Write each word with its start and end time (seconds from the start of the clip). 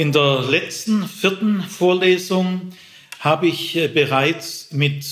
In 0.00 0.12
der 0.12 0.46
letzten 0.48 1.06
vierten 1.06 1.62
Vorlesung 1.62 2.72
habe 3.18 3.48
ich 3.48 3.76
äh, 3.76 3.86
bereits 3.86 4.68
mit 4.70 5.04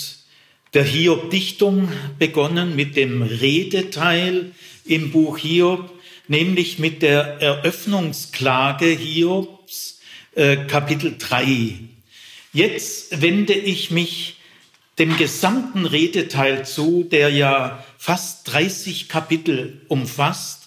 der 0.72 0.82
Hiob-Dichtung 0.82 1.92
begonnen, 2.18 2.74
mit 2.74 2.96
dem 2.96 3.20
Redeteil 3.20 4.52
im 4.86 5.10
Buch 5.10 5.36
Hiob, 5.36 5.90
nämlich 6.26 6.78
mit 6.78 7.02
der 7.02 7.42
Eröffnungsklage 7.42 8.86
Hiobs, 8.86 10.00
äh, 10.34 10.56
Kapitel 10.56 11.16
3. 11.18 11.80
Jetzt 12.54 13.20
wende 13.20 13.52
ich 13.52 13.90
mich 13.90 14.36
dem 14.98 15.18
gesamten 15.18 15.84
Redeteil 15.84 16.64
zu, 16.64 17.04
der 17.04 17.28
ja 17.28 17.84
fast 17.98 18.50
30 18.50 19.10
Kapitel 19.10 19.82
umfasst. 19.88 20.57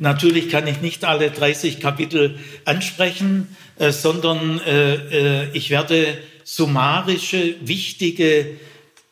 Natürlich 0.00 0.48
kann 0.48 0.66
ich 0.66 0.80
nicht 0.80 1.04
alle 1.04 1.30
30 1.30 1.78
Kapitel 1.78 2.38
ansprechen, 2.64 3.54
äh, 3.78 3.92
sondern 3.92 4.58
äh, 4.60 4.94
äh, 4.94 5.48
ich 5.52 5.68
werde 5.68 6.16
summarische, 6.42 7.54
wichtige 7.60 8.56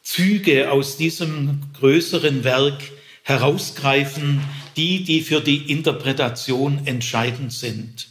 Züge 0.02 0.73
aus 0.73 0.96
diesem 0.96 1.60
größeren 1.79 2.43
Werk 2.43 2.80
herausgreifen, 3.23 4.41
die, 4.79 5.05
die 5.05 5.20
für 5.20 5.43
die 5.43 5.70
Interpretation 5.70 6.87
entscheidend 6.87 7.52
sind. 7.52 8.09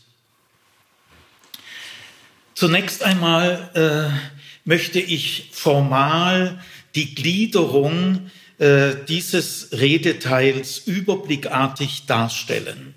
Zunächst 2.53 3.01
einmal 3.01 3.71
äh, 3.73 4.69
möchte 4.69 4.99
ich 4.99 5.49
formal 5.51 6.63
die 6.93 7.15
Gliederung 7.15 8.29
äh, 8.59 8.95
dieses 9.07 9.69
Redeteils 9.71 10.79
überblickartig 10.79 12.05
darstellen. 12.07 12.95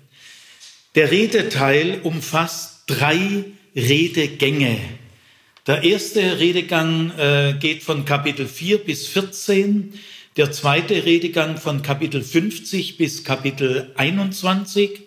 Der 0.95 1.11
Redeteil 1.11 1.99
umfasst 2.03 2.83
drei 2.87 3.45
Redegänge. 3.75 4.79
Der 5.67 5.83
erste 5.83 6.39
Redegang 6.39 7.11
äh, 7.17 7.53
geht 7.59 7.83
von 7.83 8.05
Kapitel 8.05 8.47
4 8.47 8.79
bis 8.79 9.07
14, 9.07 9.93
der 10.35 10.51
zweite 10.51 11.05
Redegang 11.05 11.57
von 11.57 11.81
Kapitel 11.81 12.23
50 12.23 12.97
bis 12.97 13.23
Kapitel 13.23 13.91
21 13.95 15.01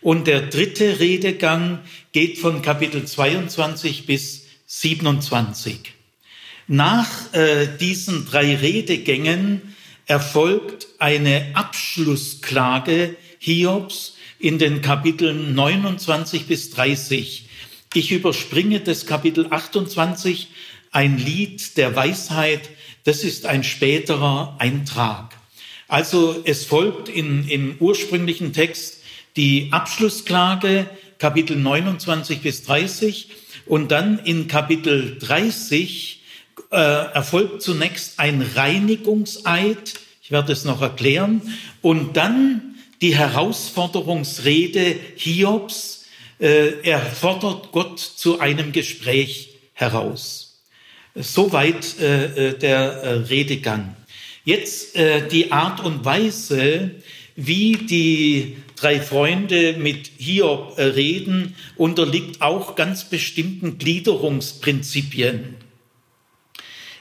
und 0.00 0.26
der 0.26 0.42
dritte 0.42 0.98
Redegang 0.98 1.80
geht 2.12 2.38
von 2.38 2.62
Kapitel 2.62 3.04
22 3.04 4.06
bis 4.06 4.46
27. 4.66 5.92
Nach 6.66 7.08
äh, 7.32 7.66
diesen 7.78 8.26
drei 8.26 8.56
Redegängen 8.56 9.74
erfolgt 10.06 10.88
eine 10.98 11.50
Abschlussklage 11.54 13.16
Hiobs 13.38 14.16
in 14.38 14.58
den 14.58 14.82
Kapiteln 14.82 15.54
29 15.54 16.46
bis 16.46 16.70
30. 16.70 17.46
Ich 17.94 18.12
überspringe 18.12 18.80
das 18.80 19.06
Kapitel 19.06 19.48
28, 19.50 20.48
ein 20.92 21.18
Lied 21.18 21.76
der 21.76 21.94
Weisheit, 21.94 22.70
das 23.04 23.24
ist 23.24 23.46
ein 23.46 23.64
späterer 23.64 24.56
Eintrag. 24.58 25.34
Also 25.88 26.40
es 26.44 26.64
folgt 26.64 27.08
in, 27.08 27.48
im 27.48 27.76
ursprünglichen 27.80 28.52
Text 28.52 29.02
die 29.36 29.68
Abschlussklage, 29.72 30.88
Kapitel 31.18 31.56
29 31.56 32.40
bis 32.40 32.62
30, 32.62 33.28
und 33.66 33.90
dann 33.90 34.18
in 34.18 34.48
Kapitel 34.48 35.18
30 35.18 36.19
äh, 36.70 36.76
erfolgt 36.76 37.62
zunächst 37.62 38.18
ein 38.18 38.42
Reinigungseid, 38.42 39.94
ich 40.22 40.30
werde 40.30 40.52
es 40.52 40.64
noch 40.64 40.82
erklären, 40.82 41.42
und 41.82 42.16
dann 42.16 42.70
die 43.00 43.16
Herausforderungsrede 43.16 44.96
Hiobs. 45.16 46.04
Äh, 46.38 46.80
er 46.82 47.00
fordert 47.00 47.72
Gott 47.72 47.98
zu 47.98 48.40
einem 48.40 48.72
Gespräch 48.72 49.58
heraus. 49.72 50.62
Soweit 51.14 51.98
äh, 51.98 52.50
äh 52.50 52.58
der 52.58 52.80
äh, 52.80 53.12
Redegang. 53.28 53.96
Jetzt 54.44 54.96
äh, 54.96 55.26
die 55.26 55.52
Art 55.52 55.84
und 55.84 56.04
Weise, 56.04 56.92
wie 57.36 57.76
die 57.76 58.56
drei 58.76 59.00
Freunde 59.00 59.74
mit 59.74 60.10
Hiob 60.18 60.78
reden, 60.78 61.54
unterliegt 61.76 62.40
auch 62.40 62.74
ganz 62.76 63.04
bestimmten 63.04 63.76
Gliederungsprinzipien. 63.78 65.56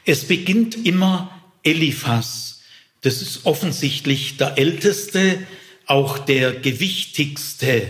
Es 0.09 0.25
beginnt 0.25 0.87
immer 0.87 1.29
Eliphas. 1.61 2.61
Das 3.01 3.21
ist 3.21 3.45
offensichtlich 3.45 4.37
der 4.37 4.57
älteste, 4.57 5.37
auch 5.85 6.17
der 6.17 6.51
gewichtigste. 6.51 7.83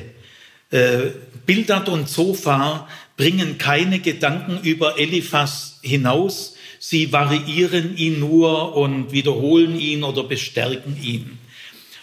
Äh, 0.69 0.97
Bildad 1.45 1.87
und 1.87 2.09
Zophar 2.09 2.89
bringen 3.15 3.57
keine 3.57 3.99
Gedanken 3.99 4.59
über 4.63 4.99
Eliphas 4.99 5.79
hinaus. 5.81 6.55
Sie 6.77 7.13
variieren 7.13 7.95
ihn 7.95 8.19
nur 8.19 8.75
und 8.75 9.13
wiederholen 9.13 9.79
ihn 9.79 10.03
oder 10.03 10.25
bestärken 10.25 11.01
ihn. 11.01 11.39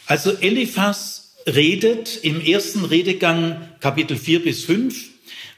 Also 0.07 0.33
Eliphas 0.33 1.35
redet 1.47 2.21
im 2.23 2.41
ersten 2.41 2.87
Redegang 2.87 3.69
Kapitel 3.81 4.17
4 4.17 4.43
bis 4.43 4.65
5 4.65 5.11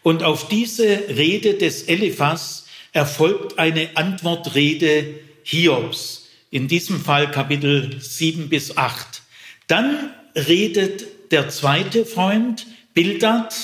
und 0.03 0.25
auf 0.25 0.49
diese 0.49 1.05
Rede 1.11 1.55
des 1.55 1.85
Eliphas 1.85 2.65
erfolgt 2.99 3.61
eine 3.61 3.91
Antwortrede 3.95 5.21
Hiobs, 5.45 6.31
in 6.51 6.67
diesem 6.67 7.01
Fall 7.01 7.31
Kapitel 7.31 8.01
7 8.01 8.49
bis 8.49 8.77
8. 8.77 9.23
Dann 9.69 10.11
redet 10.35 11.07
der 11.31 11.49
zweite 11.49 12.05
Freund, 12.05 12.67
Bildad, 12.95 13.55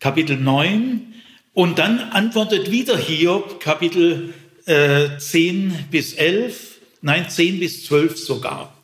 Kapitel 0.00 0.36
9, 0.36 1.14
und 1.54 1.78
dann 1.78 2.00
antwortet 2.00 2.72
wieder 2.72 2.98
Hiob, 2.98 3.60
Kapitel 3.60 4.34
äh, 4.66 5.16
10 5.16 5.86
bis 5.92 6.14
11, 6.14 6.80
nein, 7.02 7.30
10 7.30 7.60
bis 7.60 7.84
12 7.84 8.18
sogar. 8.18 8.76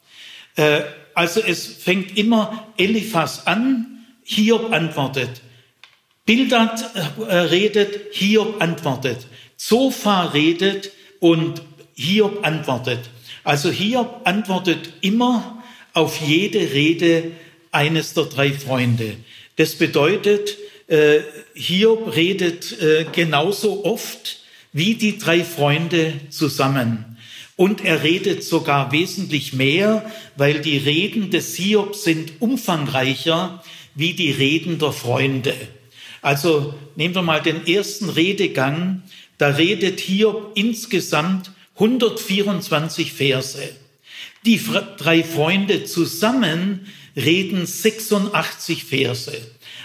Äh, 0.55 0.83
also 1.15 1.41
es 1.41 1.67
fängt 1.67 2.17
immer 2.17 2.69
Eliphas 2.77 3.49
an, 3.49 4.07
Hiob 4.23 4.73
antwortet. 4.73 5.41
Bildad 6.25 6.85
äh, 6.95 7.35
redet, 7.35 8.15
Hiob 8.15 8.63
antwortet. 8.63 9.27
Zophar 9.59 10.33
redet 10.33 10.93
und 11.21 11.61
Hiob 11.95 12.47
antwortet. 12.47 13.01
Also 13.45 13.71
Hiob 13.71 14.23
antwortet 14.25 14.95
immer 15.03 15.63
auf 15.93 16.21
jede 16.21 16.61
Rede 16.73 17.33
eines 17.73 18.15
der 18.15 18.25
drei 18.25 18.53
Freunde. 18.53 19.17
Das 19.57 19.75
bedeutet, 19.75 20.57
äh, 20.87 21.21
Hiob 21.55 22.15
redet 22.15 22.81
äh, 22.81 23.05
genauso 23.13 23.85
oft 23.85 24.39
wie 24.73 24.95
die 24.95 25.19
drei 25.19 25.45
Freunde 25.45 26.15
zusammen. 26.31 27.17
Und 27.57 27.85
er 27.85 28.05
redet 28.05 28.45
sogar 28.45 28.93
wesentlich 28.93 29.53
mehr, 29.53 30.09
weil 30.37 30.61
die 30.61 30.79
Reden 30.79 31.31
des 31.31 31.57
Hiob 31.57 31.97
sind 31.97 32.41
umfangreicher 32.41 33.65
wie 33.97 34.13
die 34.13 34.31
Reden 34.31 34.79
der 34.79 34.93
Freunde. 34.93 35.55
Also 36.23 36.75
nehmen 36.95 37.17
wir 37.17 37.23
mal 37.23 37.43
den 37.43 37.67
ersten 37.67 38.09
Redegang. 38.09 39.03
Da 39.39 39.51
redet 39.51 40.01
Hiob 40.01 40.53
insgesamt 40.57 41.53
124 41.75 43.13
Verse. 43.13 43.69
Die 44.45 44.61
drei 44.97 45.23
Freunde 45.23 45.85
zusammen 45.85 46.87
reden 47.17 47.67
86 47.67 48.85
Verse. 48.85 49.33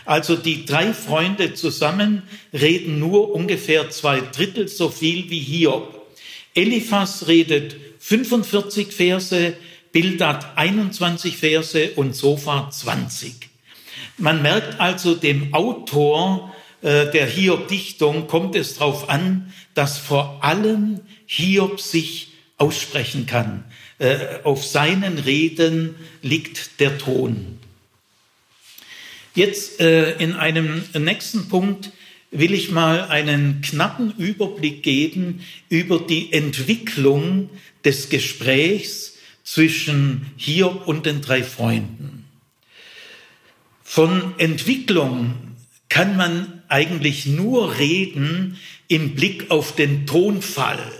Also 0.05 0.35
die 0.35 0.65
drei 0.65 0.93
Freunde 0.93 1.53
zusammen 1.53 2.23
reden 2.51 2.99
nur 2.99 3.33
ungefähr 3.33 3.89
zwei 3.89 4.21
Drittel 4.21 4.67
so 4.67 4.89
viel 4.89 5.29
wie 5.29 5.39
Hiob. 5.39 6.07
Eliphas 6.55 7.27
redet 7.27 7.75
45 7.99 8.91
Verse, 8.91 9.55
Bildad 9.91 10.57
21 10.57 11.37
Verse 11.37 11.91
und 11.91 12.15
Sofa 12.15 12.69
20. 12.69 13.49
Man 14.17 14.41
merkt 14.41 14.79
also 14.79 15.15
dem 15.15 15.53
Autor 15.53 16.52
der 16.83 17.25
Hiob-Dichtung 17.25 18.27
kommt 18.27 18.55
es 18.55 18.75
darauf 18.75 19.09
an, 19.09 19.53
dass 19.73 19.97
vor 19.97 20.43
allem 20.43 20.99
Hiob 21.25 21.79
sich 21.79 22.33
aussprechen 22.57 23.25
kann. 23.25 23.63
Äh, 23.99 24.39
auf 24.43 24.65
seinen 24.65 25.17
Reden 25.19 25.95
liegt 26.21 26.79
der 26.79 26.97
Ton. 26.97 27.59
Jetzt 29.35 29.79
äh, 29.79 30.17
in 30.17 30.33
einem 30.33 30.83
nächsten 30.93 31.47
Punkt 31.49 31.91
will 32.31 32.53
ich 32.53 32.71
mal 32.71 33.03
einen 33.09 33.61
knappen 33.61 34.13
Überblick 34.17 34.83
geben 34.83 35.41
über 35.69 35.99
die 35.99 36.33
Entwicklung 36.33 37.49
des 37.85 38.09
Gesprächs 38.09 39.17
zwischen 39.43 40.31
Hiob 40.37 40.87
und 40.87 41.05
den 41.05 41.21
drei 41.21 41.43
Freunden. 41.43 42.25
Von 43.83 44.33
Entwicklung 44.39 45.35
kann 45.89 46.17
man 46.17 46.62
eigentlich 46.73 47.27
nur 47.27 47.77
reden 47.77 48.59
im 48.87 49.13
Blick 49.13 49.51
auf 49.51 49.75
den 49.75 50.07
Tonfall. 50.07 50.91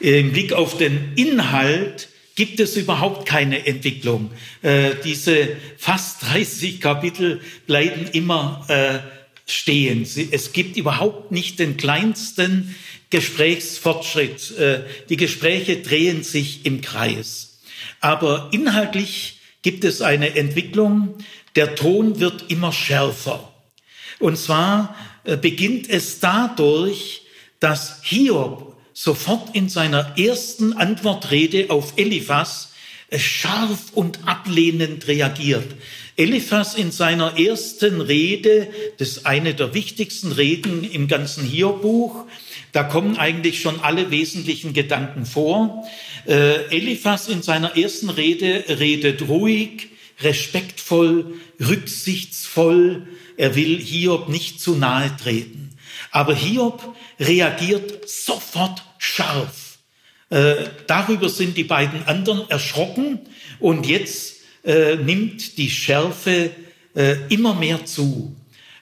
Im 0.00 0.32
Blick 0.32 0.52
auf 0.54 0.78
den 0.78 1.12
Inhalt 1.16 2.08
gibt 2.34 2.58
es 2.60 2.76
überhaupt 2.76 3.26
keine 3.26 3.66
Entwicklung. 3.66 4.30
Äh, 4.62 4.92
diese 5.04 5.56
fast 5.76 6.22
30 6.22 6.80
Kapitel 6.80 7.40
bleiben 7.66 8.06
immer 8.12 8.64
äh, 8.68 8.98
stehen. 9.48 10.06
Es 10.30 10.52
gibt 10.52 10.76
überhaupt 10.76 11.30
nicht 11.30 11.58
den 11.58 11.76
kleinsten 11.76 12.74
Gesprächsfortschritt. 13.10 14.58
Äh, 14.58 14.80
die 15.10 15.16
Gespräche 15.16 15.76
drehen 15.76 16.24
sich 16.24 16.64
im 16.64 16.80
Kreis. 16.80 17.60
Aber 18.00 18.48
inhaltlich 18.52 19.38
gibt 19.62 19.84
es 19.84 20.00
eine 20.02 20.34
Entwicklung. 20.36 21.16
Der 21.54 21.74
Ton 21.76 22.18
wird 22.18 22.50
immer 22.50 22.72
schärfer. 22.72 23.53
Und 24.24 24.38
zwar 24.38 24.96
äh, 25.24 25.36
beginnt 25.36 25.90
es 25.90 26.18
dadurch, 26.18 27.26
dass 27.60 28.00
Hiob 28.04 28.74
sofort 28.94 29.54
in 29.54 29.68
seiner 29.68 30.18
ersten 30.18 30.72
Antwortrede 30.72 31.66
auf 31.68 31.92
Eliphas 31.96 32.72
äh, 33.10 33.18
scharf 33.18 33.92
und 33.92 34.26
ablehnend 34.26 35.08
reagiert. 35.08 35.66
Eliphas 36.16 36.74
in 36.74 36.90
seiner 36.90 37.38
ersten 37.38 38.00
Rede, 38.00 38.68
das 38.96 39.08
ist 39.08 39.26
eine 39.26 39.52
der 39.52 39.74
wichtigsten 39.74 40.32
Reden 40.32 40.90
im 40.90 41.06
ganzen 41.06 41.44
Hiob-Buch, 41.44 42.24
da 42.72 42.82
kommen 42.82 43.18
eigentlich 43.18 43.60
schon 43.60 43.80
alle 43.80 44.10
wesentlichen 44.10 44.72
Gedanken 44.72 45.26
vor. 45.26 45.86
Äh, 46.26 46.74
Eliphas 46.74 47.28
in 47.28 47.42
seiner 47.42 47.76
ersten 47.76 48.08
Rede 48.08 48.64
redet 48.70 49.28
ruhig, 49.28 49.88
respektvoll, 50.22 51.34
rücksichtsvoll. 51.60 53.06
Er 53.36 53.54
will 53.54 53.78
Hiob 53.78 54.28
nicht 54.28 54.60
zu 54.60 54.76
nahe 54.76 55.16
treten. 55.16 55.70
Aber 56.10 56.34
Hiob 56.34 56.94
reagiert 57.18 58.08
sofort 58.08 58.82
scharf. 58.98 59.78
Äh, 60.30 60.54
darüber 60.86 61.28
sind 61.28 61.56
die 61.56 61.64
beiden 61.64 62.04
anderen 62.06 62.48
erschrocken 62.50 63.20
und 63.60 63.86
jetzt 63.86 64.36
äh, 64.64 64.96
nimmt 64.96 65.58
die 65.58 65.70
Schärfe 65.70 66.50
äh, 66.94 67.16
immer 67.28 67.54
mehr 67.54 67.84
zu. 67.84 68.34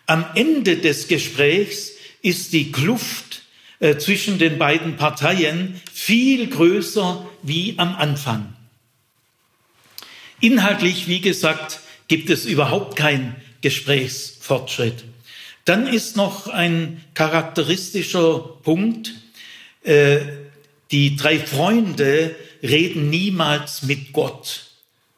Am 0.06 0.24
Ende 0.34 0.76
des 0.76 1.08
Gesprächs 1.08 1.92
ist 2.22 2.52
die 2.52 2.70
Kluft 2.70 3.42
äh, 3.80 3.96
zwischen 3.96 4.38
den 4.38 4.58
beiden 4.58 4.96
Parteien 4.96 5.80
viel 5.92 6.48
größer 6.48 7.28
wie 7.42 7.74
am 7.78 7.94
Anfang. 7.96 8.54
Inhaltlich, 10.40 11.08
wie 11.08 11.20
gesagt, 11.20 11.80
gibt 12.08 12.30
es 12.30 12.44
überhaupt 12.44 12.96
keinen 12.96 13.36
Gesprächsfortschritt. 14.42 15.04
Dann 15.64 15.86
ist 15.86 16.16
noch 16.16 16.48
ein 16.48 17.02
charakteristischer 17.14 18.58
Punkt, 18.62 19.12
äh, 19.84 20.18
die 20.90 21.16
drei 21.16 21.38
Freunde 21.38 22.34
reden 22.62 23.10
niemals 23.10 23.82
mit 23.82 24.12
Gott 24.12 24.66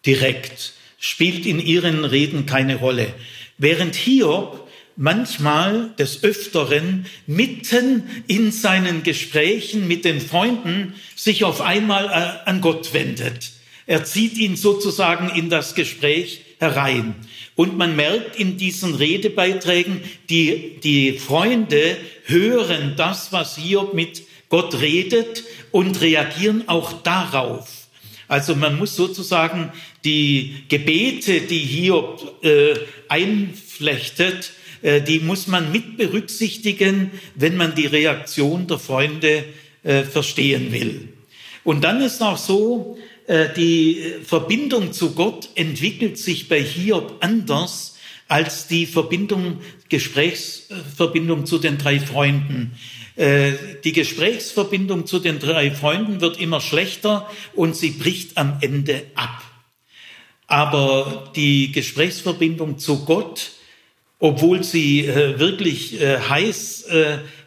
direkt, 0.07 0.75
spielt 0.99 1.47
in 1.47 1.59
ihren 1.59 2.05
Reden 2.05 2.47
keine 2.47 2.77
Rolle. 2.77 3.13
Während 3.59 3.95
Hiob 3.95 4.69
manchmal 4.97 5.91
des 5.99 6.23
Öfteren 6.23 7.07
mitten 7.27 8.05
in 8.29 8.53
seinen 8.53 9.03
Gesprächen 9.03 9.89
mit 9.89 10.05
den 10.05 10.21
Freunden 10.21 10.95
sich 11.17 11.43
auf 11.43 11.61
einmal 11.61 12.07
äh, 12.07 12.49
an 12.49 12.61
Gott 12.61 12.93
wendet. 12.93 13.51
Er 13.87 14.05
zieht 14.05 14.37
ihn 14.37 14.57
sozusagen 14.57 15.31
in 15.31 15.51
das 15.51 15.75
Gespräch 15.75 16.43
herein. 16.61 17.17
Und 17.57 17.79
man 17.79 17.95
merkt 17.95 18.37
in 18.37 18.57
diesen 18.57 18.95
Redebeiträgen, 18.95 20.01
die, 20.29 20.81
die 20.83 21.19
Freunde 21.19 21.97
hören 22.25 22.95
das, 22.97 23.33
was 23.33 23.57
Hiob 23.57 23.95
mit 23.95 24.23
Gott 24.49 24.81
redet 24.81 25.45
und 25.71 26.01
reagieren 26.01 26.69
auch 26.69 26.93
darauf. 27.03 27.89
Also 28.27 28.57
man 28.57 28.79
muss 28.79 28.97
sozusagen 28.97 29.73
die 30.05 30.65
Gebete, 30.69 31.43
die 31.43 31.59
Hiob 31.59 32.45
äh, 32.45 32.75
einflechtet, 33.09 34.53
äh, 34.83 35.01
die 35.01 35.21
muss 35.21 35.47
man 35.47 35.71
mit 35.71 35.97
berücksichtigen, 35.97 37.11
wenn 37.35 37.57
man 37.57 37.75
die 37.75 37.87
Reaktion 37.87 38.67
der 38.67 38.79
Freunde 38.79 39.45
äh, 39.83 40.03
verstehen 40.03 40.73
will. 40.73 41.09
Und 41.65 41.85
dann 41.85 42.03
ist 42.03 42.23
auch 42.23 42.37
so, 42.37 42.99
die 43.27 44.17
Verbindung 44.23 44.93
zu 44.93 45.15
Gott 45.15 45.49
entwickelt 45.55 46.19
sich 46.19 46.49
bei 46.49 46.63
Hiob 46.63 47.17
anders 47.21 47.95
als 48.29 48.67
die 48.67 48.87
Verbindung, 48.87 49.61
Gesprächsverbindung 49.89 51.47
zu 51.47 51.59
den 51.59 51.79
drei 51.79 52.01
Freunden. 52.01 52.73
Äh, 53.17 53.53
die 53.85 53.93
Gesprächsverbindung 53.93 55.07
zu 55.07 55.19
den 55.19 55.39
drei 55.39 55.71
Freunden 55.71 56.21
wird 56.21 56.41
immer 56.41 56.61
schlechter 56.61 57.31
und 57.55 57.77
sie 57.77 57.91
bricht 57.91 58.37
am 58.37 58.59
Ende 58.61 59.05
ab. 59.15 59.43
Aber 60.47 61.33
die 61.37 61.73
Gesprächsverbindung 61.73 62.79
zu 62.79 63.05
Gott, 63.05 63.53
obwohl 64.19 64.65
sie 64.65 65.07
äh, 65.07 65.39
wirklich 65.39 65.99
heiß 66.01 66.87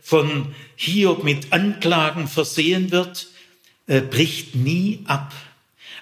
von 0.02 0.56
Hiob 0.76 1.24
mit 1.24 1.52
Anklagen 1.52 2.28
versehen 2.28 2.92
wird, 2.92 3.28
bricht 3.86 4.56
nie 4.56 5.00
ab. 5.06 5.34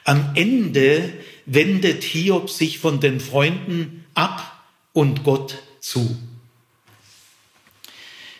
Am 0.05 0.33
Ende 0.35 1.13
wendet 1.47 2.03
Hiob 2.03 2.49
sich 2.49 2.77
von 2.79 2.99
den 2.99 3.19
Freunden 3.19 4.05
ab 4.13 4.63
und 4.93 5.23
Gott 5.23 5.57
zu. 5.79 6.15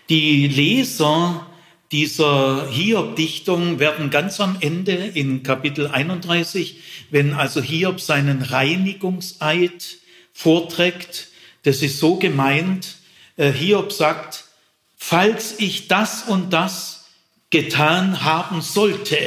Die 0.08 0.48
Leser 0.48 1.48
dieser 1.92 2.70
Hiob-Dichtung 2.70 3.80
werden 3.80 4.12
ganz 4.12 4.40
am 4.40 4.58
Ende 4.60 4.94
in 4.94 5.42
Kapitel 5.42 5.88
31, 5.88 6.82
wenn 7.10 7.34
also 7.34 7.62
Hiob 7.62 8.00
seinen 8.00 8.44
Reinigungseid 8.44 9.98
vorträgt, 10.34 11.30
das 11.64 11.82
ist 11.82 11.98
so 12.00 12.18
gemeint, 12.18 12.98
äh, 13.38 13.52
Hiob 13.52 13.92
sagt, 13.92 14.46
falls 14.96 15.60
ich 15.60 15.88
das 15.88 16.24
und 16.24 16.54
das 16.54 17.08
getan 17.50 18.24
haben 18.24 18.62
sollte, 18.62 19.18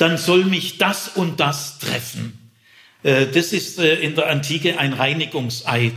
dann 0.00 0.16
soll 0.16 0.44
mich 0.44 0.78
das 0.78 1.08
und 1.08 1.40
das 1.40 1.78
treffen. 1.78 2.38
Äh, 3.02 3.26
das 3.26 3.52
ist 3.52 3.78
äh, 3.78 3.96
in 3.96 4.14
der 4.14 4.28
Antike 4.28 4.78
ein 4.78 4.94
Reinigungseid. 4.94 5.92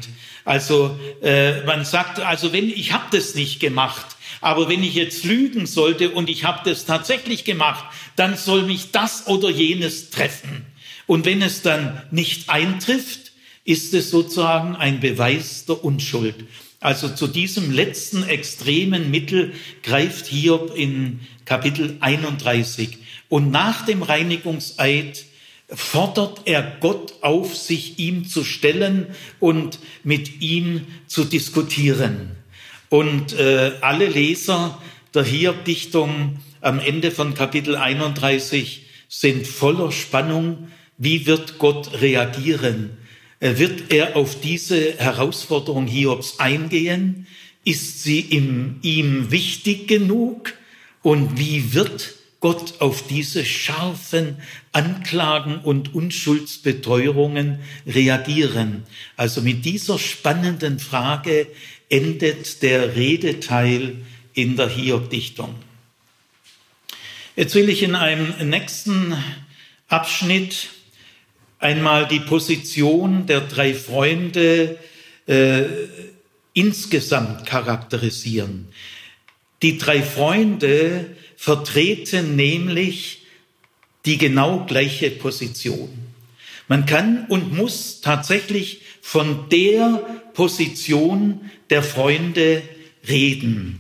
Also 0.46 1.00
äh, 1.22 1.62
man 1.64 1.86
sagt, 1.86 2.20
also 2.20 2.52
wenn 2.52 2.70
ich 2.70 2.92
habe 2.92 3.06
das 3.12 3.34
nicht 3.34 3.62
gemacht, 3.62 4.18
aber 4.42 4.68
wenn 4.68 4.84
ich 4.84 4.96
jetzt 4.96 5.24
lügen 5.24 5.66
sollte 5.68 6.10
und 6.10 6.30
ich 6.30 6.44
habe 6.44 6.70
das 6.70 6.84
tatsächlich 6.84 7.46
gemacht, 7.46 7.86
dann 8.18 8.36
soll 8.36 8.64
mich 8.64 8.92
das 8.92 9.28
oder 9.28 9.50
jenes 9.50 10.10
treffen. 10.10 10.66
Und 11.08 11.26
wenn 11.26 11.42
es 11.42 11.62
dann 11.62 12.02
nicht 12.12 12.50
eintrifft, 12.50 13.32
ist 13.64 13.94
es 13.94 14.10
sozusagen 14.10 14.76
ein 14.76 15.00
Beweis 15.00 15.66
der 15.66 15.82
Unschuld. 15.82 16.36
Also 16.82 17.08
zu 17.08 17.28
diesem 17.28 17.72
letzten 17.72 18.24
extremen 18.24 19.10
Mittel 19.10 19.54
greift 19.82 20.28
Hiob 20.28 20.76
in 20.76 21.22
Kapitel 21.46 21.96
31. 22.02 22.98
Und 23.34 23.50
nach 23.50 23.84
dem 23.84 24.04
Reinigungseid 24.04 25.26
fordert 25.68 26.42
er 26.46 26.78
Gott 26.80 27.16
auf, 27.22 27.58
sich 27.58 27.98
ihm 27.98 28.28
zu 28.28 28.44
stellen 28.44 29.08
und 29.40 29.80
mit 30.04 30.40
ihm 30.44 30.86
zu 31.08 31.24
diskutieren. 31.24 32.36
Und 32.90 33.34
äh, 33.34 33.72
alle 33.82 34.06
Leser 34.06 34.80
der 35.16 35.24
Hiob-Dichtung 35.24 36.42
am 36.62 36.78
Ende 36.78 37.10
von 37.10 37.34
Kapitel 37.34 37.76
31 37.76 38.86
sind 39.10 39.48
voller 39.48 39.92
Spannung. 39.92 40.68
Wie 41.00 41.26
wird 41.26 41.58
Gott 41.58 42.02
reagieren? 42.02 43.00
Äh, 43.40 43.58
wird 43.58 43.92
er 43.92 44.16
auf 44.16 44.42
diese 44.42 45.00
Herausforderung 45.00 45.88
Hiobs 45.88 46.38
eingehen? 46.38 47.26
Ist 47.66 48.04
sie 48.04 48.20
ihm, 48.20 48.78
ihm 48.84 49.32
wichtig 49.32 49.88
genug? 49.88 50.54
Und 51.02 51.40
wie 51.40 51.74
wird 51.74 52.14
Gott 52.44 52.82
auf 52.82 53.08
diese 53.08 53.46
scharfen 53.46 54.36
Anklagen 54.74 55.60
und 55.60 55.96
Unschuldsbeteuerungen 55.96 57.60
reagieren? 57.88 58.84
Also 59.16 59.40
mit 59.40 59.64
dieser 59.64 59.98
spannenden 59.98 60.80
Frage 60.80 61.48
endet 61.88 62.62
der 62.62 62.98
Redeteil 62.98 63.96
in 64.34 64.58
der 64.58 64.68
Hiob-Dichtung. 64.68 65.56
Jetzt 67.38 67.56
will 67.56 67.70
ich 67.70 67.82
in 67.82 67.96
einem 67.96 68.34
nächsten 68.50 69.16
Abschnitt 69.88 70.68
einmal 71.60 72.10
die 72.10 72.20
Position 72.20 73.26
der 73.26 73.40
drei 73.40 73.74
Freunde 73.74 74.78
äh, 75.28 75.62
insgesamt 76.52 77.46
charakterisieren. 77.46 78.68
Die 79.62 79.78
drei 79.78 80.04
Freunde 80.04 81.16
vertreten 81.44 82.38
nämlich 82.38 83.24
die 84.06 84.18
genau 84.18 84.64
gleiche 84.66 85.12
Position. 85.12 85.90
Man 86.70 86.86
kann 86.86 87.26
und 87.28 87.52
muss 87.52 88.00
tatsächlich 88.00 88.80
von 89.02 89.50
der 89.50 90.22
Position 90.34 91.52
der 91.70 91.84
Freunde 91.84 92.62
reden. 93.10 93.80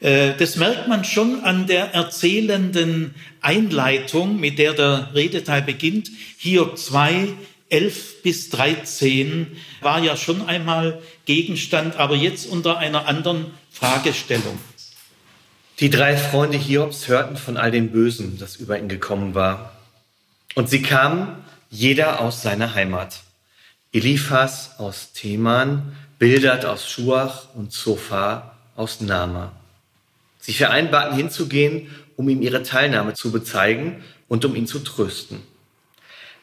Äh, 0.00 0.32
das 0.38 0.56
merkt 0.56 0.88
man 0.88 1.04
schon 1.04 1.44
an 1.44 1.66
der 1.66 1.92
erzählenden 1.92 3.14
Einleitung, 3.42 4.40
mit 4.40 4.58
der 4.58 4.72
der 4.72 5.10
Redeteil 5.14 5.60
beginnt. 5.60 6.10
Hiob 6.38 6.78
2, 6.78 7.34
11 7.68 8.22
bis 8.22 8.48
13 8.48 9.58
war 9.82 10.02
ja 10.02 10.16
schon 10.16 10.48
einmal 10.48 11.02
Gegenstand, 11.26 11.96
aber 11.96 12.16
jetzt 12.16 12.46
unter 12.46 12.78
einer 12.78 13.06
anderen 13.06 13.44
Fragestellung. 13.70 14.58
Die 15.80 15.90
drei 15.90 16.16
Freunde 16.16 16.56
Hiobs 16.56 17.08
hörten 17.08 17.36
von 17.36 17.56
all 17.56 17.72
dem 17.72 17.90
Bösen, 17.90 18.38
das 18.38 18.56
über 18.56 18.78
ihn 18.78 18.88
gekommen 18.88 19.34
war. 19.34 19.72
Und 20.54 20.70
sie 20.70 20.82
kamen, 20.82 21.44
jeder 21.68 22.20
aus 22.20 22.42
seiner 22.42 22.76
Heimat. 22.76 23.22
Eliphas 23.92 24.78
aus 24.78 25.12
Theman, 25.14 25.96
Bildad 26.20 26.64
aus 26.64 26.88
Schuach 26.88 27.52
und 27.56 27.72
Zophar 27.72 28.56
aus 28.76 29.00
Nama. 29.00 29.50
Sie 30.38 30.52
vereinbarten 30.52 31.16
hinzugehen, 31.16 31.90
um 32.16 32.28
ihm 32.28 32.40
ihre 32.40 32.62
Teilnahme 32.62 33.14
zu 33.14 33.32
bezeigen 33.32 34.04
und 34.28 34.44
um 34.44 34.54
ihn 34.54 34.68
zu 34.68 34.78
trösten. 34.78 35.42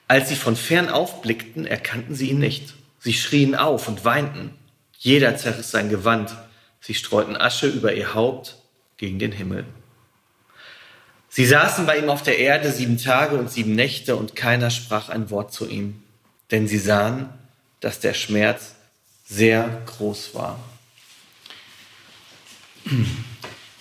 Als 0.10 0.28
sie 0.28 0.36
von 0.36 0.58
fern 0.58 0.90
aufblickten, 0.90 1.66
erkannten 1.66 2.16
sie 2.16 2.32
ihn 2.32 2.40
nicht. 2.40 2.74
Sie 3.00 3.14
schrien 3.14 3.56
auf 3.56 3.88
und 3.88 4.04
weinten. 4.04 4.54
Jeder 5.00 5.38
zerriss 5.38 5.72
sein 5.72 5.88
Gewand. 5.88 6.36
Sie 6.82 6.96
streuten 6.96 7.38
Asche 7.38 7.68
über 7.68 7.94
ihr 7.94 8.14
Haupt 8.14 8.58
gegen 9.02 9.18
den 9.18 9.32
Himmel. 9.32 9.66
Sie 11.28 11.46
saßen 11.46 11.88
bei 11.88 11.98
ihm 11.98 12.10
auf 12.10 12.22
der 12.22 12.38
Erde 12.38 12.72
sieben 12.72 12.98
Tage 12.98 13.36
und 13.36 13.52
sieben 13.52 13.74
Nächte 13.74 14.16
und 14.16 14.36
keiner 14.36 14.70
sprach 14.70 15.10
ein 15.10 15.32
Wort 15.32 15.52
zu 15.52 15.68
ihm, 15.68 16.04
denn 16.52 16.68
sie 16.68 16.78
sahen, 16.78 17.30
dass 17.80 18.00
der 18.00 18.14
Schmerz 18.14 18.76
sehr 19.26 19.82
groß 19.88 20.36
war. 20.36 20.60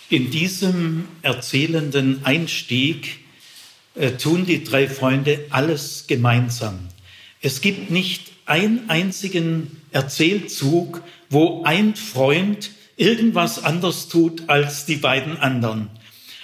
In 0.09 0.31
diesem 0.31 1.07
erzählenden 1.21 2.25
Einstieg 2.25 3.19
äh, 3.93 4.11
tun 4.13 4.45
die 4.45 4.63
drei 4.63 4.87
Freunde 4.87 5.45
alles 5.51 6.05
gemeinsam. 6.07 6.79
Es 7.41 7.61
gibt 7.61 7.91
nicht 7.91 8.31
einen 8.45 8.89
einzigen 8.89 9.81
Erzählzug, 9.91 11.03
wo 11.29 11.63
ein 11.63 11.95
Freund 11.95 12.71
irgendwas 12.97 13.63
anders 13.63 14.07
tut 14.07 14.49
als 14.49 14.85
die 14.85 14.95
beiden 14.95 15.37
anderen. 15.37 15.89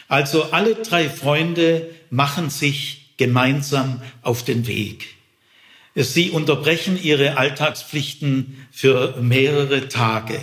Also 0.08 0.44
alle 0.52 0.76
drei 0.76 1.10
Freunde 1.10 1.90
machen 2.10 2.50
sich 2.50 3.14
gemeinsam 3.18 4.02
auf 4.22 4.44
den 4.44 4.68
Weg. 4.68 5.08
Sie 5.96 6.30
unterbrechen 6.30 7.02
ihre 7.02 7.38
Alltagspflichten 7.38 8.68
für 8.72 9.18
mehrere 9.22 9.90
Tage. 9.90 10.40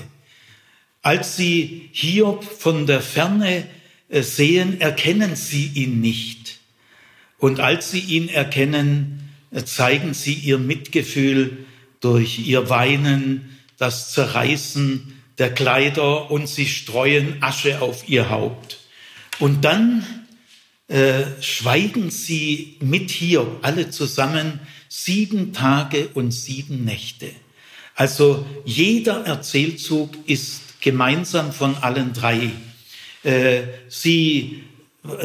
Als 1.01 1.37
sie 1.37 1.91
Hiob 1.93 2.45
von 2.45 2.87
der 2.87 3.01
Ferne 3.01 3.67
äh, 4.09 4.23
sehen, 4.23 4.81
erkennen 4.81 5.37
sie 5.37 5.71
ihn 5.75 6.01
nicht. 6.01 6.59
Und 7.39 7.61
als 7.61 7.91
sie 7.91 8.01
ihn 8.01 8.29
erkennen, 8.29 9.31
zeigen 9.65 10.15
sie 10.15 10.35
ihr 10.35 10.59
Mitgefühl 10.59 11.59
durch 12.01 12.41
ihr 12.41 12.69
Weinen, 12.69 13.59
das 13.77 14.13
Zerreißen 14.13 15.14
der 15.39 15.53
Kleider 15.53 16.31
und 16.31 16.49
sie 16.49 16.67
streuen 16.67 17.43
Asche 17.43 17.81
auf 17.83 18.09
ihr 18.09 18.31
Haupt. 18.31 18.79
Und 19.39 19.65
dann 19.65 20.05
äh, 20.89 21.25
schweigen 21.41 22.11
sie 22.11 22.77
mit 22.81 23.11
hier 23.11 23.47
alle 23.63 23.91
zusammen 23.91 24.61
sieben 24.89 25.53
Tage 25.53 26.09
und 26.15 26.31
sieben 26.31 26.85
Nächte. 26.85 27.31
Also 27.95 28.45
jeder 28.65 29.25
Erzählzug 29.25 30.11
ist 30.27 30.81
gemeinsam 30.81 31.53
von 31.53 31.77
allen 31.77 32.13
drei. 32.13 32.51
Äh, 33.23 33.63
sie 33.89 34.65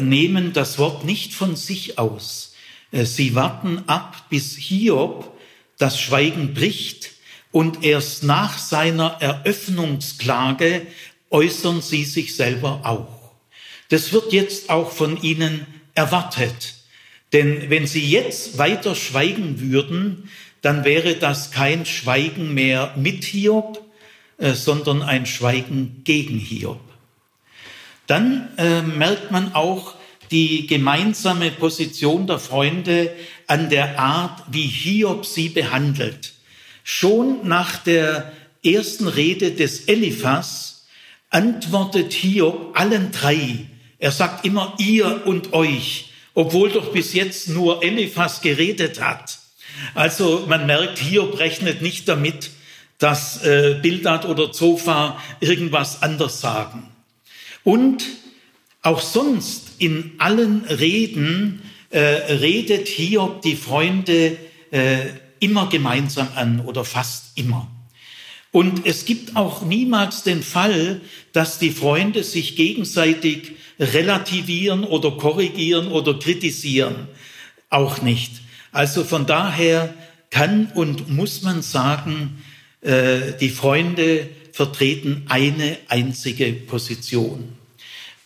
nehmen 0.00 0.52
das 0.52 0.78
Wort 0.78 1.04
nicht 1.04 1.34
von 1.34 1.56
sich 1.56 1.98
aus. 1.98 2.54
Äh, 2.90 3.04
sie 3.04 3.34
warten 3.34 3.84
ab, 3.86 4.28
bis 4.28 4.56
Hiob 4.56 5.36
das 5.78 6.00
Schweigen 6.00 6.54
bricht 6.54 7.10
und 7.52 7.84
erst 7.84 8.22
nach 8.22 8.58
seiner 8.58 9.16
Eröffnungsklage 9.20 10.86
äußern 11.30 11.82
sie 11.82 12.04
sich 12.04 12.36
selber 12.36 12.80
auch. 12.84 13.32
Das 13.88 14.12
wird 14.12 14.32
jetzt 14.32 14.70
auch 14.70 14.92
von 14.92 15.20
ihnen 15.22 15.66
erwartet. 15.94 16.74
Denn 17.32 17.70
wenn 17.70 17.86
sie 17.86 18.08
jetzt 18.08 18.58
weiter 18.58 18.94
schweigen 18.94 19.60
würden, 19.60 20.28
dann 20.62 20.84
wäre 20.84 21.14
das 21.14 21.50
kein 21.50 21.86
Schweigen 21.86 22.54
mehr 22.54 22.94
mit 22.96 23.24
Hiob, 23.24 23.84
äh, 24.38 24.52
sondern 24.52 25.02
ein 25.02 25.26
Schweigen 25.26 26.02
gegen 26.04 26.38
Hiob. 26.38 26.80
Dann 28.06 28.48
äh, 28.58 28.82
merkt 28.82 29.30
man 29.30 29.54
auch 29.54 29.94
die 30.30 30.66
gemeinsame 30.66 31.50
Position 31.50 32.26
der 32.26 32.38
Freunde 32.38 33.12
an 33.46 33.70
der 33.70 33.98
Art, 33.98 34.42
wie 34.50 34.66
Hiob 34.66 35.26
sie 35.26 35.48
behandelt. 35.48 36.34
Schon 36.92 37.46
nach 37.46 37.78
der 37.78 38.32
ersten 38.64 39.06
Rede 39.06 39.52
des 39.52 39.82
Eliphas 39.82 40.88
antwortet 41.30 42.12
Hiob 42.12 42.76
allen 42.76 43.12
drei. 43.12 43.66
Er 44.00 44.10
sagt 44.10 44.44
immer 44.44 44.74
ihr 44.78 45.24
und 45.24 45.52
euch, 45.52 46.10
obwohl 46.34 46.68
doch 46.68 46.90
bis 46.90 47.12
jetzt 47.12 47.48
nur 47.48 47.84
Eliphas 47.84 48.40
geredet 48.40 49.00
hat. 49.00 49.38
Also 49.94 50.46
man 50.48 50.66
merkt, 50.66 50.98
Hiob 50.98 51.38
rechnet 51.38 51.80
nicht 51.80 52.08
damit, 52.08 52.50
dass 52.98 53.44
äh, 53.44 53.78
Bildad 53.80 54.26
oder 54.26 54.50
Zophar 54.50 55.22
irgendwas 55.38 56.02
anders 56.02 56.40
sagen. 56.40 56.88
Und 57.62 58.04
auch 58.82 59.00
sonst 59.00 59.74
in 59.78 60.14
allen 60.18 60.64
Reden 60.64 61.62
äh, 61.90 62.00
redet 62.00 62.88
Hiob 62.88 63.42
die 63.42 63.56
Freunde 63.56 64.36
äh, 64.72 65.02
immer 65.40 65.68
gemeinsam 65.68 66.28
an 66.36 66.60
oder 66.60 66.84
fast 66.84 67.36
immer. 67.36 67.68
Und 68.52 68.86
es 68.86 69.04
gibt 69.04 69.36
auch 69.36 69.62
niemals 69.62 70.22
den 70.22 70.42
Fall, 70.42 71.00
dass 71.32 71.58
die 71.58 71.70
Freunde 71.70 72.24
sich 72.24 72.56
gegenseitig 72.56 73.52
relativieren 73.78 74.84
oder 74.84 75.12
korrigieren 75.12 75.88
oder 75.88 76.18
kritisieren. 76.18 77.08
Auch 77.68 78.02
nicht. 78.02 78.32
Also 78.72 79.04
von 79.04 79.26
daher 79.26 79.94
kann 80.30 80.70
und 80.74 81.08
muss 81.08 81.42
man 81.42 81.62
sagen, 81.62 82.42
äh, 82.82 83.32
die 83.40 83.50
Freunde 83.50 84.28
vertreten 84.52 85.24
eine 85.28 85.78
einzige 85.88 86.52
Position. 86.52 87.52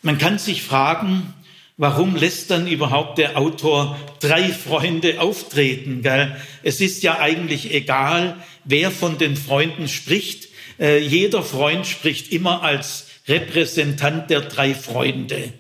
Man 0.02 0.18
kann 0.18 0.38
sich 0.38 0.62
fragen, 0.62 1.35
warum 1.76 2.16
lässt 2.16 2.50
dann 2.50 2.66
überhaupt 2.66 3.19
der 3.19 3.37
Autor 3.37 3.99
drei 4.21 4.49
Freunde 4.50 5.21
auftreten? 5.21 6.02
Gell? 6.02 6.37
Es 6.62 6.81
ist 6.81 7.02
ja 7.02 7.19
eigentlich 7.19 7.73
egal, 7.73 8.37
wer 8.64 8.90
von 8.90 9.19
den 9.19 9.37
Freunden 9.37 9.88
spricht. 9.88 10.49
Äh, 10.78 10.99
jeder 10.99 11.43
Freund 11.43 11.87
spricht 11.87 12.33
immer 12.33 12.62
als 12.62 13.09
Repräsentant 13.28 14.31
der 14.31 14.43
drei 14.43 14.75
Freunde. 14.75 15.52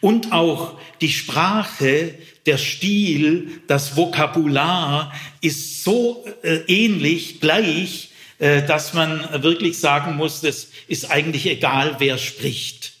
Und 0.00 0.32
auch 0.32 0.78
die 1.00 1.10
Sprache, 1.10 2.14
der 2.46 2.58
Stil, 2.58 3.60
das 3.66 3.96
Vokabular 3.96 5.12
ist 5.40 5.82
so 5.82 6.24
äh, 6.42 6.58
ähnlich, 6.68 7.40
gleich, 7.40 8.10
äh, 8.38 8.62
dass 8.62 8.94
man 8.94 9.42
wirklich 9.42 9.78
sagen 9.78 10.16
muss, 10.16 10.42
es 10.42 10.70
ist 10.86 11.10
eigentlich 11.10 11.46
egal, 11.46 11.96
wer 11.98 12.18
spricht. 12.18 12.95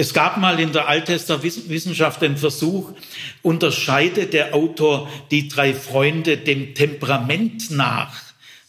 Es 0.00 0.14
gab 0.14 0.36
mal 0.36 0.60
in 0.60 0.70
der 0.72 0.86
Wissenschaft 0.86 2.22
den 2.22 2.36
Versuch, 2.36 2.92
unterscheidet 3.42 4.32
der 4.32 4.54
Autor 4.54 5.10
die 5.32 5.48
drei 5.48 5.74
Freunde 5.74 6.36
dem 6.36 6.76
Temperament 6.76 7.72
nach. 7.72 8.14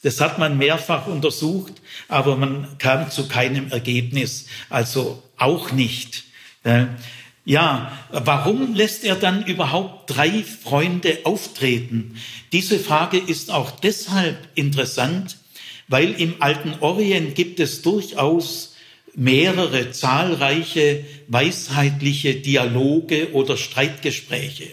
Das 0.01 0.21
hat 0.21 0.39
man 0.39 0.57
mehrfach 0.57 1.05
untersucht, 1.05 1.73
aber 2.07 2.35
man 2.35 2.79
kam 2.79 3.11
zu 3.11 3.27
keinem 3.27 3.71
Ergebnis, 3.71 4.47
also 4.71 5.21
auch 5.37 5.71
nicht. 5.71 6.23
Ja, 7.45 7.91
warum 8.09 8.73
lässt 8.73 9.03
er 9.03 9.13
dann 9.13 9.45
überhaupt 9.45 10.09
drei 10.09 10.43
Freunde 10.43 11.19
auftreten? 11.25 12.15
Diese 12.53 12.79
Frage 12.79 13.19
ist 13.19 13.51
auch 13.51 13.69
deshalb 13.69 14.47
interessant, 14.55 15.37
weil 15.87 16.11
im 16.13 16.41
alten 16.41 16.73
Orient 16.79 17.35
gibt 17.35 17.59
es 17.59 17.83
durchaus 17.83 18.68
mehrere 19.19 19.91
zahlreiche 19.91 21.03
weisheitliche 21.27 22.35
Dialoge 22.35 23.33
oder 23.33 23.57
Streitgespräche. 23.57 24.67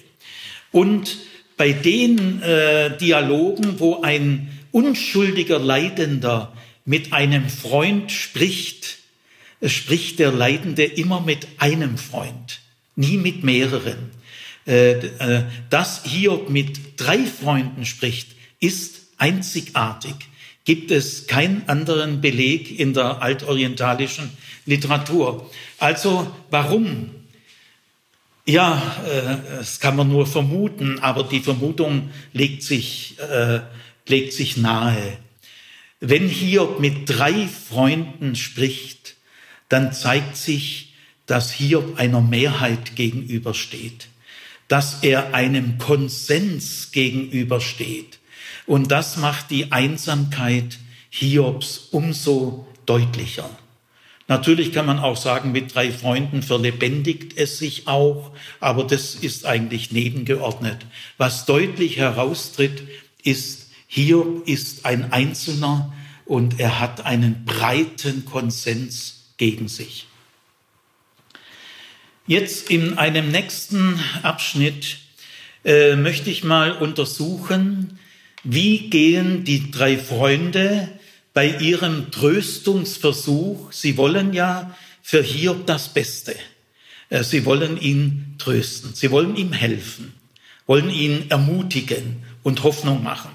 Und 0.71 1.19
bei 1.57 1.73
den 1.73 2.43
äh, 2.43 2.97
Dialogen, 2.97 3.81
wo 3.81 4.03
ein 4.03 4.57
unschuldiger 4.71 5.59
Leidender 5.59 6.53
mit 6.85 7.13
einem 7.13 7.49
Freund 7.49 8.13
spricht, 8.13 8.99
spricht 9.65 10.21
der 10.21 10.31
Leidende 10.31 10.85
immer 10.85 11.21
mit 11.21 11.49
einem 11.59 11.99
Freund, 11.99 12.61
nie 12.95 13.17
mit 13.17 13.43
mehreren. 13.43 14.11
Äh, 14.65 14.93
äh, 14.93 15.45
dass 15.71 16.05
Hiob 16.05 16.51
mit 16.51 16.79
drei 16.99 17.19
Freunden 17.19 17.85
spricht, 17.85 18.29
ist 18.61 19.01
einzigartig 19.19 20.15
gibt 20.67 20.91
es 20.91 21.27
keinen 21.27 21.67
anderen 21.69 22.21
Beleg 22.21 22.79
in 22.79 22.93
der 22.93 23.23
altorientalischen 23.23 24.31
Literatur. 24.67 25.51
Also 25.79 26.31
warum? 26.51 27.11
Ja, 28.45 28.81
äh, 29.07 29.57
das 29.59 29.81
kann 29.81 29.97
man 29.97 30.09
nur 30.09 30.27
vermuten, 30.27 30.99
aber 30.99 31.25
die 31.25 31.41
Vermutung 31.41 32.11
legt 32.33 32.63
sich, 32.63 33.17
äh, 33.19 33.61
legt 34.07 34.33
sich 34.33 34.57
nahe. 34.57 35.19
Wenn 36.01 36.29
Hiob 36.29 36.79
mit 36.81 37.09
drei 37.09 37.47
Freunden 37.47 38.37
spricht, 38.37 39.15
dann 39.69 39.93
zeigt 39.93 40.37
sich, 40.37 40.95
dass 41.27 41.53
Hiob 41.53 41.99
einer 41.99 42.21
Mehrheit 42.21 42.97
gegenübersteht, 42.97 44.09
dass 44.69 45.03
er 45.03 45.35
einem 45.35 45.79
Konsens 45.79 46.91
gegenübersteht. 46.93 48.16
Und 48.67 48.91
das 48.91 49.17
macht 49.17 49.51
die 49.51 49.73
Einsamkeit 49.73 50.79
Hiobs 51.11 51.89
umso 51.93 52.67
deutlicher. 52.85 53.49
Natürlich 54.29 54.73
kann 54.73 54.87
man 54.87 54.99
auch 54.99 55.17
sagen, 55.17 55.53
mit 55.53 55.75
drei 55.75 55.93
Freunden 55.93 56.43
verlebendigt 56.43 57.37
es 57.37 57.59
sich 57.59 57.87
auch, 57.87 58.33
aber 58.59 58.83
das 58.85 59.15
ist 59.15 59.47
eigentlich 59.47 59.93
nebengeordnet. 59.93 60.85
Was 61.17 61.47
deutlich 61.47 61.97
heraustritt, 61.97 62.83
ist, 63.27 63.71
Hiob 63.89 64.49
ist 64.49 64.85
ein 64.85 65.13
Einzelner 65.13 65.93
und 66.25 66.59
er 66.61 66.81
hat 66.81 67.05
einen 67.05 67.45
breiten 67.45 68.25
Konsens 68.25 69.33
gegen 69.37 69.69
sich. 69.69 70.07
Jetzt 72.27 72.71
in 72.71 72.99
einem 72.99 73.31
nächsten 73.31 74.01
Abschnitt 74.23 74.99
äh, 75.65 75.95
möchte 75.95 76.31
ich 76.31 76.43
mal 76.43 76.73
untersuchen, 76.73 77.99
wie 78.49 78.91
gehen 78.91 79.43
die 79.45 79.73
drei 79.73 79.99
Freunde 79.99 80.89
bei 81.35 81.49
ihrem 81.49 82.13
Tröstungsversuch, 82.13 83.73
sie 83.73 83.97
wollen 83.97 84.33
ja 84.33 84.75
für 85.03 85.21
Hiob 85.21 85.67
das 85.67 85.93
Beste. 85.93 86.35
Äh, 87.11 87.25
sie 87.25 87.45
wollen 87.45 87.81
ihn 87.81 88.37
trösten, 88.39 88.95
sie 88.95 89.11
wollen 89.11 89.37
ihm 89.37 89.53
helfen, 89.53 90.15
wollen 90.67 90.91
ihn 90.91 91.27
ermutigen 91.29 92.23
und 92.45 92.63
Hoffnung 92.63 93.03
machen. 93.03 93.31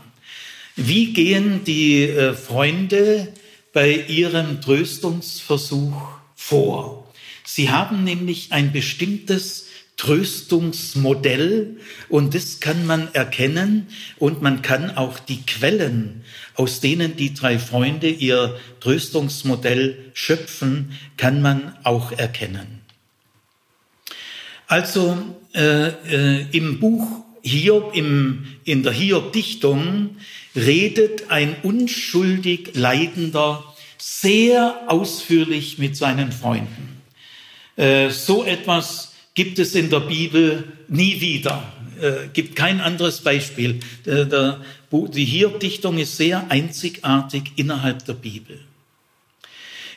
Wie 0.78 1.12
gehen 1.14 1.66
die 1.66 2.04
äh, 2.04 2.34
Freunde 2.34 3.34
bei 3.74 3.94
ihrem 3.94 4.62
Tröstungsversuch 4.62 6.02
vor? 6.36 7.14
Sie 7.44 7.70
haben 7.70 8.06
nämlich 8.06 8.54
ein 8.54 8.72
bestimmtes 8.72 9.68
Tröstungsmodell 9.98 11.78
und 12.10 12.34
das 12.34 12.60
kann 12.60 12.86
man 12.86 13.14
erkennen 13.14 13.88
und 14.18 14.42
man 14.42 14.62
kann 14.62 14.98
auch 14.98 15.20
die 15.20 15.42
Quellen, 15.46 16.24
aus 16.56 16.80
denen 16.80 17.16
die 17.16 17.34
drei 17.34 17.60
Freunde 17.60 18.10
ihr 18.10 18.58
Tröstungsmodell 18.80 20.12
schöpfen, 20.14 20.98
kann 21.18 21.42
man 21.42 21.76
auch 21.84 22.12
erkennen. 22.12 22.82
Also 24.68 25.18
äh, 25.54 25.90
äh, 25.90 26.46
im 26.52 26.80
Buch 26.80 27.26
Hiob, 27.44 27.96
im, 27.96 28.46
in 28.64 28.84
der 28.84 28.94
Hiob-Dichtung 28.94 30.18
redet 30.56 31.30
ein 31.30 31.56
unschuldig 31.64 32.72
Leidender 32.74 33.64
sehr 33.98 34.82
ausführlich 34.88 35.78
mit 35.78 35.96
seinen 35.96 36.32
Freunden. 36.32 37.02
Äh, 37.76 38.10
so 38.10 38.44
etwas 38.44 39.11
gibt 39.34 39.60
es 39.60 39.76
in 39.76 39.90
der 39.90 40.02
Bibel 40.02 40.64
nie 40.88 41.22
wieder. 41.22 41.72
Äh, 42.02 42.28
gibt 42.34 42.56
kein 42.56 42.82
anderes 42.82 43.22
Beispiel. 43.22 43.80
Der, 44.06 44.26
der, 44.26 44.62
die 44.92 45.26
Hiob-Dichtung 45.26 45.98
ist 45.98 46.18
sehr 46.18 46.50
einzigartig 46.50 47.54
innerhalb 47.56 48.06
der 48.06 48.14
Bibel. 48.14 48.60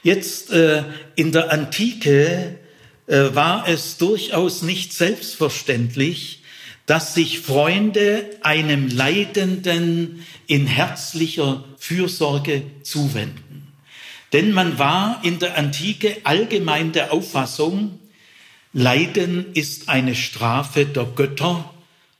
Jetzt 0.02 0.52
äh, 0.52 0.82
in 1.16 1.32
der 1.32 1.50
Antike 1.50 2.58
äh, 3.06 3.34
war 3.34 3.66
es 3.66 3.96
durchaus 3.96 4.62
nicht 4.62 4.92
selbstverständlich, 4.92 6.42
dass 6.86 7.14
sich 7.14 7.40
Freunde 7.40 8.28
einem 8.42 8.88
Leidenden 8.88 10.24
in 10.46 10.66
herzlicher 10.66 11.64
Fürsorge 11.78 12.62
zuwenden. 12.82 13.72
Denn 14.34 14.52
man 14.52 14.78
war 14.78 15.20
in 15.22 15.38
der 15.38 15.56
Antike 15.56 16.18
allgemein 16.24 16.92
der 16.92 17.12
Auffassung, 17.12 17.98
Leiden 18.76 19.52
ist 19.54 19.88
eine 19.88 20.16
Strafe 20.16 20.84
der 20.84 21.04
Götter 21.04 21.72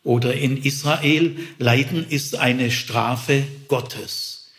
oder 0.05 0.35
in 0.35 0.57
Israel, 0.57 1.37
Leiden 1.59 2.07
ist 2.09 2.37
eine 2.37 2.71
Strafe 2.71 3.43
Gottes. 3.67 4.53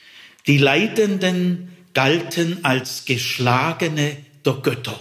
Die 0.45 0.57
Leidenden 0.57 1.71
galten 1.93 2.65
als 2.65 3.05
Geschlagene 3.05 4.17
der 4.45 4.53
Götter. 4.55 4.99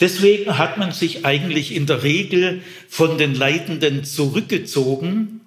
Deswegen 0.00 0.56
hat 0.56 0.78
man 0.78 0.92
sich 0.92 1.26
eigentlich 1.26 1.74
in 1.74 1.84
der 1.84 2.02
Regel 2.02 2.62
von 2.88 3.18
den 3.18 3.34
Leidenden 3.34 4.04
zurückgezogen 4.04 5.42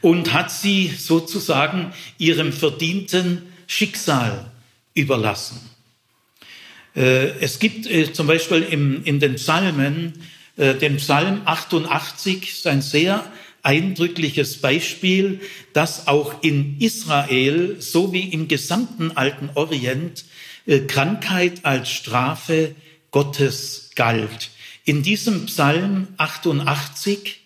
und 0.00 0.32
hat 0.32 0.50
sie 0.50 0.88
sozusagen 0.96 1.92
ihrem 2.16 2.54
verdienten 2.54 3.42
Schicksal 3.66 4.50
überlassen. 4.94 5.75
Äh, 6.96 7.38
es 7.40 7.58
gibt 7.58 7.86
äh, 7.86 8.12
zum 8.12 8.26
Beispiel 8.26 8.62
in 8.62 9.20
den 9.20 9.34
Psalmen, 9.34 10.14
äh, 10.56 10.74
den 10.74 10.96
Psalm 10.96 11.42
88 11.44 12.48
ist 12.48 12.66
ein 12.66 12.80
sehr 12.80 13.30
eindrückliches 13.62 14.60
Beispiel, 14.60 15.40
dass 15.72 16.08
auch 16.08 16.42
in 16.42 16.80
Israel 16.80 17.76
so 17.80 18.12
wie 18.12 18.28
im 18.28 18.48
gesamten 18.48 19.10
alten 19.16 19.50
Orient 19.54 20.24
Krankheit 20.86 21.64
als 21.64 21.90
Strafe 21.90 22.74
Gottes 23.10 23.90
galt. 23.96 24.50
In 24.84 25.02
diesem 25.02 25.46
Psalm 25.46 26.08
88 26.16 27.40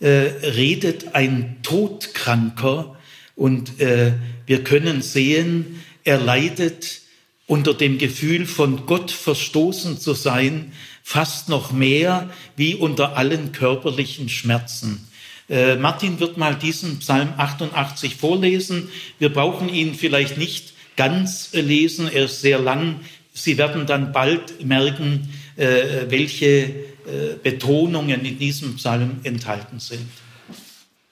redet 0.00 1.14
ein 1.14 1.56
Todkranker 1.62 2.96
und 3.34 3.78
wir 3.78 4.64
können 4.64 5.02
sehen, 5.02 5.82
er 6.04 6.18
leidet 6.18 7.00
unter 7.46 7.74
dem 7.74 7.98
Gefühl 7.98 8.46
von 8.46 8.86
Gott 8.86 9.10
verstoßen 9.10 9.98
zu 9.98 10.14
sein, 10.14 10.72
fast 11.02 11.48
noch 11.48 11.72
mehr 11.72 12.28
wie 12.56 12.74
unter 12.74 13.16
allen 13.16 13.52
körperlichen 13.52 14.28
Schmerzen. 14.28 15.06
Äh, 15.48 15.76
Martin 15.76 16.18
wird 16.18 16.36
mal 16.36 16.56
diesen 16.56 16.98
Psalm 16.98 17.32
88 17.36 18.16
vorlesen. 18.16 18.88
Wir 19.18 19.32
brauchen 19.32 19.68
ihn 19.68 19.94
vielleicht 19.94 20.38
nicht 20.38 20.74
ganz 20.96 21.52
lesen, 21.52 22.10
er 22.12 22.24
ist 22.24 22.40
sehr 22.40 22.58
lang. 22.58 23.00
Sie 23.32 23.58
werden 23.58 23.86
dann 23.86 24.12
bald 24.12 24.64
merken, 24.64 25.28
äh, 25.56 26.06
welche 26.08 26.46
äh, 26.46 27.36
Betonungen 27.40 28.24
in 28.24 28.38
diesem 28.38 28.76
Psalm 28.76 29.20
enthalten 29.22 29.78
sind. 29.78 30.08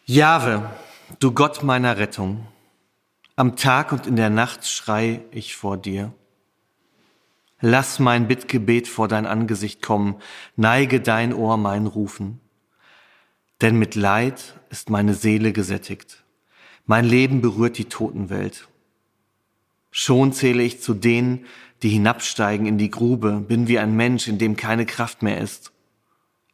Jahwe, 0.07 0.71
du 1.21 1.33
Gott 1.33 1.63
meiner 1.63 1.97
Rettung, 1.99 2.47
am 3.37 3.57
Tag 3.57 3.93
und 3.93 4.07
in 4.07 4.17
der 4.17 4.31
Nacht 4.31 4.67
schrei 4.67 5.21
ich 5.31 5.55
vor 5.55 5.77
dir. 5.77 6.13
Lass 7.67 7.99
mein 7.99 8.29
Bittgebet 8.29 8.89
vor 8.89 9.09
dein 9.09 9.25
Angesicht 9.25 9.81
kommen, 9.81 10.17
neige 10.55 11.01
dein 11.01 11.33
Ohr 11.33 11.57
mein 11.57 11.87
Rufen. 11.87 12.41
Denn 13.63 13.79
mit 13.79 13.95
Leid 13.95 14.61
ist 14.69 14.91
meine 14.91 15.15
Seele 15.15 15.51
gesättigt. 15.55 16.25
Mein 16.85 17.07
Leben 17.07 17.41
berührt 17.41 17.79
die 17.79 17.87
Totenwelt. 17.87 18.69
Schon 19.91 20.35
zähle 20.35 20.63
ich 20.63 20.83
zu 20.83 20.93
denen, 20.93 21.47
die 21.83 21.89
hinabsteigen 21.89 22.67
in 22.67 22.77
die 22.77 22.91
Grube, 22.91 23.41
bin 23.41 23.67
wie 23.67 23.79
ein 23.79 23.97
Mensch, 23.97 24.29
in 24.29 24.37
dem 24.37 24.57
keine 24.57 24.85
Kraft 24.85 25.23
mehr 25.23 25.39
ist. 25.39 25.73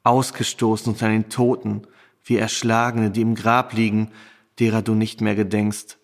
Ausgestoßen 0.05 0.93
unter 0.93 1.09
den 1.09 1.29
Toten, 1.29 1.89
wie 2.23 2.37
Erschlagene, 2.37 3.11
die 3.11 3.23
im 3.23 3.35
Grab 3.35 3.73
liegen, 3.73 4.13
derer 4.61 4.81
du 4.81 4.95
nicht 4.95 5.21
mehr 5.23 5.35
gedenkst. 5.35 5.99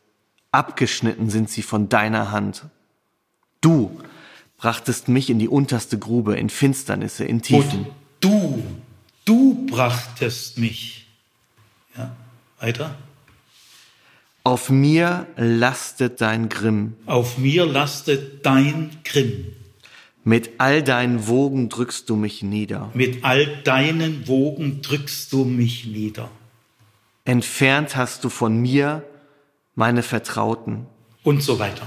Abgeschnitten 0.51 1.31
sind 1.31 1.49
sie 1.49 1.63
von 1.63 1.89
deiner 1.89 2.33
Hand. 2.33 2.67
Du 3.61 4.01
brachtest 4.59 5.09
mich 5.09 5.31
in 5.31 5.39
die 5.39 5.49
unterste 5.49 5.99
Grube, 5.99 6.37
in 6.37 6.51
Finsternisse, 6.51 7.25
in 7.25 7.43
Tiefen. 7.43 7.81
Und 7.81 7.87
du, 8.21 8.65
du 9.25 9.67
brachtest 9.67 10.59
mich. 10.59 11.07
Ja, 11.97 12.15
weiter. 12.61 12.97
Auf 14.45 14.71
mir 14.71 15.27
lastet 15.37 16.21
dein 16.21 16.49
Grimm. 16.49 16.95
Auf 17.07 17.37
mir 17.37 17.67
lastet 17.67 18.47
dein 18.47 18.91
Grimm. 19.03 19.47
Mit 20.23 20.51
all 20.59 20.83
deinen 20.83 21.27
Wogen 21.27 21.69
drückst 21.69 22.09
du 22.09 22.17
mich 22.17 22.43
nieder. 22.43 22.91
Mit 22.95 23.25
all 23.25 23.63
deinen 23.63 24.27
Wogen 24.29 24.83
drückst 24.83 25.33
du 25.33 25.45
mich 25.45 25.87
nieder. 25.87 26.31
Entfernt 27.25 27.97
hast 27.97 28.25
du 28.25 28.29
von 28.29 28.57
mir 28.61 29.05
meine 29.75 30.03
Vertrauten. 30.03 30.87
Und 31.23 31.43
so 31.43 31.59
weiter. 31.59 31.87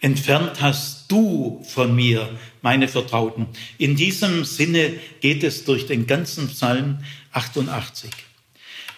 Entfernt 0.00 0.60
hast 0.60 1.10
du 1.10 1.64
von 1.66 1.94
mir 1.94 2.28
meine 2.62 2.86
Vertrauten. 2.86 3.46
In 3.78 3.96
diesem 3.96 4.44
Sinne 4.44 4.92
geht 5.20 5.42
es 5.42 5.64
durch 5.64 5.86
den 5.86 6.06
ganzen 6.06 6.48
Psalm 6.48 6.98
88. 7.32 8.10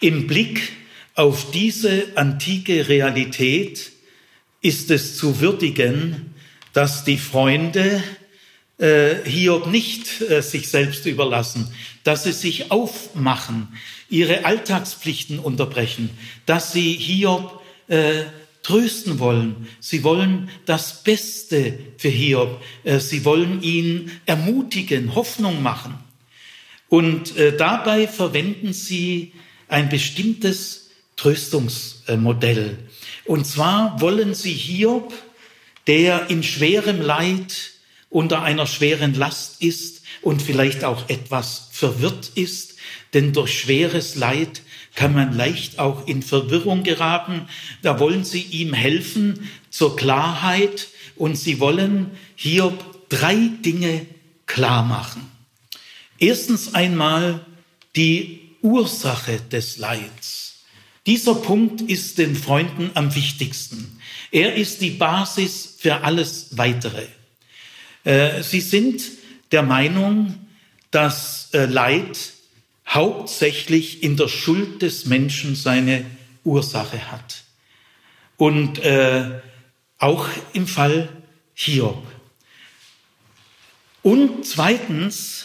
Im 0.00 0.26
Blick 0.26 0.72
auf 1.14 1.50
diese 1.52 2.08
antike 2.16 2.88
Realität 2.88 3.92
ist 4.60 4.90
es 4.90 5.16
zu 5.16 5.40
würdigen, 5.40 6.34
dass 6.72 7.04
die 7.04 7.18
Freunde 7.18 8.02
äh, 8.78 9.16
Hiob 9.24 9.66
nicht 9.66 10.20
äh, 10.20 10.42
sich 10.42 10.68
selbst 10.68 11.06
überlassen, 11.06 11.72
dass 12.04 12.24
sie 12.24 12.32
sich 12.32 12.70
aufmachen, 12.70 13.68
ihre 14.08 14.44
Alltagspflichten 14.44 15.38
unterbrechen, 15.38 16.10
dass 16.46 16.72
sie 16.72 16.92
Hiob 16.92 17.62
äh, 17.88 18.24
trösten 18.70 19.18
wollen. 19.18 19.68
Sie 19.80 20.04
wollen 20.04 20.48
das 20.64 21.02
Beste 21.02 21.76
für 21.98 22.08
Hiob. 22.08 22.62
Äh, 22.84 23.00
sie 23.00 23.24
wollen 23.24 23.62
ihn 23.62 24.12
ermutigen, 24.26 25.16
Hoffnung 25.16 25.60
machen. 25.60 25.98
Und 26.88 27.36
äh, 27.36 27.56
dabei 27.56 28.06
verwenden 28.06 28.72
sie 28.72 29.32
ein 29.66 29.88
bestimmtes 29.88 30.90
Tröstungsmodell. 31.16 32.78
Und 33.24 33.44
zwar 33.44 34.00
wollen 34.00 34.34
sie 34.34 34.52
Hiob, 34.52 35.12
der 35.88 36.30
in 36.30 36.44
schwerem 36.44 37.00
Leid 37.00 37.72
unter 38.08 38.42
einer 38.42 38.66
schweren 38.66 39.14
Last 39.14 39.62
ist 39.62 40.02
und 40.22 40.42
vielleicht 40.42 40.84
auch 40.84 41.08
etwas 41.08 41.68
verwirrt 41.72 42.32
ist, 42.36 42.74
denn 43.14 43.32
durch 43.32 43.58
schweres 43.58 44.14
Leid 44.14 44.62
kann 44.94 45.14
man 45.14 45.36
leicht 45.36 45.78
auch 45.78 46.06
in 46.06 46.22
Verwirrung 46.22 46.82
geraten. 46.82 47.46
Da 47.82 48.00
wollen 48.00 48.24
sie 48.24 48.42
ihm 48.42 48.72
helfen 48.72 49.48
zur 49.70 49.96
Klarheit 49.96 50.88
und 51.16 51.36
sie 51.36 51.60
wollen 51.60 52.10
Hiob 52.34 53.08
drei 53.08 53.50
Dinge 53.64 54.06
klar 54.46 54.84
machen. 54.84 55.30
Erstens 56.18 56.74
einmal 56.74 57.44
die 57.96 58.40
Ursache 58.62 59.40
des 59.50 59.78
Leids. 59.78 60.64
Dieser 61.06 61.34
Punkt 61.34 61.80
ist 61.80 62.18
den 62.18 62.36
Freunden 62.36 62.90
am 62.94 63.14
wichtigsten. 63.14 63.98
Er 64.30 64.54
ist 64.54 64.80
die 64.80 64.90
Basis 64.90 65.76
für 65.78 66.02
alles 66.04 66.56
Weitere. 66.56 67.06
Äh, 68.04 68.42
sie 68.42 68.60
sind 68.60 69.02
der 69.50 69.62
Meinung, 69.62 70.46
dass 70.90 71.50
äh, 71.52 71.66
Leid 71.66 72.32
hauptsächlich 72.90 74.02
in 74.02 74.16
der 74.16 74.28
Schuld 74.28 74.82
des 74.82 75.06
Menschen 75.06 75.54
seine 75.54 76.04
Ursache 76.44 77.10
hat. 77.10 77.44
Und 78.36 78.78
äh, 78.80 79.40
auch 79.98 80.28
im 80.52 80.66
Fall 80.66 81.08
Hiob. 81.54 82.02
Und 84.02 84.44
zweitens, 84.46 85.44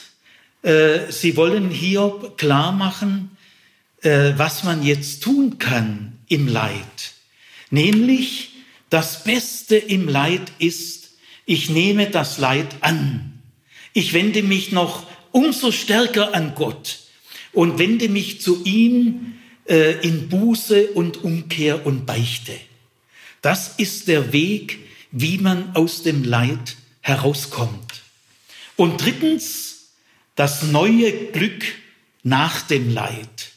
äh, 0.64 1.12
sie 1.12 1.36
wollen 1.38 1.70
Hiob 1.70 2.38
klar 2.38 2.72
machen, 2.72 3.38
äh, 4.02 4.34
was 4.38 4.64
man 4.64 4.82
jetzt 4.82 5.22
tun 5.24 5.60
kann 5.60 6.18
im 6.28 6.48
Leid. 6.48 7.14
Nämlich, 7.70 8.52
das 8.90 9.24
Beste 9.24 9.76
im 9.76 10.08
Leid 10.08 10.52
ist, 10.58 11.10
ich 11.46 11.70
nehme 11.70 12.10
das 12.10 12.38
Leid 12.38 12.78
an. 12.82 13.42
Ich 13.94 14.14
wende 14.14 14.42
mich 14.42 14.72
noch 14.72 15.06
umso 15.32 15.72
stärker 15.72 16.34
an 16.34 16.56
Gott 16.56 17.05
und 17.56 17.80
wende 17.80 18.10
mich 18.10 18.42
zu 18.42 18.64
ihm 18.64 19.34
äh, 19.68 20.00
in 20.06 20.30
Buße 20.30 20.88
und 20.88 21.24
Umkehr 21.24 21.86
und 21.86 22.06
Beichte. 22.06 22.54
Das 23.42 23.76
ist 23.78 24.08
der 24.08 24.34
Weg, 24.34 24.80
wie 25.12 25.38
man 25.38 25.76
aus 25.76 26.04
dem 26.04 26.24
Leid 26.24 26.76
herauskommt. 27.02 28.02
Und 28.76 29.04
drittens, 29.04 29.92
das 30.36 30.64
neue 30.64 31.12
Glück 31.32 31.64
nach 32.24 32.62
dem 32.62 32.94
Leid. 32.94 33.52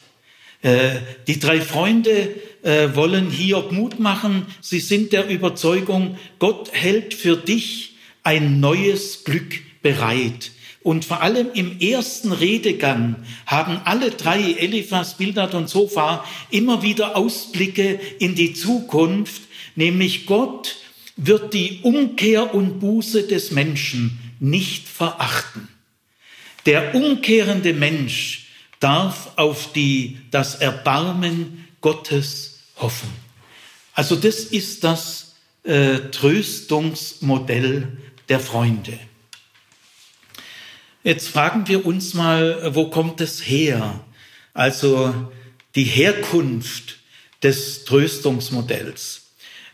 Äh, 0.63 0.97
die 1.27 1.39
drei 1.39 1.61
Freunde 1.61 2.35
äh, 2.63 2.95
wollen 2.95 3.31
Hiob 3.31 3.73
Mut 3.73 3.99
machen. 3.99 4.47
Sie 4.61 4.81
sind 4.81 5.13
der 5.13 5.29
Überzeugung, 5.29 6.19
Gott 6.39 6.71
hält 6.73 7.15
für 7.15 7.37
dich 7.37 7.97
ein 8.23 8.61
neues 8.61 9.25
Glück 9.25 9.61
bereit. 9.83 10.51
Und 10.89 11.05
vor 11.05 11.21
allem 11.21 11.49
im 11.53 11.81
ersten 11.81 12.33
Redegang 12.33 13.17
haben 13.45 13.79
alle 13.85 14.11
drei, 14.11 14.53
Eliphas, 14.53 15.19
Bildad 15.19 15.55
und 15.55 15.69
Sofa, 15.69 16.25
immer 16.49 16.81
wieder 16.83 17.15
Ausblicke 17.15 18.01
in 18.19 18.35
die 18.35 18.55
Zukunft, 18.55 19.43
nämlich 19.77 20.25
Gott 20.25 20.77
wird 21.15 21.53
die 21.53 21.81
Umkehr 21.83 22.55
und 22.55 22.81
Buße 22.81 23.25
des 23.25 23.51
Menschen 23.51 24.19
nicht 24.41 24.89
verachten. 24.89 25.69
Der 26.65 26.95
umkehrende 26.95 27.75
Mensch 27.75 28.47
darf 28.81 29.33
auf 29.37 29.75
die, 29.75 30.17
das 30.31 30.55
Erbarmen 30.55 31.69
Gottes 31.83 32.61
hoffen. 32.77 33.11
Also 33.93 34.17
das 34.17 34.39
ist 34.39 34.85
das 34.85 35.35
äh, 35.65 35.99
Tröstungsmodell 36.13 37.99
der 38.31 38.41
Freunde. 38.41 38.99
Jetzt 41.09 41.29
fragen 41.29 41.67
wir 41.69 41.87
uns 41.87 42.13
mal, 42.13 42.75
wo 42.75 42.91
kommt 42.91 43.23
es 43.23 43.41
her? 43.41 43.99
Also 44.53 45.15
die 45.75 45.85
Herkunft 45.85 46.99
des 47.43 47.87
Tröstungsmodells. 47.87 49.23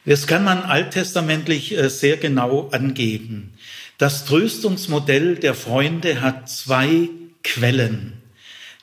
Das 0.05 0.29
kann 0.29 0.44
man 0.44 0.62
alttestamentlich 0.62 1.77
äh, 1.77 1.90
sehr 1.90 2.18
genau 2.18 2.68
angeben. 2.68 3.53
Das 3.99 4.27
Tröstungsmodell 4.27 5.35
der 5.35 5.55
Freunde 5.55 6.20
hat 6.20 6.49
zwei 6.49 7.09
Quellen. 7.42 8.12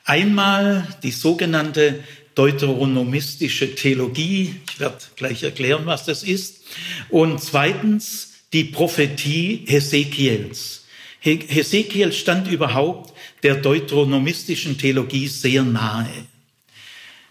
Einmal 0.04 0.86
die 1.02 1.10
sogenannte 1.10 2.00
deuteronomistische 2.34 3.74
Theologie. 3.74 4.56
Ich 4.70 4.78
werde 4.78 4.98
gleich 5.16 5.42
erklären, 5.42 5.86
was 5.86 6.04
das 6.04 6.22
ist. 6.22 6.64
Und 7.08 7.42
zweitens 7.42 8.42
die 8.52 8.64
Prophetie 8.64 9.64
Hesekiels. 9.66 10.81
Hesekiel 11.22 12.12
stand 12.12 12.48
überhaupt 12.48 13.14
der 13.42 13.54
deuteronomistischen 13.56 14.76
Theologie 14.76 15.28
sehr 15.28 15.62
nahe. 15.62 16.26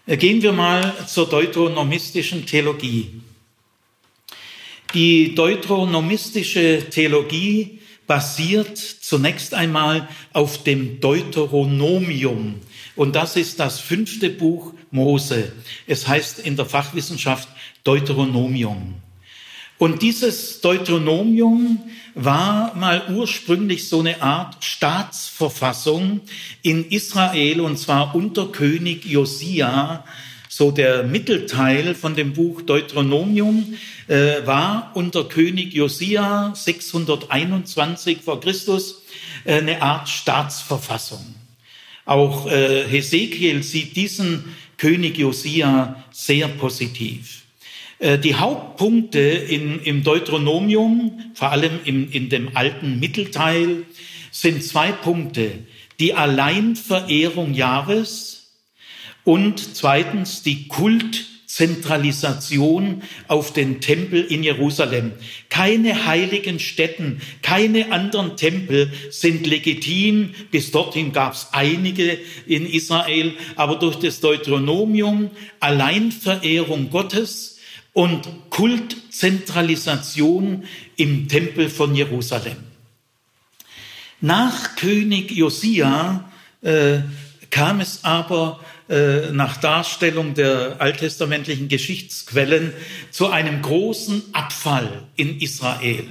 Gehen 0.06 0.42
wir 0.42 0.52
mal 0.52 0.94
zur 1.06 1.28
deuteronomistischen 1.28 2.46
Theologie. 2.46 3.20
Die 4.94 5.34
deuteronomistische 5.34 6.86
Theologie 6.90 7.80
basiert 8.06 8.76
zunächst 8.78 9.54
einmal 9.54 10.08
auf 10.32 10.64
dem 10.64 11.00
Deuteronomium. 11.00 12.56
Und 12.96 13.14
das 13.14 13.36
ist 13.36 13.60
das 13.60 13.78
fünfte 13.78 14.30
Buch 14.30 14.74
Mose. 14.90 15.52
Es 15.86 16.08
heißt 16.08 16.40
in 16.40 16.56
der 16.56 16.66
Fachwissenschaft 16.66 17.48
Deuteronomium. 17.84 18.94
Und 19.82 20.00
dieses 20.00 20.60
Deuteronomium 20.60 21.80
war 22.14 22.72
mal 22.76 23.02
ursprünglich 23.12 23.88
so 23.88 23.98
eine 23.98 24.22
Art 24.22 24.62
Staatsverfassung 24.62 26.20
in 26.62 26.88
Israel 26.88 27.60
und 27.60 27.78
zwar 27.78 28.14
unter 28.14 28.46
König 28.46 29.04
Josia. 29.04 30.04
So 30.48 30.70
der 30.70 31.02
Mittelteil 31.02 31.96
von 31.96 32.14
dem 32.14 32.32
Buch 32.32 32.62
Deuteronomium 32.62 33.76
äh, 34.06 34.46
war 34.46 34.92
unter 34.94 35.24
König 35.24 35.74
Josia 35.74 36.52
621 36.54 38.18
vor 38.22 38.40
Christus 38.40 39.02
äh, 39.44 39.54
eine 39.54 39.82
Art 39.82 40.08
Staatsverfassung. 40.08 41.34
Auch 42.04 42.46
äh, 42.46 42.84
Hesekiel 42.86 43.64
sieht 43.64 43.96
diesen 43.96 44.44
König 44.76 45.18
Josia 45.18 46.04
sehr 46.12 46.46
positiv. 46.46 47.41
Äh, 48.02 48.18
die 48.18 48.34
Hauptpunkte 48.34 49.20
in, 49.20 49.80
im 49.80 50.02
Deuteronomium, 50.02 51.32
vor 51.34 51.52
allem 51.52 51.78
im, 51.84 52.10
in 52.10 52.28
dem 52.28 52.56
alten 52.56 52.98
Mittelteil, 52.98 53.84
sind 54.32 54.64
zwei 54.64 54.90
Punkte. 54.90 55.52
Die 56.00 56.14
Alleinverehrung 56.14 57.54
Jahres 57.54 58.54
und 59.22 59.76
zweitens 59.76 60.42
die 60.42 60.66
Kultzentralisation 60.66 63.02
auf 63.28 63.52
den 63.52 63.80
Tempel 63.80 64.24
in 64.24 64.42
Jerusalem. 64.42 65.12
Keine 65.48 66.04
heiligen 66.04 66.58
Stätten, 66.58 67.20
keine 67.40 67.92
anderen 67.92 68.36
Tempel 68.36 68.92
sind 69.10 69.46
legitim. 69.46 70.34
Bis 70.50 70.72
dorthin 70.72 71.12
gab 71.12 71.34
es 71.34 71.50
einige 71.52 72.18
in 72.48 72.66
Israel, 72.66 73.34
aber 73.54 73.76
durch 73.76 73.94
das 73.96 74.18
Deuteronomium 74.18 75.30
Alleinverehrung 75.60 76.90
Gottes, 76.90 77.51
und 77.92 78.50
Kultzentralisation 78.50 80.64
im 80.96 81.28
Tempel 81.28 81.68
von 81.68 81.94
Jerusalem. 81.94 82.56
Nach 84.20 84.74
König 84.76 85.30
Josia 85.32 86.30
äh, 86.62 87.00
kam 87.50 87.80
es 87.80 88.04
aber 88.04 88.60
äh, 88.88 89.30
nach 89.32 89.58
Darstellung 89.58 90.34
der 90.34 90.80
alttestamentlichen 90.80 91.68
Geschichtsquellen 91.68 92.72
zu 93.10 93.28
einem 93.28 93.62
großen 93.62 94.22
Abfall 94.32 95.02
in 95.16 95.40
Israel. 95.40 96.06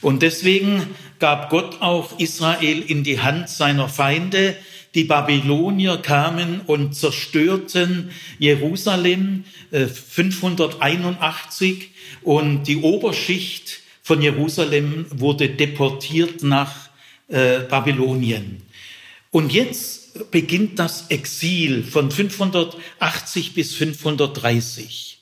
Und 0.00 0.22
deswegen 0.22 0.86
gab 1.18 1.50
Gott 1.50 1.82
auch 1.82 2.18
Israel 2.18 2.80
in 2.82 3.04
die 3.04 3.20
Hand 3.20 3.50
seiner 3.50 3.88
Feinde, 3.88 4.56
die 4.94 5.04
Babylonier 5.04 5.98
kamen 5.98 6.62
und 6.66 6.94
zerstörten 6.94 8.10
Jerusalem 8.38 9.44
581 9.70 11.70
äh, 11.70 11.84
und 12.22 12.64
die 12.64 12.78
Oberschicht 12.78 13.80
von 14.02 14.22
Jerusalem 14.22 15.06
wurde 15.10 15.48
deportiert 15.48 16.42
nach 16.42 16.90
äh, 17.28 17.60
Babylonien. 17.60 18.62
Und 19.30 19.52
jetzt 19.52 20.32
beginnt 20.32 20.80
das 20.80 21.06
Exil 21.08 21.84
von 21.84 22.10
580 22.10 23.54
bis 23.54 23.74
530. 23.74 25.18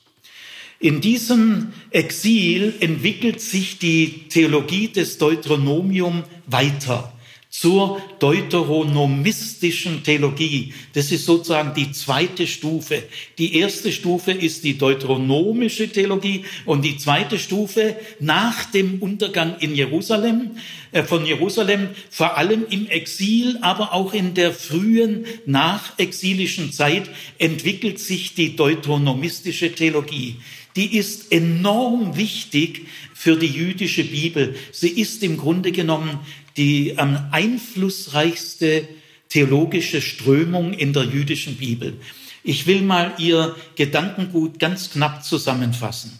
In 0.79 1.01
diesem 1.01 1.73
Exil 1.91 2.73
entwickelt 2.79 3.41
sich 3.41 3.77
die 3.77 4.27
Theologie 4.29 4.87
des 4.87 5.19
Deuteronomium 5.19 6.23
weiter 6.47 7.13
zur 7.59 8.01
deuteronomistischen 8.19 10.01
Theologie. 10.01 10.73
Das 10.93 11.11
ist 11.11 11.25
sozusagen 11.25 11.73
die 11.73 11.91
zweite 11.91 12.47
Stufe. 12.47 13.03
Die 13.37 13.57
erste 13.57 13.91
Stufe 13.91 14.31
ist 14.31 14.63
die 14.63 14.77
deuteronomische 14.77 15.89
Theologie 15.89 16.45
und 16.65 16.85
die 16.85 16.95
zweite 16.95 17.37
Stufe 17.37 17.97
nach 18.21 18.63
dem 18.71 19.01
Untergang 19.01 19.57
in 19.59 19.75
Jerusalem, 19.75 20.51
äh, 20.93 21.03
von 21.03 21.25
Jerusalem, 21.25 21.89
vor 22.09 22.37
allem 22.37 22.65
im 22.69 22.87
Exil, 22.87 23.57
aber 23.59 23.93
auch 23.93 24.13
in 24.13 24.35
der 24.35 24.53
frühen 24.53 25.25
nachexilischen 25.45 26.71
Zeit 26.71 27.09
entwickelt 27.39 27.99
sich 27.99 28.35
die 28.35 28.55
deuteronomistische 28.55 29.73
Theologie 29.73 30.37
die 30.79 30.95
ist 30.95 31.33
enorm 31.33 32.15
wichtig 32.15 32.87
für 33.13 33.35
die 33.35 33.47
jüdische 33.47 34.05
Bibel. 34.05 34.55
Sie 34.71 34.87
ist 34.87 35.21
im 35.23 35.35
Grunde 35.35 35.73
genommen 35.73 36.21
die 36.55 36.97
am 36.97 37.27
einflussreichste 37.31 38.87
theologische 39.27 40.01
Strömung 40.01 40.71
in 40.71 40.93
der 40.93 41.03
jüdischen 41.03 41.57
Bibel. 41.57 41.99
Ich 42.45 42.65
will 42.65 42.81
mal 42.81 43.13
ihr 43.17 43.57
Gedankengut 43.75 44.57
ganz 44.57 44.89
knapp 44.91 45.25
zusammenfassen. 45.25 46.17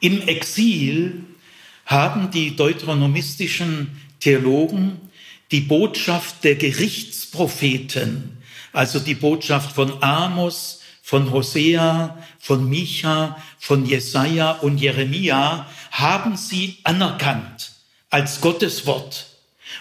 Im 0.00 0.22
Exil 0.22 1.22
haben 1.86 2.32
die 2.32 2.56
deuteronomistischen 2.56 3.96
Theologen 4.18 4.96
die 5.52 5.60
Botschaft 5.60 6.42
der 6.42 6.56
Gerichtspropheten, 6.56 8.38
also 8.72 8.98
die 8.98 9.14
Botschaft 9.14 9.76
von 9.76 10.02
Amos, 10.02 10.79
von 11.10 11.32
Hosea, 11.32 12.16
von 12.38 12.70
Micha, 12.70 13.36
von 13.58 13.84
Jesaja 13.84 14.52
und 14.52 14.78
Jeremia, 14.78 15.66
haben 15.90 16.36
sie 16.36 16.76
anerkannt 16.84 17.72
als 18.10 18.40
Gottes 18.40 18.86
Wort. 18.86 19.26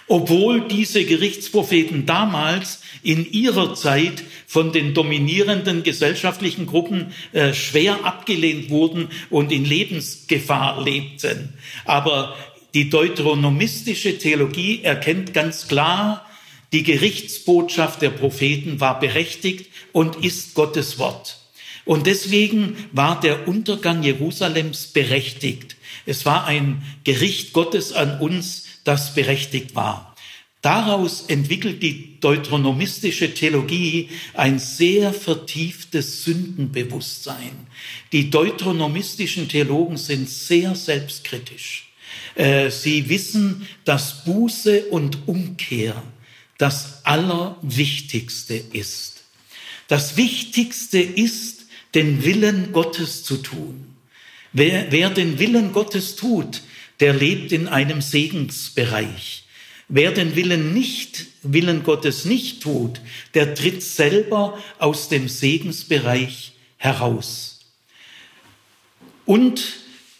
Obwohl 0.07 0.67
diese 0.67 1.05
Gerichtspropheten 1.05 2.07
damals 2.07 2.81
in 3.03 3.31
ihrer 3.31 3.75
Zeit 3.75 4.23
von 4.47 4.71
den 4.71 4.95
dominierenden 4.95 5.83
gesellschaftlichen 5.83 6.65
Gruppen 6.65 7.13
äh, 7.31 7.53
schwer 7.53 8.05
abgelehnt 8.05 8.71
wurden 8.71 9.09
und 9.29 9.51
in 9.51 9.65
Lebensgefahr 9.65 10.83
lebten. 10.83 11.53
Aber 11.85 12.35
die 12.73 12.89
deuteronomistische 12.89 14.17
Theologie 14.17 14.81
erkennt 14.81 15.35
ganz 15.35 15.67
klar, 15.67 16.25
die 16.71 16.81
Gerichtsbotschaft 16.81 18.01
der 18.01 18.09
Propheten 18.09 18.79
war 18.79 18.99
berechtigt 18.99 19.68
und 19.91 20.23
ist 20.23 20.53
Gottes 20.53 20.99
Wort. 20.99 21.37
Und 21.85 22.05
deswegen 22.05 22.77
war 22.91 23.19
der 23.19 23.47
Untergang 23.47 24.03
Jerusalems 24.03 24.87
berechtigt. 24.87 25.75
Es 26.05 26.25
war 26.25 26.45
ein 26.45 26.83
Gericht 27.03 27.53
Gottes 27.53 27.93
an 27.93 28.19
uns, 28.19 28.65
das 28.83 29.15
berechtigt 29.15 29.75
war. 29.75 30.15
Daraus 30.61 31.21
entwickelt 31.27 31.81
die 31.81 32.19
deuteronomistische 32.19 33.33
Theologie 33.33 34.09
ein 34.33 34.59
sehr 34.59 35.13
vertieftes 35.13 36.25
Sündenbewusstsein. 36.25 37.67
Die 38.11 38.29
deuteronomistischen 38.29 39.47
Theologen 39.47 39.95
sind 39.95 40.29
sehr 40.29 40.75
selbstkritisch. 40.75 41.93
Äh, 42.35 42.71
sie 42.71 43.07
wissen, 43.07 43.67
dass 43.85 44.25
Buße 44.25 44.85
und 44.87 45.27
Umkehr 45.27 46.03
das 46.57 47.05
Allerwichtigste 47.05 48.55
ist. 48.73 49.08
Das 49.89 50.17
Wichtigste 50.17 50.99
ist, 50.99 51.65
den 51.95 52.23
Willen 52.23 52.71
Gottes 52.71 53.23
zu 53.23 53.37
tun. 53.37 53.95
Wer, 54.53 54.91
wer 54.91 55.09
den 55.09 55.39
Willen 55.39 55.73
Gottes 55.73 56.15
tut, 56.15 56.61
der 56.99 57.13
lebt 57.13 57.51
in 57.51 57.67
einem 57.67 58.01
Segensbereich. 58.01 59.45
Wer 59.87 60.11
den 60.11 60.35
Willen 60.35 60.75
nicht, 60.75 61.25
Willen 61.41 61.83
Gottes 61.83 62.25
nicht 62.25 62.61
tut, 62.61 63.01
der 63.33 63.55
tritt 63.55 63.81
selber 63.81 64.59
aus 64.77 65.09
dem 65.09 65.27
Segensbereich 65.27 66.53
heraus. 66.77 67.61
Und 69.25 69.63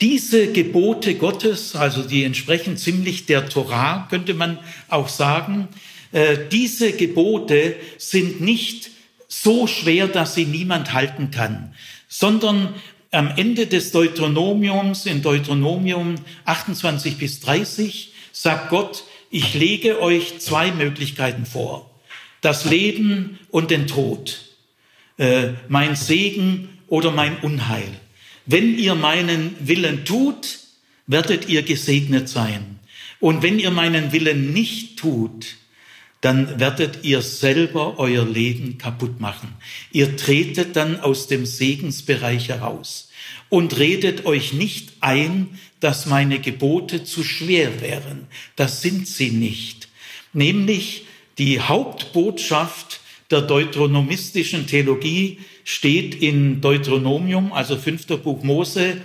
diese 0.01 0.51
Gebote 0.51 1.13
Gottes, 1.13 1.75
also 1.75 2.01
die 2.01 2.23
entsprechen 2.23 2.75
ziemlich 2.75 3.27
der 3.27 3.47
Torah, 3.47 4.07
könnte 4.09 4.33
man 4.33 4.57
auch 4.87 5.09
sagen, 5.09 5.67
äh, 6.11 6.37
diese 6.51 6.93
Gebote 6.93 7.75
sind 7.99 8.41
nicht 8.41 8.89
so 9.29 9.67
schwer, 9.67 10.07
dass 10.07 10.33
sie 10.33 10.45
niemand 10.45 10.91
halten 10.91 11.31
kann, 11.31 11.73
sondern 12.09 12.73
am 13.11 13.31
Ende 13.37 13.67
des 13.67 13.91
Deuteronomiums, 13.91 15.05
in 15.05 15.21
Deuteronomium 15.21 16.15
28 16.45 17.17
bis 17.17 17.39
30, 17.39 18.13
sagt 18.33 18.69
Gott, 18.69 19.03
ich 19.31 19.53
lege 19.53 20.01
euch 20.01 20.39
zwei 20.39 20.71
Möglichkeiten 20.71 21.45
vor. 21.45 21.89
Das 22.41 22.65
Leben 22.65 23.39
und 23.51 23.71
den 23.71 23.87
Tod. 23.87 24.41
Äh, 25.17 25.49
mein 25.67 25.95
Segen 25.95 26.69
oder 26.87 27.11
mein 27.11 27.37
Unheil. 27.39 27.89
Wenn 28.45 28.77
ihr 28.77 28.95
meinen 28.95 29.55
Willen 29.59 30.05
tut, 30.05 30.59
werdet 31.05 31.49
ihr 31.49 31.61
gesegnet 31.63 32.29
sein. 32.29 32.79
Und 33.19 33.43
wenn 33.43 33.59
ihr 33.59 33.71
meinen 33.71 34.11
Willen 34.11 34.53
nicht 34.53 34.97
tut, 34.97 35.57
dann 36.21 36.59
werdet 36.59 37.03
ihr 37.03 37.21
selber 37.21 37.97
euer 37.97 38.25
Leben 38.25 38.77
kaputt 38.77 39.19
machen. 39.19 39.53
Ihr 39.91 40.17
tretet 40.17 40.75
dann 40.75 40.99
aus 40.99 41.27
dem 41.27 41.45
Segensbereich 41.45 42.49
heraus 42.49 43.09
und 43.47 43.77
redet 43.77 44.25
euch 44.25 44.53
nicht 44.53 44.93
ein, 44.99 45.59
dass 45.79 46.05
meine 46.05 46.39
Gebote 46.39 47.03
zu 47.03 47.23
schwer 47.23 47.81
wären. 47.81 48.27
Das 48.55 48.81
sind 48.81 49.07
sie 49.07 49.31
nicht. 49.31 49.87
Nämlich 50.33 51.05
die 51.37 51.61
Hauptbotschaft 51.61 52.99
der 53.31 53.41
deuteronomistischen 53.41 54.67
Theologie 54.67 55.39
steht 55.63 56.15
in 56.15 56.61
Deuteronomium, 56.61 57.53
also 57.53 57.77
fünfter 57.77 58.17
Buch 58.17 58.43
Mose, 58.43 58.97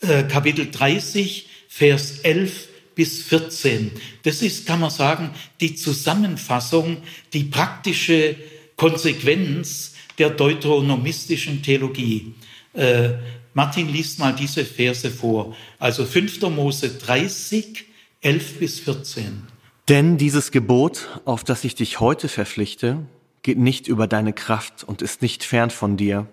äh, 0.00 0.22
Kapitel 0.24 0.70
30, 0.70 1.48
Vers 1.68 2.20
11 2.20 2.68
bis 2.94 3.22
14. 3.22 3.92
Das 4.22 4.42
ist, 4.42 4.66
kann 4.66 4.80
man 4.80 4.90
sagen, 4.90 5.30
die 5.60 5.74
Zusammenfassung, 5.74 6.98
die 7.32 7.44
praktische 7.44 8.36
Konsequenz 8.76 9.94
der 10.18 10.30
deuteronomistischen 10.30 11.62
Theologie. 11.62 12.34
Äh, 12.72 13.10
Martin 13.52 13.88
liest 13.88 14.18
mal 14.18 14.32
diese 14.32 14.64
Verse 14.64 15.10
vor. 15.10 15.56
Also 15.78 16.04
5. 16.04 16.42
Mose 16.42 16.90
30, 16.90 17.84
11 18.20 18.58
bis 18.58 18.80
14. 18.80 19.42
Denn 19.88 20.16
dieses 20.16 20.50
Gebot, 20.50 21.20
auf 21.24 21.44
das 21.44 21.62
ich 21.64 21.74
dich 21.74 22.00
heute 22.00 22.28
verpflichte, 22.28 23.06
geht 23.42 23.58
nicht 23.58 23.86
über 23.86 24.06
deine 24.06 24.32
Kraft 24.32 24.82
und 24.82 25.02
ist 25.02 25.22
nicht 25.22 25.44
fern 25.44 25.70
von 25.70 25.96
dir. 25.96 26.26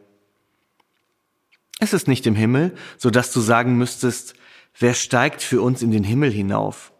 Es 1.79 1.93
ist 1.93 2.07
nicht 2.07 2.25
im 2.27 2.35
Himmel, 2.35 2.73
so 2.97 3.09
dass 3.09 3.33
du 3.33 3.41
sagen 3.41 3.77
müsstest, 3.77 4.35
Wer 4.77 4.93
steigt 4.93 5.41
für 5.41 5.61
uns 5.61 5.81
in 5.81 5.91
den 5.91 6.03
Himmel 6.03 6.31
hinauf? 6.31 6.91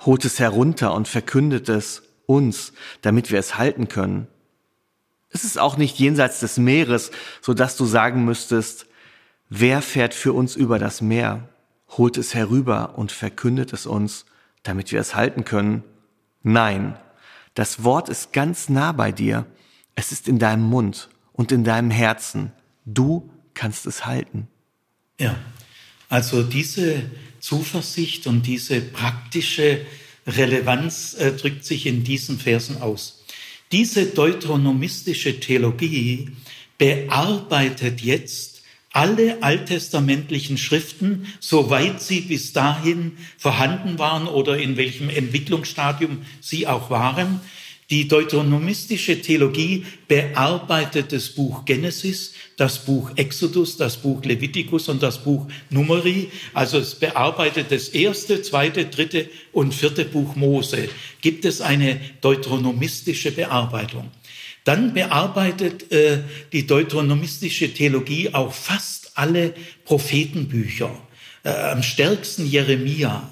Holt 0.00 0.24
es 0.24 0.38
herunter 0.38 0.94
und 0.94 1.08
verkündet 1.08 1.68
es 1.68 2.02
uns, 2.26 2.72
damit 3.02 3.30
wir 3.30 3.38
es 3.38 3.56
halten 3.56 3.88
können. 3.88 4.26
Es 5.30 5.44
ist 5.44 5.58
auch 5.58 5.76
nicht 5.76 5.98
jenseits 5.98 6.40
des 6.40 6.58
Meeres, 6.58 7.10
so 7.40 7.54
dass 7.54 7.76
du 7.76 7.84
sagen 7.84 8.24
müsstest, 8.24 8.86
wer 9.48 9.82
fährt 9.82 10.14
für 10.14 10.32
uns 10.32 10.56
über 10.56 10.78
das 10.78 11.00
Meer? 11.00 11.48
Holt 11.96 12.16
es 12.16 12.34
herüber 12.34 12.94
und 12.96 13.12
verkündet 13.12 13.72
es 13.72 13.86
uns, 13.86 14.26
damit 14.62 14.92
wir 14.92 15.00
es 15.00 15.14
halten 15.14 15.44
können. 15.44 15.84
Nein, 16.42 16.96
das 17.54 17.84
Wort 17.84 18.08
ist 18.08 18.32
ganz 18.32 18.68
nah 18.68 18.92
bei 18.92 19.12
dir. 19.12 19.46
Es 19.94 20.12
ist 20.12 20.28
in 20.28 20.38
deinem 20.38 20.64
Mund 20.64 21.08
und 21.32 21.52
in 21.52 21.64
deinem 21.64 21.90
Herzen. 21.90 22.52
Du 22.84 23.30
kannst 23.54 23.86
es 23.86 24.04
halten. 24.04 24.48
Ja, 25.18 25.34
also 26.08 26.42
diese 26.42 27.02
Zuversicht 27.40 28.26
und 28.26 28.46
diese 28.46 28.80
praktische 28.80 29.80
Relevanz 30.26 31.14
äh, 31.14 31.32
drückt 31.32 31.64
sich 31.64 31.86
in 31.86 32.04
diesen 32.04 32.38
Versen 32.38 32.82
aus. 32.82 33.24
Diese 33.72 34.06
deuteronomistische 34.06 35.40
Theologie 35.40 36.30
bearbeitet 36.78 38.00
jetzt 38.00 38.62
alle 38.92 39.42
alttestamentlichen 39.42 40.56
Schriften, 40.56 41.26
soweit 41.38 42.00
sie 42.00 42.22
bis 42.22 42.52
dahin 42.54 43.18
vorhanden 43.36 43.98
waren 43.98 44.26
oder 44.26 44.56
in 44.56 44.76
welchem 44.76 45.10
Entwicklungsstadium 45.10 46.24
sie 46.40 46.66
auch 46.66 46.88
waren. 46.88 47.40
Die 47.88 48.08
deuteronomistische 48.08 49.22
Theologie 49.22 49.86
bearbeitet 50.08 51.12
das 51.12 51.28
Buch 51.28 51.64
Genesis, 51.64 52.32
das 52.56 52.84
Buch 52.84 53.12
Exodus, 53.14 53.76
das 53.76 53.96
Buch 53.96 54.24
Levitikus 54.24 54.88
und 54.88 55.04
das 55.04 55.22
Buch 55.22 55.46
Numeri. 55.70 56.28
Also 56.52 56.78
es 56.78 56.96
bearbeitet 56.96 57.66
das 57.70 57.90
erste, 57.90 58.42
zweite, 58.42 58.86
dritte 58.86 59.30
und 59.52 59.72
vierte 59.72 60.04
Buch 60.04 60.34
Mose. 60.34 60.88
Gibt 61.20 61.44
es 61.44 61.60
eine 61.60 62.00
deuteronomistische 62.22 63.30
Bearbeitung? 63.30 64.10
Dann 64.64 64.92
bearbeitet 64.92 65.92
äh, 65.92 66.24
die 66.50 66.66
deuteronomistische 66.66 67.72
Theologie 67.72 68.34
auch 68.34 68.52
fast 68.52 69.12
alle 69.14 69.54
Prophetenbücher, 69.84 70.90
äh, 71.44 71.50
am 71.50 71.84
stärksten 71.84 72.50
Jeremia. 72.50 73.30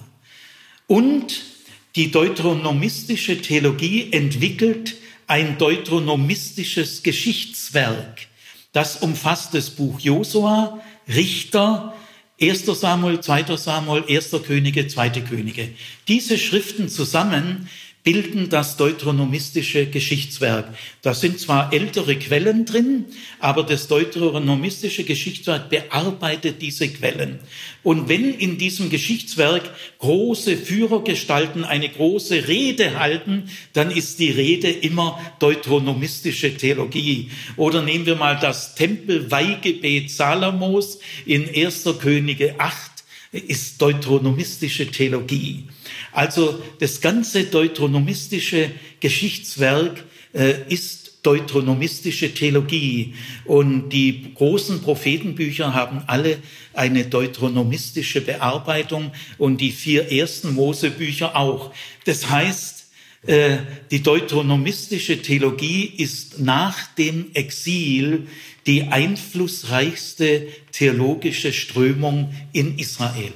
Und 0.86 1.53
die 1.96 2.10
deuteronomistische 2.10 3.40
Theologie 3.40 4.12
entwickelt 4.12 4.96
ein 5.26 5.58
deuteronomistisches 5.58 7.02
Geschichtswerk. 7.02 8.26
Das 8.72 8.96
umfasst 8.96 9.54
das 9.54 9.70
Buch 9.70 10.00
Josua, 10.00 10.80
Richter, 11.08 11.94
1. 12.40 12.66
Samuel, 12.66 13.20
2. 13.20 13.56
Samuel, 13.56 14.04
1. 14.08 14.32
Könige, 14.44 14.88
2. 14.88 15.10
Könige. 15.20 15.70
Diese 16.08 16.36
Schriften 16.36 16.88
zusammen 16.88 17.68
bilden 18.04 18.50
das 18.50 18.76
deuteronomistische 18.76 19.86
Geschichtswerk. 19.86 20.68
Da 21.00 21.14
sind 21.14 21.40
zwar 21.40 21.72
ältere 21.72 22.16
Quellen 22.16 22.66
drin, 22.66 23.06
aber 23.40 23.62
das 23.62 23.88
deuteronomistische 23.88 25.04
Geschichtswerk 25.04 25.70
bearbeitet 25.70 26.60
diese 26.60 26.86
Quellen. 26.88 27.40
Und 27.82 28.10
wenn 28.10 28.34
in 28.34 28.58
diesem 28.58 28.90
Geschichtswerk 28.90 29.62
große 29.98 30.58
Führergestalten 30.58 31.64
eine 31.64 31.88
große 31.88 32.46
Rede 32.46 32.98
halten, 32.98 33.44
dann 33.72 33.90
ist 33.90 34.18
die 34.18 34.30
Rede 34.30 34.68
immer 34.68 35.18
deuteronomistische 35.38 36.54
Theologie. 36.56 37.30
Oder 37.56 37.80
nehmen 37.80 38.04
wir 38.04 38.16
mal 38.16 38.38
das 38.38 38.74
Tempelweihgebet 38.74 40.10
Salamos 40.10 40.98
in 41.24 41.48
1. 41.48 41.84
Könige 41.98 42.54
8 42.58 42.93
ist 43.34 43.82
deuteronomistische 43.82 44.86
Theologie. 44.86 45.64
Also 46.12 46.62
das 46.78 47.00
ganze 47.00 47.44
deuteronomistische 47.44 48.70
Geschichtswerk 49.00 50.04
äh, 50.32 50.54
ist 50.68 51.04
deuteronomistische 51.24 52.32
Theologie. 52.32 53.14
Und 53.44 53.88
die 53.90 54.34
großen 54.34 54.82
Prophetenbücher 54.82 55.74
haben 55.74 56.04
alle 56.06 56.38
eine 56.74 57.04
deuteronomistische 57.06 58.20
Bearbeitung 58.20 59.10
und 59.38 59.60
die 59.60 59.72
vier 59.72 60.12
ersten 60.12 60.54
Mosebücher 60.54 61.34
auch. 61.34 61.72
Das 62.04 62.30
heißt, 62.30 62.84
äh, 63.26 63.56
die 63.90 64.02
deuteronomistische 64.02 65.22
Theologie 65.22 65.84
ist 65.84 66.40
nach 66.40 66.94
dem 66.94 67.30
Exil 67.32 68.26
die 68.66 68.84
einflussreichste 68.84 70.48
theologische 70.72 71.52
Strömung 71.52 72.34
in 72.52 72.78
Israel. 72.78 73.32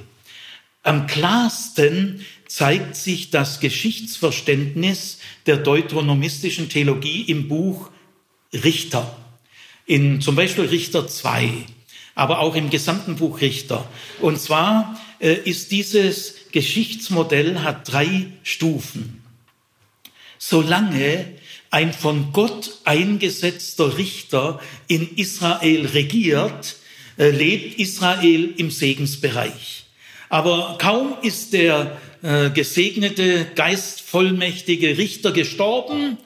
Am 0.83 1.07
klarsten 1.07 2.25
zeigt 2.47 2.95
sich 2.95 3.29
das 3.29 3.59
Geschichtsverständnis 3.59 5.19
der 5.45 5.57
deuteronomistischen 5.57 6.69
Theologie 6.69 7.21
im 7.23 7.47
Buch 7.47 7.91
Richter. 8.51 9.15
In 9.85 10.21
zum 10.21 10.35
Beispiel 10.35 10.65
Richter 10.65 11.07
2, 11.07 11.51
aber 12.15 12.39
auch 12.39 12.55
im 12.55 12.69
gesamten 12.69 13.17
Buch 13.17 13.41
Richter. 13.41 13.87
Und 14.19 14.39
zwar 14.39 14.99
äh, 15.19 15.33
ist 15.33 15.71
dieses 15.71 16.35
Geschichtsmodell 16.51 17.59
hat 17.59 17.91
drei 17.91 18.27
Stufen. 18.43 19.21
Solange 20.37 21.38
ein 21.71 21.93
von 21.93 22.33
Gott 22.33 22.79
eingesetzter 22.85 23.97
Richter 23.97 24.59
in 24.87 25.15
Israel 25.17 25.85
regiert, 25.87 26.77
äh, 27.17 27.29
lebt 27.29 27.79
Israel 27.79 28.53
im 28.57 28.71
Segensbereich. 28.71 29.85
Aber 30.29 30.77
kaum 30.79 31.17
ist 31.21 31.53
der 31.53 31.97
äh, 32.21 32.49
gesegnete, 32.49 33.45
geistvollmächtige 33.55 34.97
Richter 34.97 35.31
gestorben, 35.31 36.17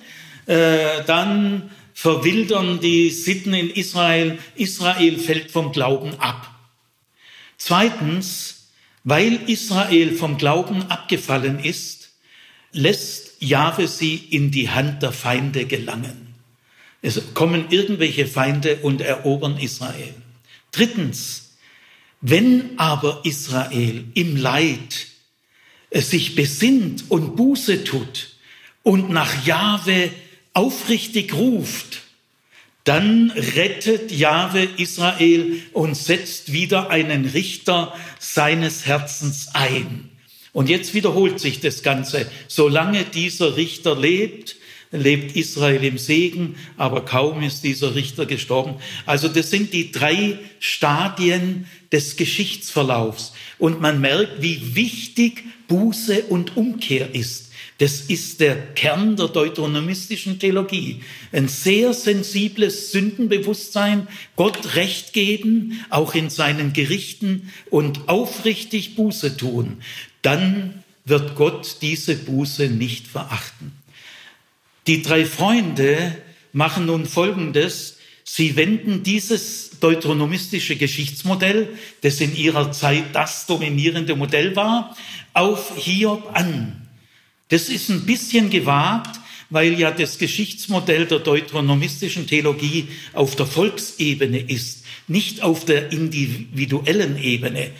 äh, 0.45 1.03
dann 1.05 1.71
verwildern 1.93 2.79
die 2.79 3.09
Sitten 3.11 3.53
in 3.53 3.69
Israel. 3.69 4.37
Israel 4.55 5.17
fällt 5.19 5.51
vom 5.51 5.71
Glauben 5.71 6.19
ab. 6.19 6.49
Zweitens, 7.57 8.67
weil 9.03 9.39
Israel 9.47 10.13
vom 10.13 10.37
Glauben 10.37 10.83
abgefallen 10.89 11.59
ist, 11.63 12.11
lässt 12.71 13.22
Jahwe 13.43 13.87
sie 13.87 14.15
in 14.15 14.51
die 14.51 14.69
Hand 14.69 15.03
der 15.03 15.11
Feinde 15.11 15.65
gelangen. 15.65 16.33
Es 17.01 17.21
kommen 17.33 17.65
irgendwelche 17.69 18.27
Feinde 18.27 18.77
und 18.77 19.01
erobern 19.01 19.57
Israel. 19.57 20.13
Drittens, 20.71 21.55
wenn 22.21 22.79
aber 22.79 23.21
Israel 23.25 24.05
im 24.13 24.37
Leid 24.37 25.07
es 25.89 26.09
sich 26.09 26.35
besinnt 26.35 27.11
und 27.11 27.35
Buße 27.35 27.83
tut 27.83 28.37
und 28.81 29.09
nach 29.09 29.45
Jahwe 29.45 30.09
aufrichtig 30.53 31.33
ruft, 31.33 32.01
dann 32.85 33.31
rettet 33.31 34.11
Jahwe 34.11 34.67
Israel 34.77 35.61
und 35.73 35.95
setzt 35.95 36.51
wieder 36.51 36.89
einen 36.89 37.25
Richter 37.25 37.93
seines 38.19 38.85
Herzens 38.85 39.49
ein. 39.53 40.09
Und 40.53 40.69
jetzt 40.69 40.93
wiederholt 40.93 41.39
sich 41.39 41.59
das 41.59 41.83
Ganze. 41.83 42.27
Solange 42.47 43.03
dieser 43.03 43.57
Richter 43.57 43.99
lebt, 43.99 44.55
lebt 44.91 45.35
Israel 45.35 45.83
im 45.83 45.97
Segen, 45.97 46.55
aber 46.77 47.03
kaum 47.03 47.41
ist 47.41 47.63
dieser 47.63 47.95
Richter 47.95 48.27
gestorben. 48.27 48.75
Also 49.07 49.27
das 49.27 49.49
sind 49.49 49.73
die 49.73 49.91
drei 49.91 50.37
Stadien 50.59 51.65
des 51.91 52.15
Geschichtsverlaufs. 52.15 53.33
Und 53.57 53.81
man 53.81 53.99
merkt, 53.99 54.41
wie 54.41 54.75
wichtig 54.75 55.43
Buße 55.67 56.23
und 56.25 56.55
Umkehr 56.55 57.15
ist. 57.15 57.49
Das 57.79 58.01
ist 58.01 58.39
der 58.39 58.55
Kern 58.55 59.15
der 59.15 59.29
deuteronomistischen 59.29 60.37
Theologie. 60.37 61.01
Ein 61.31 61.47
sehr 61.47 61.93
sensibles 61.93 62.91
Sündenbewusstsein, 62.91 64.07
Gott 64.35 64.75
Recht 64.75 65.13
geben, 65.13 65.83
auch 65.89 66.13
in 66.13 66.29
seinen 66.29 66.73
Gerichten 66.73 67.51
und 67.71 68.07
aufrichtig 68.07 68.95
Buße 68.95 69.37
tun. 69.37 69.77
Dann 70.23 70.83
wird 71.05 71.35
Gott 71.35 71.77
diese 71.81 72.15
Buße 72.15 72.67
nicht 72.69 73.07
verachten. 73.07 73.73
Die 74.87 75.01
drei 75.01 75.25
Freunde 75.25 76.17
machen 76.51 76.87
nun 76.87 77.05
Folgendes. 77.05 77.97
Sie 78.23 78.55
wenden 78.55 79.03
dieses 79.03 79.79
deuteronomistische 79.79 80.75
Geschichtsmodell, 80.77 81.69
das 82.01 82.21
in 82.21 82.35
ihrer 82.35 82.71
Zeit 82.71 83.13
das 83.13 83.45
dominierende 83.45 84.15
Modell 84.15 84.55
war, 84.55 84.95
auf 85.33 85.77
Hiob 85.77 86.31
an. 86.33 86.87
Das 87.49 87.69
ist 87.69 87.89
ein 87.89 88.05
bisschen 88.05 88.49
gewagt, 88.49 89.19
weil 89.49 89.77
ja 89.79 89.91
das 89.91 90.17
Geschichtsmodell 90.17 91.05
der 91.05 91.19
deuteronomistischen 91.19 92.27
Theologie 92.27 92.87
auf 93.13 93.35
der 93.35 93.45
Volksebene 93.45 94.39
ist, 94.39 94.85
nicht 95.07 95.43
auf 95.43 95.65
der 95.65 95.91
individuellen 95.91 97.21
Ebene. 97.21 97.71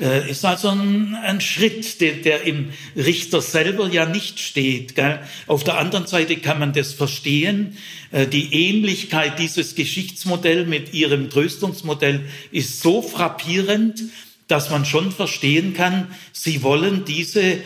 Äh, 0.00 0.30
ist 0.30 0.44
also 0.46 0.70
ein, 0.70 1.14
ein 1.14 1.40
Schritt, 1.42 2.00
der, 2.00 2.14
der, 2.14 2.42
im 2.44 2.70
Richter 2.96 3.42
selber 3.42 3.88
ja 3.88 4.06
nicht 4.06 4.40
steht. 4.40 4.94
Gell? 4.94 5.20
Auf 5.46 5.62
der 5.62 5.76
anderen 5.76 6.06
Seite 6.06 6.36
kann 6.36 6.58
man 6.58 6.72
das 6.72 6.94
verstehen. 6.94 7.76
Äh, 8.10 8.26
die 8.26 8.54
Ähnlichkeit 8.54 9.38
dieses 9.38 9.74
Geschichtsmodells 9.74 10.66
mit 10.66 10.94
ihrem 10.94 11.28
Tröstungsmodell 11.28 12.22
ist 12.50 12.80
so 12.80 13.02
frappierend, 13.02 14.02
dass 14.48 14.70
man 14.70 14.84
schon 14.84 15.12
verstehen 15.12 15.74
kann, 15.74 16.08
sie 16.32 16.62
wollen 16.62 17.04
diese, 17.04 17.42
äh, 17.42 17.58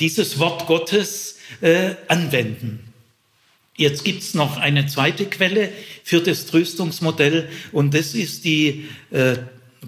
dieses 0.00 0.38
Wort 0.38 0.66
Gottes 0.66 1.38
äh, 1.60 1.94
anwenden. 2.06 2.84
Jetzt 3.76 4.02
gibt's 4.04 4.34
noch 4.34 4.56
eine 4.56 4.86
zweite 4.86 5.26
Quelle 5.26 5.70
für 6.04 6.20
das 6.20 6.46
Tröstungsmodell 6.46 7.48
und 7.70 7.92
das 7.94 8.14
ist 8.14 8.44
die 8.44 8.86
äh, 9.10 9.36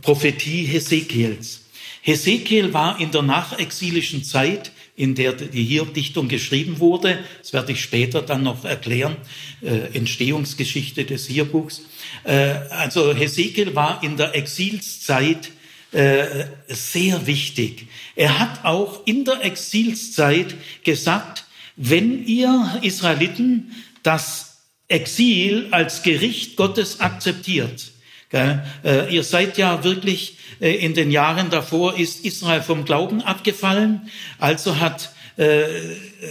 Prophetie 0.03 0.65
Hesekiels. 0.65 1.63
Hesekiel 2.03 2.73
war 2.73 3.01
in 3.01 3.11
der 3.11 3.23
nachexilischen 3.23 4.25
Zeit, 4.25 4.73
in 4.97 5.15
der 5.15 5.33
die 5.33 5.65
Hiob-Dichtung 5.65 6.29
geschrieben 6.29 6.79
wurde, 6.79 7.19
das 7.41 7.53
werde 7.53 7.73
ich 7.73 7.81
später 7.81 8.23
dann 8.23 8.43
noch 8.43 8.65
erklären, 8.65 9.17
äh, 9.63 9.97
Entstehungsgeschichte 9.97 11.05
des 11.05 11.27
Hiob-Buchs. 11.27 11.83
Äh, 12.25 12.53
also 12.71 13.15
Hesekiel 13.15 13.75
war 13.75 14.03
in 14.03 14.17
der 14.17 14.35
Exilszeit 14.35 15.51
äh, 15.93 16.47
sehr 16.69 17.27
wichtig. 17.27 17.87
Er 18.15 18.39
hat 18.39 18.65
auch 18.65 19.07
in 19.07 19.25
der 19.25 19.45
Exilszeit 19.45 20.55
gesagt, 20.85 21.47
wenn 21.77 22.27
ihr 22.27 22.79
Israeliten 22.83 23.73
das 24.03 24.59
Exil 24.89 25.69
als 25.71 26.03
Gericht 26.03 26.57
Gottes 26.57 27.01
akzeptiert, 27.01 27.93
ihr 28.33 29.25
seid 29.25 29.59
ja 29.59 29.83
wirklich 29.83 30.37
äh, 30.61 30.75
in 30.75 30.95
den 30.95 31.11
Jahren 31.11 31.51
davor 31.51 31.99
ist 31.99 32.25
Israel 32.25 32.63
vom 32.63 32.85
Glauben 32.85 33.23
abgefallen. 33.23 34.09
Also 34.39 34.79
hat 34.79 35.13
äh, 35.37 35.65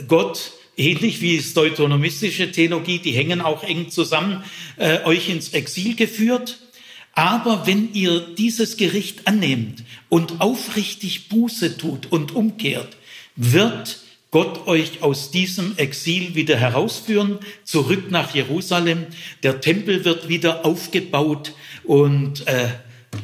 Gott 0.07 0.51
ähnlich 0.77 1.21
wie 1.21 1.35
es 1.35 1.53
deuteronomistische 1.53 2.51
Theologie, 2.51 2.99
die 2.99 3.11
hängen 3.11 3.41
auch 3.41 3.63
eng 3.63 3.89
zusammen, 3.89 4.43
äh, 4.77 5.03
euch 5.03 5.29
ins 5.29 5.49
Exil 5.49 5.95
geführt. 5.95 6.59
Aber 7.13 7.67
wenn 7.67 7.93
ihr 7.93 8.21
dieses 8.21 8.77
Gericht 8.77 9.27
annehmt 9.27 9.83
und 10.07 10.39
aufrichtig 10.39 11.27
Buße 11.27 11.77
tut 11.77 12.11
und 12.11 12.33
umkehrt, 12.33 12.95
wird 13.35 13.99
Gott 14.31 14.67
euch 14.67 15.01
aus 15.01 15.31
diesem 15.31 15.75
Exil 15.77 16.35
wieder 16.35 16.55
herausführen, 16.55 17.39
zurück 17.63 18.11
nach 18.11 18.35
Jerusalem. 18.35 19.07
Der 19.41 19.59
Tempel 19.59 20.05
wird 20.05 20.29
wieder 20.29 20.65
aufgebaut 20.65 21.53
und 21.83 22.45
äh, 22.47 22.69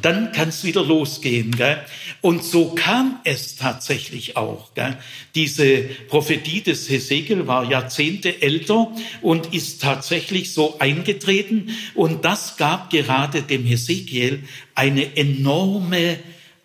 dann 0.02 0.32
kann 0.32 0.48
es 0.48 0.64
wieder 0.64 0.84
losgehen. 0.84 1.52
Gell? 1.52 1.80
Und 2.20 2.42
so 2.42 2.74
kam 2.74 3.20
es 3.22 3.54
tatsächlich 3.54 4.36
auch. 4.36 4.74
Gell? 4.74 4.96
Diese 5.36 5.82
Prophetie 6.08 6.62
des 6.62 6.88
Hesekiel 6.90 7.46
war 7.46 7.70
Jahrzehnte 7.70 8.42
älter 8.42 8.92
und 9.22 9.54
ist 9.54 9.80
tatsächlich 9.82 10.52
so 10.52 10.78
eingetreten. 10.80 11.70
Und 11.94 12.24
das 12.24 12.56
gab 12.56 12.90
gerade 12.90 13.42
dem 13.42 13.64
Hesekiel 13.64 14.42
eine 14.74 15.16
enorme 15.16 16.18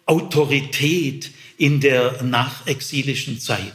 Autorität 0.08 1.30
in 1.58 1.80
der 1.80 2.24
nachexilischen 2.24 3.40
Zeit. 3.40 3.74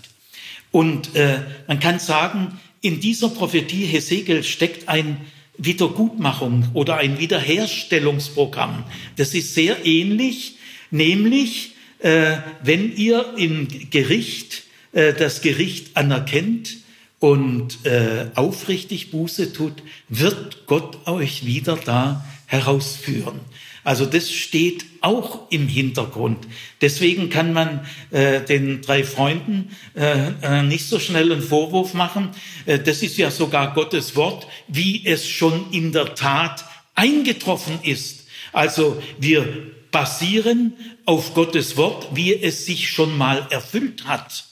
Und 0.76 1.16
äh, 1.16 1.38
man 1.66 1.80
kann 1.80 1.98
sagen, 1.98 2.60
in 2.82 3.00
dieser 3.00 3.30
Prophetie 3.30 3.86
Hesekiel 3.86 4.44
steckt 4.44 4.90
ein 4.90 5.22
Wiedergutmachung 5.56 6.68
oder 6.74 6.98
ein 6.98 7.18
Wiederherstellungsprogramm. 7.18 8.84
Das 9.16 9.32
ist 9.32 9.54
sehr 9.54 9.86
ähnlich, 9.86 10.56
nämlich 10.90 11.76
äh, 12.00 12.36
wenn 12.62 12.94
ihr 12.94 13.24
im 13.38 13.68
Gericht 13.88 14.64
äh, 14.92 15.14
das 15.14 15.40
Gericht 15.40 15.96
anerkennt 15.96 16.76
und 17.20 17.86
äh, 17.86 18.26
aufrichtig 18.34 19.10
Buße 19.10 19.54
tut, 19.54 19.82
wird 20.10 20.66
Gott 20.66 21.06
euch 21.06 21.46
wieder 21.46 21.78
da 21.82 22.22
herausführen. 22.44 23.40
Also 23.86 24.04
das 24.04 24.32
steht 24.32 24.84
auch 25.00 25.48
im 25.52 25.68
Hintergrund. 25.68 26.48
Deswegen 26.80 27.30
kann 27.30 27.52
man 27.52 27.86
äh, 28.10 28.40
den 28.40 28.82
drei 28.82 29.04
Freunden 29.04 29.76
äh, 29.94 30.32
äh, 30.42 30.62
nicht 30.64 30.86
so 30.86 30.98
schnell 30.98 31.30
einen 31.30 31.40
Vorwurf 31.40 31.94
machen. 31.94 32.30
Äh, 32.64 32.80
das 32.80 33.04
ist 33.04 33.16
ja 33.16 33.30
sogar 33.30 33.74
Gottes 33.74 34.16
Wort, 34.16 34.48
wie 34.66 35.06
es 35.06 35.28
schon 35.28 35.70
in 35.70 35.92
der 35.92 36.16
Tat 36.16 36.64
eingetroffen 36.96 37.78
ist. 37.84 38.26
Also 38.52 39.00
wir 39.20 39.46
basieren 39.92 40.72
auf 41.04 41.34
Gottes 41.34 41.76
Wort, 41.76 42.08
wie 42.12 42.34
es 42.34 42.66
sich 42.66 42.90
schon 42.90 43.16
mal 43.16 43.46
erfüllt 43.50 44.08
hat. 44.08 44.46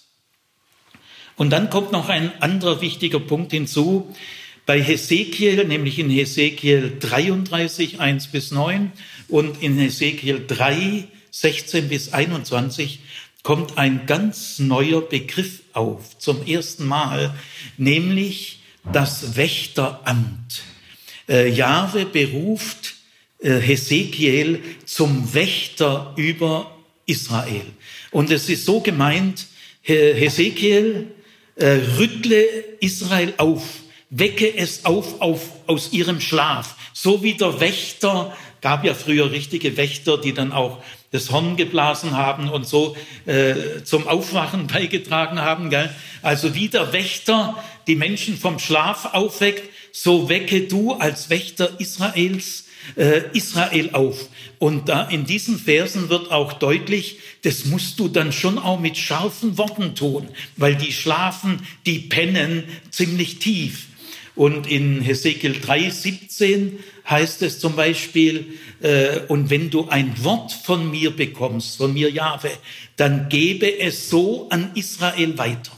Und 1.35 1.51
dann 1.51 1.71
kommt 1.71 1.91
noch 1.91 2.09
ein 2.09 2.31
anderer 2.41 2.81
wichtiger 2.81 3.19
Punkt 3.19 3.51
hinzu. 3.51 4.15
Bei 4.65 4.81
Hesekiel, 4.81 5.65
nämlich 5.65 5.99
in 5.99 6.09
Hesekiel 6.09 6.97
33, 7.01 8.01
1 8.01 8.29
bis 8.29 8.53
9 8.53 8.93
und 9.29 9.63
in 9.63 9.79
Hesekiel 9.79 10.45
3, 10.47 11.09
16 11.31 11.89
bis 11.89 12.13
21 12.13 13.01
kommt 13.43 13.77
ein 13.79 14.07
ganz 14.07 14.59
neuer 14.59 15.03
Begriff 15.03 15.61
auf, 15.73 16.19
zum 16.19 16.47
ersten 16.47 16.87
Mal, 16.87 17.35
nämlich 17.77 18.61
das 18.93 19.37
Wächteramt. 19.37 20.63
Äh, 21.29 21.51
Jahwe 21.51 22.07
beruft 22.07 22.95
äh, 23.39 23.59
Hesekiel 23.61 24.63
zum 24.87 25.35
Wächter 25.35 26.15
über 26.17 26.71
Israel. 27.07 27.67
Und 28.11 28.31
es 28.31 28.49
ist 28.49 28.65
so 28.65 28.81
gemeint, 28.81 29.47
Hesekiel, 29.83 31.09
äh, 31.57 31.81
rüttle 31.99 32.43
Israel 32.81 33.35
auf, 33.37 33.63
wecke 34.09 34.57
es 34.57 34.87
auf, 34.87 35.21
auf 35.21 35.43
aus 35.67 35.93
ihrem 35.93 36.21
Schlaf, 36.21 36.75
so 36.93 37.23
wie 37.23 37.35
der 37.35 37.61
Wächter 37.61 38.37
gab 38.65 38.83
ja 38.83 38.95
früher 38.95 39.31
richtige 39.31 39.77
Wächter, 39.77 40.17
die 40.17 40.33
dann 40.33 40.51
auch 40.51 40.83
das 41.11 41.31
Horn 41.31 41.59
geblasen 41.59 42.17
haben 42.17 42.49
und 42.49 42.67
so 42.67 42.97
äh, 43.27 43.85
zum 43.85 44.09
Aufwachen 44.09 44.67
beigetragen 44.73 45.39
haben. 45.39 45.69
Gell? 45.69 45.95
Also 46.23 46.55
wie 46.55 46.69
der 46.69 46.95
Wächter 46.95 47.63
die 47.87 47.95
Menschen 47.95 48.39
vom 48.39 48.59
Schlaf 48.59 49.13
aufweckt, 49.13 49.69
so 49.93 50.31
wecke 50.31 50.63
du 50.63 50.95
als 50.95 51.29
Wächter 51.29 51.79
Israels 51.79 52.65
äh, 52.97 53.21
Israel 53.35 53.91
auf. 53.93 54.31
Und 54.59 54.89
da 54.89 55.03
in 55.09 55.27
diesen 55.27 55.59
Versen 55.59 56.09
wird 56.09 56.31
auch 56.31 56.55
deutlich, 56.55 57.19
das 57.43 57.67
musst 57.67 58.01
du 58.01 58.09
dann 58.09 58.33
schon 58.33 58.59
auch 58.59 58.81
mit 58.81 58.97
scharfen 58.97 59.59
Worten 59.59 59.95
tun, 59.95 60.29
weil 60.57 60.75
die 60.75 60.93
schlafen, 60.93 61.67
die 61.85 61.99
pennen 61.99 62.65
ziemlich 62.91 63.41
tief. 63.41 63.89
Und 64.35 64.67
in 64.67 65.01
Hesekiel 65.01 65.61
3, 65.61 65.91
17 65.91 66.79
heißt 67.09 67.43
es 67.43 67.61
zum 67.61 67.77
Beispiel, 67.77 68.59
äh, 68.81 69.21
und 69.29 69.51
wenn 69.51 69.71
du 69.71 69.89
ein 69.89 70.13
Wort 70.25 70.53
von 70.53 70.91
mir 70.91 71.11
bekommst, 71.11 71.77
von 71.77 71.93
mir 71.93 72.11
Jahwe, 72.11 72.51
dann 72.97 73.29
gebe 73.29 73.79
es 73.79 74.11
so 74.11 74.49
an 74.49 74.73
Israel 74.75 75.39
weiter. 75.39 75.73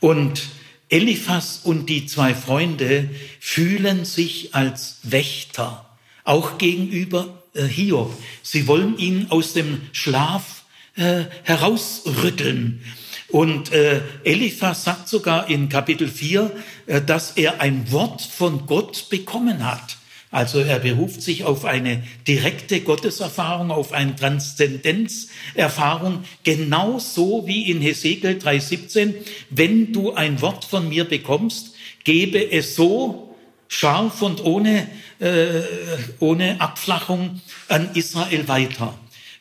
Und 0.00 0.42
Eliphas 0.88 1.60
und 1.64 1.88
die 1.88 2.06
zwei 2.06 2.34
Freunde 2.34 3.08
fühlen 3.40 4.04
sich 4.04 4.54
als 4.54 4.98
Wächter, 5.02 5.86
auch 6.24 6.58
gegenüber 6.58 7.42
äh, 7.54 7.64
Hiob. 7.64 8.14
Sie 8.42 8.66
wollen 8.66 8.98
ihn 8.98 9.26
aus 9.30 9.52
dem 9.52 9.80
Schlaf 9.92 10.64
äh, 10.96 11.24
herausrütteln. 11.44 12.82
Und 13.32 13.72
äh, 13.72 14.02
Eliphas 14.24 14.84
sagt 14.84 15.08
sogar 15.08 15.48
in 15.48 15.70
Kapitel 15.70 16.06
4, 16.06 16.50
äh, 16.86 17.00
dass 17.00 17.30
er 17.32 17.62
ein 17.62 17.90
Wort 17.90 18.20
von 18.20 18.66
Gott 18.66 19.08
bekommen 19.08 19.66
hat. 19.66 19.96
Also 20.30 20.60
er 20.60 20.78
beruft 20.78 21.22
sich 21.22 21.44
auf 21.44 21.64
eine 21.64 22.02
direkte 22.28 22.82
Gotteserfahrung, 22.82 23.70
auf 23.70 23.92
eine 23.92 24.14
Transzendenzerfahrung, 24.16 26.24
genauso 26.44 27.46
wie 27.46 27.70
in 27.70 27.80
Hesekiel 27.80 28.38
3,17. 28.38 29.14
Wenn 29.48 29.94
du 29.94 30.12
ein 30.12 30.42
Wort 30.42 30.66
von 30.66 30.90
mir 30.90 31.04
bekommst, 31.04 31.74
gebe 32.04 32.52
es 32.52 32.76
so 32.76 33.34
scharf 33.66 34.20
und 34.20 34.44
ohne, 34.44 34.88
äh, 35.20 35.62
ohne 36.18 36.60
Abflachung 36.60 37.40
an 37.68 37.88
Israel 37.94 38.46
weiter. 38.46 38.92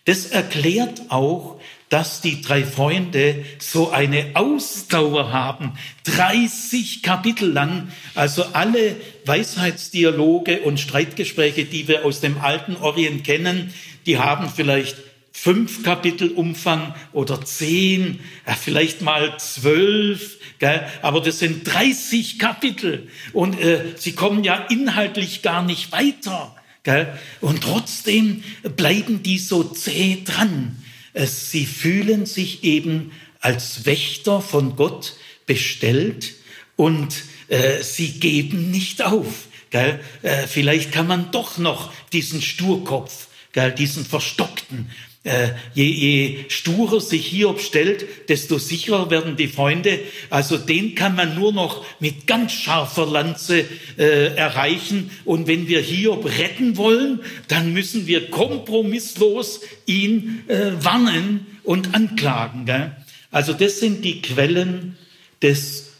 Das 0.05 0.27
erklärt 0.27 1.01
auch, 1.09 1.59
dass 1.91 2.21
die 2.21 2.41
drei 2.41 2.63
Freunde 2.63 3.43
so 3.59 3.91
eine 3.91 4.31
Ausdauer 4.35 5.33
haben, 5.33 5.73
30 6.05 7.03
Kapitel 7.03 7.51
lang, 7.51 7.91
also 8.15 8.45
alle 8.53 8.95
Weisheitsdialoge 9.25 10.61
und 10.61 10.79
Streitgespräche, 10.79 11.65
die 11.65 11.89
wir 11.89 12.05
aus 12.05 12.21
dem 12.21 12.39
alten 12.39 12.77
Orient 12.77 13.25
kennen, 13.25 13.73
die 14.05 14.17
haben 14.17 14.49
vielleicht 14.49 14.95
fünf 15.33 15.83
Kapitel 15.83 16.31
Umfang 16.31 16.95
oder 17.11 17.43
zehn, 17.43 18.21
ja, 18.47 18.53
vielleicht 18.53 19.01
mal 19.01 19.37
zwölf, 19.37 20.37
gell? 20.59 20.87
aber 21.01 21.19
das 21.19 21.39
sind 21.39 21.67
30 21.67 22.39
Kapitel 22.39 23.09
und 23.33 23.59
äh, 23.59 23.83
sie 23.97 24.13
kommen 24.13 24.45
ja 24.45 24.55
inhaltlich 24.69 25.41
gar 25.41 25.61
nicht 25.61 25.91
weiter. 25.91 26.55
Gell? 26.83 27.07
Und 27.41 27.61
trotzdem 27.61 28.43
bleiben 28.77 29.23
die 29.23 29.37
so 29.37 29.63
zäh 29.63 30.23
dran. 30.23 30.80
Sie 31.13 31.65
fühlen 31.65 32.25
sich 32.25 32.63
eben 32.63 33.11
als 33.39 33.85
Wächter 33.85 34.41
von 34.41 34.75
Gott 34.75 35.15
bestellt 35.45 36.33
und 36.75 37.23
äh, 37.47 37.81
sie 37.81 38.19
geben 38.19 38.71
nicht 38.71 39.01
auf. 39.01 39.47
Gell? 39.71 39.99
Äh, 40.21 40.47
vielleicht 40.47 40.91
kann 40.91 41.07
man 41.07 41.31
doch 41.31 41.57
noch 41.57 41.91
diesen 42.13 42.41
Sturkopf, 42.41 43.27
gell, 43.51 43.71
diesen 43.71 44.05
Verstockten, 44.05 44.89
äh, 45.23 45.49
je, 45.75 45.85
je 45.85 46.45
sturer 46.49 46.99
sich 46.99 47.27
Hiob 47.27 47.59
stellt, 47.59 48.05
desto 48.29 48.57
sicherer 48.57 49.11
werden 49.11 49.35
die 49.35 49.47
Freunde. 49.47 49.99
Also 50.31 50.57
den 50.57 50.95
kann 50.95 51.15
man 51.15 51.35
nur 51.35 51.53
noch 51.53 51.85
mit 51.99 52.25
ganz 52.25 52.53
scharfer 52.53 53.05
Lanze 53.05 53.65
äh, 53.97 54.35
erreichen. 54.35 55.11
Und 55.23 55.47
wenn 55.47 55.67
wir 55.67 55.79
Hiob 55.79 56.25
retten 56.25 56.75
wollen, 56.75 57.19
dann 57.47 57.71
müssen 57.71 58.07
wir 58.07 58.31
kompromisslos 58.31 59.61
ihn 59.85 60.43
äh, 60.47 60.71
warnen 60.79 61.45
und 61.63 61.93
anklagen. 61.93 62.65
Gell? 62.65 62.95
Also 63.29 63.53
das 63.53 63.79
sind 63.79 64.03
die 64.03 64.23
Quellen 64.23 64.97
des 65.41 65.91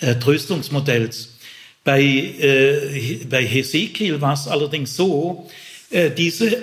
äh, 0.00 0.14
Tröstungsmodells. 0.14 1.30
Bei, 1.82 2.00
äh, 2.00 3.24
bei 3.28 3.44
Hesekiel 3.44 4.20
war 4.20 4.34
es 4.34 4.46
allerdings 4.46 4.94
so, 4.94 5.50
äh, 5.90 6.10
diese 6.10 6.56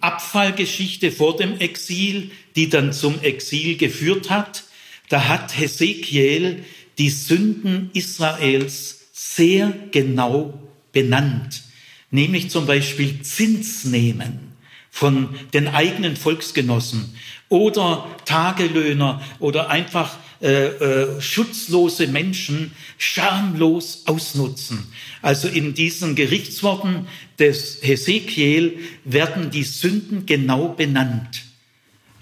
Abfallgeschichte 0.00 1.12
vor 1.12 1.36
dem 1.36 1.58
Exil, 1.58 2.30
die 2.56 2.68
dann 2.68 2.92
zum 2.92 3.20
Exil 3.20 3.76
geführt 3.76 4.30
hat, 4.30 4.64
da 5.08 5.28
hat 5.28 5.58
Hesekiel 5.58 6.64
die 6.98 7.10
Sünden 7.10 7.90
Israels 7.92 9.08
sehr 9.12 9.72
genau 9.90 10.58
benannt, 10.92 11.62
nämlich 12.10 12.50
zum 12.50 12.66
Beispiel 12.66 13.22
Zins 13.22 13.84
nehmen 13.84 14.50
von 14.90 15.28
den 15.52 15.68
eigenen 15.68 16.16
Volksgenossen 16.16 17.14
oder 17.48 18.08
Tagelöhner 18.24 19.22
oder 19.38 19.70
einfach 19.70 20.16
äh, 20.42 20.68
äh, 20.68 21.20
schutzlose 21.20 22.06
Menschen 22.06 22.72
schamlos 22.96 24.04
ausnutzen. 24.06 24.86
Also 25.20 25.48
in 25.48 25.74
diesen 25.74 26.14
Gerichtsworten 26.14 27.06
des 27.38 27.80
Hesekiel 27.82 28.78
werden 29.04 29.50
die 29.50 29.64
Sünden 29.64 30.24
genau 30.24 30.68
benannt. 30.68 31.42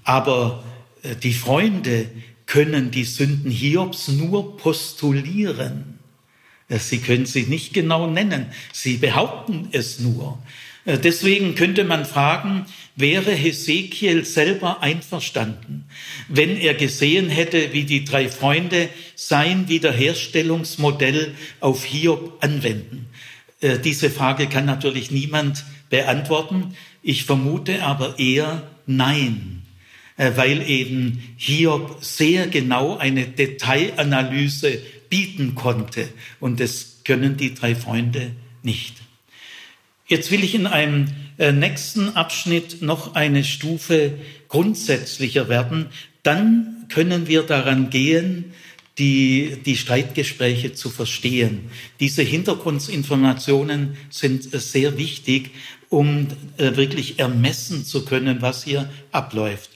Aber 0.02 0.64
äh, 1.02 1.14
die 1.14 1.32
Freunde 1.32 2.10
können 2.46 2.90
die 2.90 3.04
Sünden 3.04 3.52
Hiobs 3.52 4.08
nur 4.08 4.56
postulieren. 4.56 5.98
Äh, 6.68 6.78
sie 6.78 6.98
können 6.98 7.26
sie 7.26 7.44
nicht 7.44 7.72
genau 7.72 8.10
nennen. 8.10 8.46
Sie 8.72 8.96
behaupten 8.96 9.68
es 9.72 10.00
nur. 10.00 10.42
Äh, 10.84 10.98
deswegen 10.98 11.54
könnte 11.54 11.84
man 11.84 12.04
fragen, 12.04 12.66
wäre 12.98 13.32
Hesekiel 13.32 14.24
selber 14.24 14.82
einverstanden, 14.82 15.84
wenn 16.28 16.56
er 16.56 16.74
gesehen 16.74 17.30
hätte, 17.30 17.72
wie 17.72 17.84
die 17.84 18.04
drei 18.04 18.28
Freunde 18.28 18.88
sein 19.14 19.68
Wiederherstellungsmodell 19.68 21.34
auf 21.60 21.84
Hiob 21.84 22.42
anwenden? 22.42 23.06
Äh, 23.60 23.78
diese 23.78 24.10
Frage 24.10 24.48
kann 24.48 24.66
natürlich 24.66 25.10
niemand 25.10 25.64
beantworten. 25.90 26.74
Ich 27.02 27.24
vermute 27.24 27.82
aber 27.82 28.18
eher 28.18 28.68
nein, 28.86 29.62
äh, 30.16 30.32
weil 30.34 30.68
eben 30.68 31.22
Hiob 31.36 31.98
sehr 32.00 32.48
genau 32.48 32.96
eine 32.96 33.26
Detailanalyse 33.26 34.80
bieten 35.08 35.54
konnte 35.54 36.08
und 36.40 36.60
das 36.60 37.00
können 37.04 37.36
die 37.36 37.54
drei 37.54 37.74
Freunde 37.74 38.32
nicht. 38.62 38.96
Jetzt 40.06 40.30
will 40.30 40.42
ich 40.42 40.54
in 40.54 40.66
einem 40.66 41.06
nächsten 41.38 42.16
Abschnitt 42.16 42.82
noch 42.82 43.14
eine 43.14 43.44
Stufe 43.44 44.14
grundsätzlicher 44.48 45.48
werden. 45.48 45.86
Dann 46.22 46.86
können 46.88 47.28
wir 47.28 47.42
daran 47.42 47.90
gehen, 47.90 48.52
die, 48.98 49.56
die 49.64 49.76
Streitgespräche 49.76 50.74
zu 50.74 50.90
verstehen. 50.90 51.70
Diese 52.00 52.22
Hintergrundinformationen 52.22 53.96
sind 54.10 54.52
äh, 54.52 54.58
sehr 54.58 54.98
wichtig, 54.98 55.50
um 55.88 56.26
äh, 56.56 56.76
wirklich 56.76 57.18
ermessen 57.18 57.84
zu 57.84 58.04
können, 58.04 58.42
was 58.42 58.64
hier 58.64 58.90
abläuft. 59.12 59.70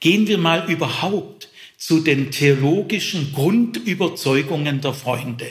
Gehen 0.00 0.28
wir 0.28 0.38
mal 0.38 0.70
überhaupt 0.70 1.48
zu 1.76 2.00
den 2.00 2.30
theologischen 2.30 3.32
Grundüberzeugungen 3.32 4.80
der 4.80 4.94
Freunde. 4.94 5.48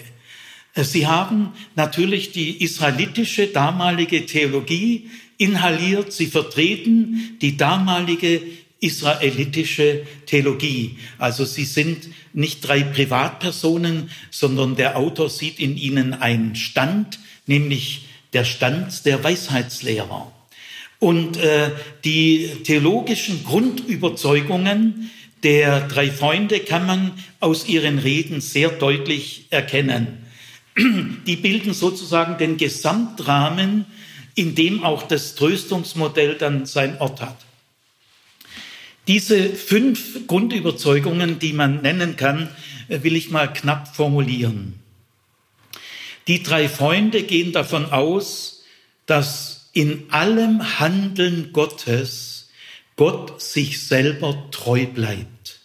Sie 0.75 1.05
haben 1.05 1.53
natürlich 1.75 2.31
die 2.31 2.63
israelitische 2.63 3.45
damalige 3.47 4.25
Theologie 4.25 5.11
inhaliert. 5.37 6.13
Sie 6.13 6.27
vertreten 6.27 7.37
die 7.41 7.57
damalige 7.57 8.41
israelitische 8.79 10.03
Theologie. 10.25 10.97
Also 11.17 11.45
sie 11.45 11.65
sind 11.65 12.09
nicht 12.33 12.67
drei 12.67 12.81
Privatpersonen, 12.81 14.09
sondern 14.29 14.75
der 14.75 14.97
Autor 14.97 15.29
sieht 15.29 15.59
in 15.59 15.77
ihnen 15.77 16.13
einen 16.13 16.55
Stand, 16.55 17.19
nämlich 17.47 18.05
der 18.33 18.43
Stand 18.43 19.05
der 19.05 19.23
Weisheitslehrer. 19.23 20.31
Und 20.99 21.37
äh, 21.37 21.71
die 22.03 22.49
theologischen 22.63 23.43
Grundüberzeugungen 23.43 25.11
der 25.43 25.87
drei 25.87 26.09
Freunde 26.09 26.59
kann 26.59 26.85
man 26.85 27.11
aus 27.39 27.67
ihren 27.67 27.99
Reden 27.99 28.41
sehr 28.41 28.69
deutlich 28.69 29.45
erkennen 29.49 30.23
die 30.75 31.35
bilden 31.35 31.73
sozusagen 31.73 32.37
den 32.37 32.57
Gesamtrahmen, 32.57 33.85
in 34.35 34.55
dem 34.55 34.83
auch 34.83 35.03
das 35.03 35.35
Tröstungsmodell 35.35 36.35
dann 36.35 36.65
sein 36.65 36.99
Ort 36.99 37.21
hat. 37.21 37.37
Diese 39.07 39.49
fünf 39.49 40.27
Grundüberzeugungen, 40.27 41.39
die 41.39 41.53
man 41.53 41.81
nennen 41.81 42.15
kann, 42.15 42.49
äh, 42.87 43.03
will 43.03 43.15
ich 43.15 43.31
mal 43.31 43.51
knapp 43.51 43.95
formulieren. 43.95 44.79
Die 46.27 46.41
drei 46.41 46.69
Freunde 46.69 47.23
gehen 47.23 47.51
davon 47.51 47.85
aus, 47.91 48.63
dass 49.05 49.69
in 49.73 50.05
allem 50.11 50.79
Handeln 50.79 51.51
Gottes 51.51 52.49
Gott 52.95 53.41
sich 53.41 53.85
selber 53.85 54.49
treu 54.51 54.85
bleibt. 54.85 55.59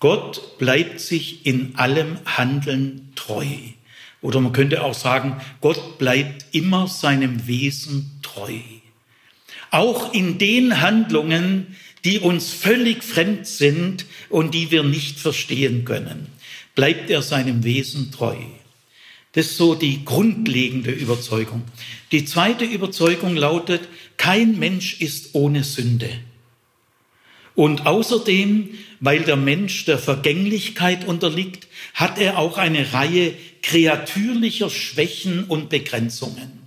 Gott 0.00 0.58
bleibt 0.58 1.00
sich 1.00 1.46
in 1.46 1.76
allem 1.76 2.18
Handeln 2.26 3.12
treu. 3.14 3.46
Oder 4.24 4.40
man 4.40 4.54
könnte 4.54 4.82
auch 4.82 4.94
sagen, 4.94 5.36
Gott 5.60 5.98
bleibt 5.98 6.46
immer 6.52 6.88
seinem 6.88 7.46
Wesen 7.46 8.10
treu. 8.22 8.56
Auch 9.70 10.14
in 10.14 10.38
den 10.38 10.80
Handlungen, 10.80 11.76
die 12.06 12.20
uns 12.20 12.50
völlig 12.50 13.04
fremd 13.04 13.46
sind 13.46 14.06
und 14.30 14.54
die 14.54 14.70
wir 14.70 14.82
nicht 14.82 15.18
verstehen 15.18 15.84
können, 15.84 16.28
bleibt 16.74 17.10
er 17.10 17.20
seinem 17.20 17.64
Wesen 17.64 18.12
treu. 18.12 18.36
Das 19.32 19.44
ist 19.44 19.58
so 19.58 19.74
die 19.74 20.06
grundlegende 20.06 20.90
Überzeugung. 20.90 21.62
Die 22.10 22.24
zweite 22.24 22.64
Überzeugung 22.64 23.36
lautet, 23.36 23.82
kein 24.16 24.58
Mensch 24.58 25.02
ist 25.02 25.34
ohne 25.34 25.64
Sünde. 25.64 26.08
Und 27.54 27.86
außerdem, 27.86 28.70
weil 29.00 29.20
der 29.20 29.36
Mensch 29.36 29.84
der 29.84 29.98
Vergänglichkeit 29.98 31.06
unterliegt, 31.06 31.68
hat 31.92 32.18
er 32.18 32.38
auch 32.38 32.56
eine 32.56 32.94
Reihe 32.94 33.34
kreatürlicher 33.64 34.68
Schwächen 34.68 35.44
und 35.44 35.70
Begrenzungen. 35.70 36.60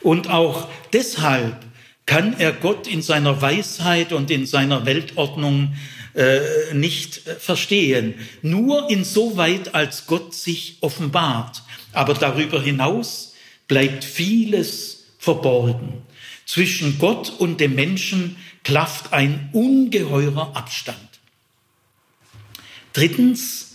Und 0.00 0.30
auch 0.30 0.68
deshalb 0.92 1.64
kann 2.06 2.38
er 2.38 2.52
Gott 2.52 2.86
in 2.86 3.02
seiner 3.02 3.42
Weisheit 3.42 4.12
und 4.12 4.30
in 4.30 4.46
seiner 4.46 4.86
Weltordnung 4.86 5.74
äh, 6.14 6.40
nicht 6.72 7.16
verstehen. 7.38 8.14
Nur 8.40 8.90
insoweit, 8.90 9.74
als 9.74 10.06
Gott 10.06 10.34
sich 10.34 10.78
offenbart. 10.80 11.62
Aber 11.92 12.14
darüber 12.14 12.60
hinaus 12.60 13.34
bleibt 13.68 14.02
vieles 14.02 15.04
verborgen. 15.18 16.02
Zwischen 16.46 16.98
Gott 16.98 17.32
und 17.38 17.60
dem 17.60 17.74
Menschen 17.74 18.36
klafft 18.62 19.12
ein 19.12 19.50
ungeheurer 19.52 20.56
Abstand. 20.56 20.98
Drittens, 22.94 23.73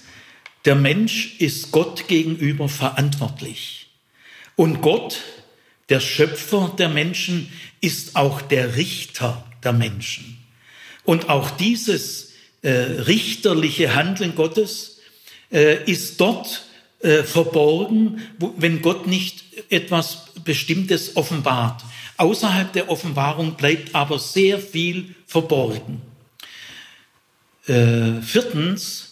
der 0.65 0.75
Mensch 0.75 1.35
ist 1.39 1.71
Gott 1.71 2.07
gegenüber 2.07 2.69
verantwortlich. 2.69 3.87
Und 4.55 4.81
Gott, 4.81 5.21
der 5.89 5.99
Schöpfer 5.99 6.73
der 6.77 6.89
Menschen, 6.89 7.51
ist 7.81 8.15
auch 8.15 8.41
der 8.41 8.75
Richter 8.75 9.45
der 9.63 9.73
Menschen. 9.73 10.37
Und 11.05 11.29
auch 11.29 11.51
dieses 11.51 12.33
äh, 12.61 12.69
richterliche 12.69 13.95
Handeln 13.95 14.35
Gottes 14.35 14.99
äh, 15.51 15.83
ist 15.85 16.19
dort 16.19 16.65
äh, 16.99 17.23
verborgen, 17.23 18.21
wo, 18.37 18.53
wenn 18.57 18.81
Gott 18.81 19.07
nicht 19.07 19.43
etwas 19.69 20.25
Bestimmtes 20.43 21.15
offenbart. 21.15 21.83
Außerhalb 22.17 22.73
der 22.73 22.89
Offenbarung 22.89 23.55
bleibt 23.55 23.95
aber 23.95 24.19
sehr 24.19 24.59
viel 24.59 25.15
verborgen. 25.25 26.01
Äh, 27.65 28.21
viertens, 28.21 29.08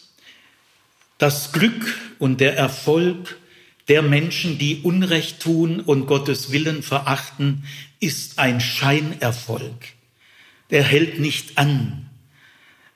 das 1.18 1.52
Glück 1.52 1.96
und 2.20 2.42
der 2.42 2.56
Erfolg 2.56 3.38
der 3.88 4.02
Menschen, 4.02 4.58
die 4.58 4.82
Unrecht 4.84 5.40
tun 5.40 5.80
und 5.80 6.08
Gottes 6.08 6.52
Willen 6.52 6.84
verachten, 6.84 7.64
ist 8.00 8.38
ein 8.38 8.60
Scheinerfolg. 8.60 9.94
Der 10.72 10.84
hält 10.84 11.20
nicht 11.20 11.58
an. 11.58 12.10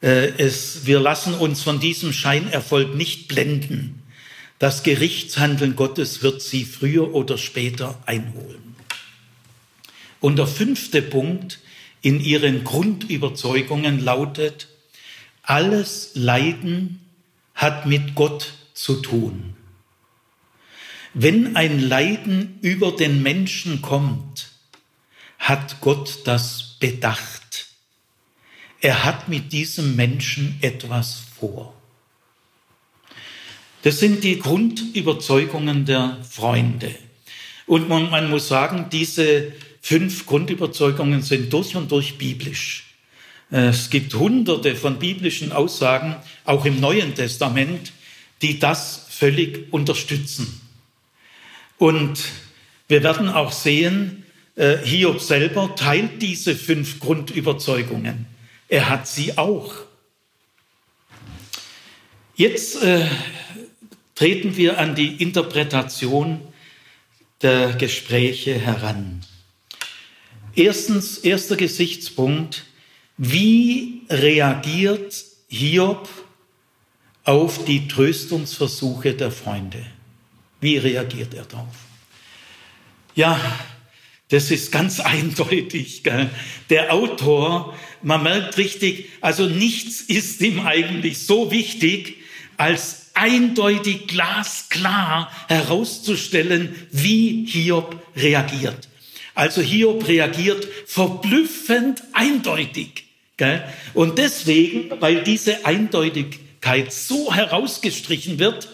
Äh, 0.01 0.33
es, 0.37 0.85
wir 0.85 0.99
lassen 0.99 1.33
uns 1.33 1.61
von 1.61 1.79
diesem 1.79 2.11
Scheinerfolg 2.11 2.95
nicht 2.95 3.27
blenden. 3.29 4.03
Das 4.59 4.83
Gerichtshandeln 4.83 5.75
Gottes 5.75 6.21
wird 6.21 6.41
sie 6.41 6.65
früher 6.65 7.15
oder 7.15 7.37
später 7.37 7.97
einholen. 8.05 8.75
Und 10.19 10.37
der 10.37 10.47
fünfte 10.47 11.01
Punkt 11.01 11.59
in 12.01 12.19
ihren 12.19 12.63
Grundüberzeugungen 12.63 14.03
lautet, 14.03 14.67
alles 15.41 16.11
Leiden 16.13 16.99
hat 17.55 17.85
mit 17.85 18.15
Gott 18.15 18.53
zu 18.73 18.95
tun. 18.95 19.55
Wenn 21.13 21.55
ein 21.55 21.79
Leiden 21.79 22.59
über 22.61 22.91
den 22.93 23.21
Menschen 23.21 23.81
kommt, 23.81 24.51
hat 25.39 25.81
Gott 25.81 26.19
das 26.25 26.77
bedacht. 26.79 27.67
Er 28.79 29.03
hat 29.03 29.27
mit 29.27 29.51
diesem 29.51 29.95
Menschen 29.95 30.57
etwas 30.61 31.23
vor. 31.37 31.73
Das 33.83 33.99
sind 33.99 34.23
die 34.23 34.39
Grundüberzeugungen 34.39 35.85
der 35.85 36.17
Freunde. 36.23 36.95
Und 37.65 37.89
man, 37.89 38.09
man 38.09 38.29
muss 38.29 38.47
sagen, 38.47 38.87
diese 38.91 39.53
fünf 39.81 40.25
Grundüberzeugungen 40.25 41.21
sind 41.21 41.51
durch 41.51 41.75
und 41.75 41.91
durch 41.91 42.17
biblisch. 42.17 42.90
Es 43.51 43.89
gibt 43.89 44.13
hunderte 44.13 44.77
von 44.77 44.97
biblischen 44.97 45.51
Aussagen, 45.51 46.15
auch 46.45 46.63
im 46.65 46.79
Neuen 46.79 47.15
Testament, 47.15 47.91
die 48.41 48.59
das 48.59 49.07
völlig 49.09 49.71
unterstützen. 49.73 50.61
Und 51.77 52.23
wir 52.87 53.03
werden 53.03 53.29
auch 53.29 53.51
sehen, 53.51 54.23
äh, 54.55 54.77
Hiob 54.77 55.19
selber 55.19 55.75
teilt 55.75 56.21
diese 56.21 56.55
fünf 56.55 57.01
Grundüberzeugungen. 57.01 58.25
Er 58.69 58.89
hat 58.89 59.07
sie 59.07 59.37
auch. 59.37 59.73
Jetzt 62.35 62.81
äh, 62.81 63.05
treten 64.15 64.55
wir 64.55 64.79
an 64.79 64.95
die 64.95 65.21
Interpretation 65.21 66.39
der 67.41 67.73
Gespräche 67.73 68.57
heran. 68.57 69.21
Erstens, 70.55 71.17
erster 71.17 71.57
Gesichtspunkt, 71.57 72.65
wie 73.23 74.01
reagiert 74.09 75.13
Hiob 75.47 76.09
auf 77.23 77.63
die 77.65 77.87
Tröstungsversuche 77.87 79.13
der 79.13 79.29
Freunde? 79.29 79.85
Wie 80.59 80.77
reagiert 80.77 81.35
er 81.35 81.45
darauf? 81.45 81.67
Ja, 83.13 83.39
das 84.29 84.49
ist 84.49 84.71
ganz 84.71 84.99
eindeutig. 84.99 86.01
Gell? 86.01 86.31
Der 86.71 86.91
Autor, 86.91 87.77
man 88.01 88.23
merkt 88.23 88.57
richtig, 88.57 89.09
also 89.21 89.45
nichts 89.45 90.01
ist 90.01 90.41
ihm 90.41 90.61
eigentlich 90.65 91.19
so 91.19 91.51
wichtig, 91.51 92.15
als 92.57 93.11
eindeutig 93.13 94.07
glasklar 94.07 95.31
herauszustellen, 95.47 96.75
wie 96.89 97.45
Hiob 97.45 98.01
reagiert. 98.15 98.89
Also 99.35 99.61
Hiob 99.61 100.07
reagiert 100.07 100.67
verblüffend 100.87 102.01
eindeutig. 102.13 103.10
Und 103.93 104.17
deswegen, 104.17 104.91
weil 104.99 105.23
diese 105.23 105.65
Eindeutigkeit 105.65 106.91
so 106.91 107.33
herausgestrichen 107.33 108.39
wird, 108.39 108.67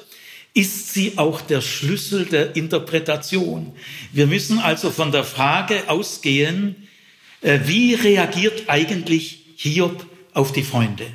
ist 0.53 0.93
sie 0.93 1.17
auch 1.17 1.41
der 1.41 1.61
Schlüssel 1.61 2.25
der 2.25 2.55
Interpretation. 2.55 3.73
Wir 4.11 4.25
müssen 4.25 4.57
also 4.59 4.89
von 4.89 5.11
der 5.11 5.23
Frage 5.23 5.83
ausgehen, 5.87 6.87
äh, 7.41 7.59
wie 7.65 7.93
reagiert 7.93 8.63
eigentlich 8.67 9.43
Hiob 9.55 10.05
auf 10.33 10.51
die 10.53 10.63
Freunde? 10.63 11.05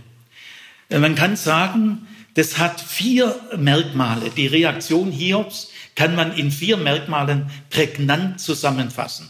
Äh, 0.89 0.99
man 0.99 1.17
kann 1.17 1.35
sagen, 1.35 2.07
das 2.35 2.59
hat 2.59 2.81
vier 2.81 3.39
Merkmale. 3.57 4.31
Die 4.31 4.47
Reaktion 4.47 5.11
Hiobs 5.11 5.71
kann 5.95 6.15
man 6.15 6.37
in 6.37 6.51
vier 6.51 6.77
Merkmalen 6.77 7.51
prägnant 7.69 8.41
zusammenfassen. 8.41 9.29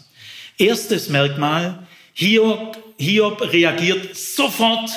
Erstes 0.57 1.09
Merkmal, 1.09 1.87
Hiob, 2.13 2.77
Hiob 2.97 3.41
reagiert 3.41 4.15
sofort 4.15 4.89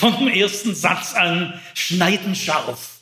vom 0.00 0.28
ersten 0.28 0.74
Satz 0.74 1.14
an 1.14 1.60
schneidenscharf. 1.74 3.00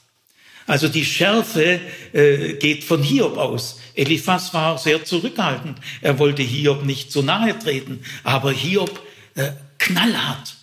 Also 0.66 0.88
die 0.88 1.04
Schärfe 1.04 1.80
äh, 2.12 2.54
geht 2.54 2.84
von 2.84 3.02
Hiob 3.02 3.36
aus. 3.36 3.80
Eliphas 3.94 4.54
war 4.54 4.78
sehr 4.78 5.04
zurückhaltend. 5.04 5.78
Er 6.00 6.18
wollte 6.18 6.42
Hiob 6.42 6.84
nicht 6.84 7.10
zu 7.10 7.22
nahe 7.22 7.58
treten, 7.58 8.04
aber 8.22 8.52
Hiob 8.52 9.02
äh, 9.34 9.50
knallhart. 9.78 10.56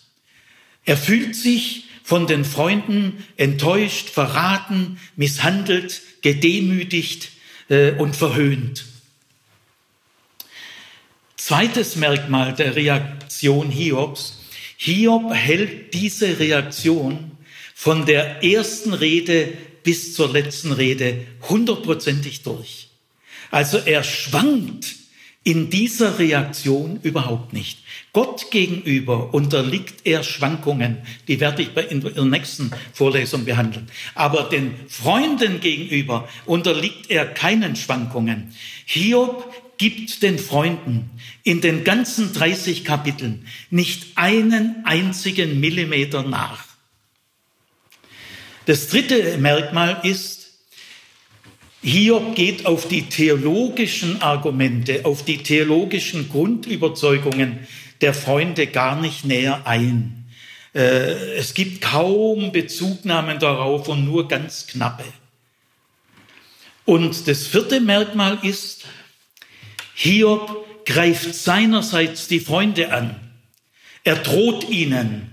Er 0.86 0.98
fühlt 0.98 1.36
sich 1.36 1.86
von 2.04 2.26
den 2.26 2.46
Freunden 2.46 3.24
enttäuscht, 3.38 4.10
verraten, 4.10 5.00
misshandelt, 5.16 6.02
gedemütigt 6.22 7.30
äh, 7.70 7.92
und 7.92 8.16
verhöhnt. 8.16 8.86
Zweites 11.40 11.96
Merkmal 11.96 12.54
der 12.54 12.76
Reaktion 12.76 13.72
Hiobs. 13.72 14.42
Hiob 14.76 15.34
hält 15.34 15.94
diese 15.94 16.38
Reaktion 16.38 17.32
von 17.74 18.06
der 18.06 18.44
ersten 18.44 18.94
Rede 18.94 19.54
bis 19.84 20.14
zur 20.14 20.34
letzten 20.34 20.74
Rede 20.74 21.26
hundertprozentig 21.48 22.44
durch. 22.44 22.90
Also 23.52 23.78
er 23.78 24.04
schwankt 24.04 24.96
in 25.46 25.70
dieser 25.70 26.20
Reaktion 26.20 27.00
überhaupt 27.04 27.54
nicht. 27.54 27.80
Gott 28.12 28.52
gegenüber 28.52 29.34
unterliegt 29.34 30.06
er 30.06 30.24
Schwankungen, 30.24 30.98
die 31.30 31.40
werde 31.40 31.62
ich 31.62 31.70
in 31.90 32.02
der 32.02 32.26
nächsten 32.26 32.70
Vorlesung 32.92 33.46
behandeln. 33.46 33.88
Aber 34.14 34.44
den 34.44 34.76
Freunden 34.90 35.62
gegenüber 35.62 36.28
unterliegt 36.46 37.10
er 37.10 37.26
keinen 37.26 37.78
Schwankungen. 37.78 38.54
Hiob 38.86 39.69
gibt 39.80 40.22
den 40.22 40.38
Freunden 40.38 41.10
in 41.44 41.62
den 41.62 41.84
ganzen 41.84 42.34
30 42.34 42.86
Kapiteln 42.86 43.48
nicht 43.72 44.18
einen 44.18 44.84
einzigen 44.86 45.60
Millimeter 45.60 46.22
nach. 46.22 46.66
Das 48.68 48.90
dritte 48.90 49.40
Merkmal 49.40 50.02
ist, 50.04 50.40
Hiob 51.82 52.36
geht 52.36 52.66
auf 52.66 52.88
die 52.90 53.04
theologischen 53.04 54.22
Argumente, 54.22 55.06
auf 55.06 55.24
die 55.24 55.38
theologischen 55.38 56.30
Grundüberzeugungen 56.30 57.68
der 58.02 58.14
Freunde 58.14 58.68
gar 58.68 59.00
nicht 59.00 59.24
näher 59.24 59.66
ein. 59.66 60.26
Äh, 60.76 61.38
es 61.38 61.54
gibt 61.54 61.82
kaum 61.82 62.52
Bezugnahmen 62.52 63.40
darauf 63.40 63.88
und 63.88 64.04
nur 64.04 64.28
ganz 64.28 64.68
knappe. 64.68 65.06
Und 66.84 67.28
das 67.28 67.48
vierte 67.48 67.80
Merkmal 67.80 68.40
ist, 68.42 68.86
Hiob 70.02 70.66
greift 70.86 71.36
seinerseits 71.36 72.30
die 72.30 72.40
Freunde 72.40 72.94
an. 72.94 73.20
Er 74.06 74.16
droht 74.16 74.70
ihnen, 74.70 75.30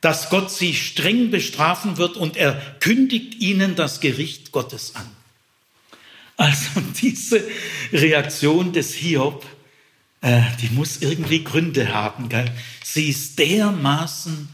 dass 0.00 0.30
Gott 0.30 0.50
sie 0.50 0.74
streng 0.74 1.30
bestrafen 1.30 1.96
wird 1.96 2.16
und 2.16 2.36
er 2.36 2.54
kündigt 2.80 3.36
ihnen 3.36 3.76
das 3.76 4.00
Gericht 4.00 4.50
Gottes 4.50 4.96
an. 4.96 5.06
Also 6.36 6.80
diese 7.00 7.40
Reaktion 7.92 8.72
des 8.72 8.94
Hiob, 8.94 9.46
äh, 10.22 10.42
die 10.60 10.70
muss 10.70 11.02
irgendwie 11.02 11.44
Gründe 11.44 11.94
haben. 11.94 12.28
Gell? 12.28 12.50
Sie 12.82 13.10
ist 13.10 13.38
dermaßen 13.38 14.48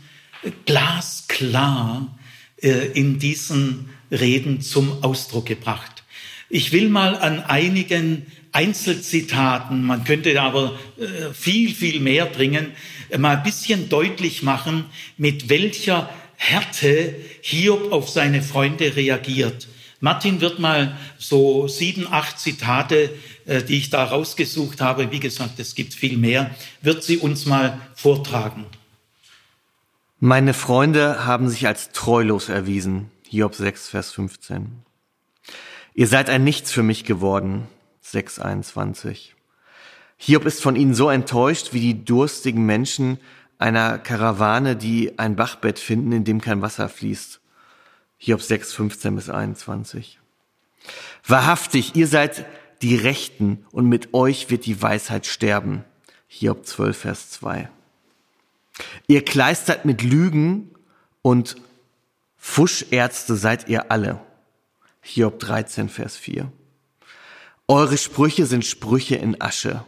glasklar 0.67 2.15
äh, 2.61 2.89
in 2.89 3.19
diesen 3.19 3.89
Reden 4.11 4.61
zum 4.61 5.03
Ausdruck 5.03 5.47
gebracht. 5.47 6.05
Ich 6.51 6.73
will 6.73 6.91
mal 6.91 7.17
an 7.17 7.41
einigen 7.41 8.27
Einzelzitaten, 8.57 9.85
man 9.85 10.05
könnte 10.05 10.41
aber 10.41 10.79
äh, 10.99 11.35
viel, 11.35 11.75
viel 11.75 12.01
mehr 12.01 12.25
bringen, 12.25 12.73
mal 13.19 13.37
ein 13.37 13.43
bisschen 13.43 13.91
deutlich 13.91 14.43
machen, 14.43 14.87
mit 15.19 15.51
welcher 15.51 16.09
Härte 16.37 17.15
Hiob 17.43 17.93
auf 17.93 18.09
seine 18.09 18.41
Freunde 18.41 18.97
reagiert. 18.97 19.69
Martin 20.01 20.41
wird 20.41 20.59
mal 20.59 20.97
so 21.19 21.69
sieben, 21.69 22.07
acht 22.11 22.39
Zitate, 22.39 23.11
äh, 23.45 23.63
die 23.63 23.77
ich 23.77 23.91
da 23.91 24.05
rausgesucht 24.05 24.81
habe, 24.81 25.13
wie 25.13 25.21
gesagt, 25.21 25.59
es 25.59 25.75
gibt 25.75 25.93
viel 25.93 26.17
mehr, 26.17 26.51
wird 26.81 27.05
sie 27.05 27.19
uns 27.19 27.45
mal 27.45 27.79
vortragen. 27.95 28.65
Meine 30.19 30.55
Freunde 30.55 31.27
haben 31.27 31.51
sich 31.51 31.67
als 31.67 31.93
treulos 31.93 32.49
erwiesen. 32.49 33.11
Hiob 33.29 33.55
6, 33.55 33.91
Vers 33.91 34.13
15. 34.13 34.83
Ihr 35.93 36.07
seid 36.07 36.31
ein 36.31 36.43
Nichts 36.43 36.73
für 36.73 36.83
mich 36.83 37.05
geworden. 37.05 37.69
6,21. 38.13 39.33
Hiob 40.17 40.47
ist 40.47 40.63
von 40.63 40.77
ihnen 40.77 40.95
so 40.95 41.11
enttäuscht 41.11 41.73
wie 41.73 41.81
die 41.81 42.05
durstigen 42.05 42.65
Menschen 42.65 43.19
einer 43.59 43.99
Karawane, 43.99 44.77
die 44.77 45.19
ein 45.19 45.37
Bachbett 45.37 45.79
finden, 45.79 46.13
in 46.13 46.25
dem 46.25 46.41
kein 46.41 46.63
Wasser 46.63 46.89
fließt. 46.89 47.41
Hiob 48.19 48.43
6, 48.43 48.73
15 48.73 49.15
bis 49.15 49.31
21. 49.31 50.19
Wahrhaftig, 51.27 51.97
ihr 51.97 52.07
seid 52.07 52.47
die 52.83 52.97
Rechten 52.97 53.65
und 53.73 53.89
mit 53.89 54.15
euch 54.15 54.51
wird 54.51 54.67
die 54.67 54.81
Weisheit 54.81 55.27
sterben. 55.27 55.85
Hiob 56.29 56.67
12, 56.67 56.97
Vers 56.97 57.31
2. 57.31 57.69
Ihr 59.07 59.25
kleistert 59.25 59.85
mit 59.85 60.03
Lügen 60.03 60.71
und 61.23 61.57
Fuschärzte 62.37 63.37
seid 63.37 63.69
ihr 63.69 63.91
alle. 63.91 64.21
Hiob 65.01 65.39
13, 65.39 65.89
Vers 65.89 66.17
4. 66.17 66.53
Eure 67.69 67.99
Sprüche 67.99 68.47
sind 68.47 68.65
Sprüche 68.65 69.17
in 69.17 69.41
Asche. 69.41 69.85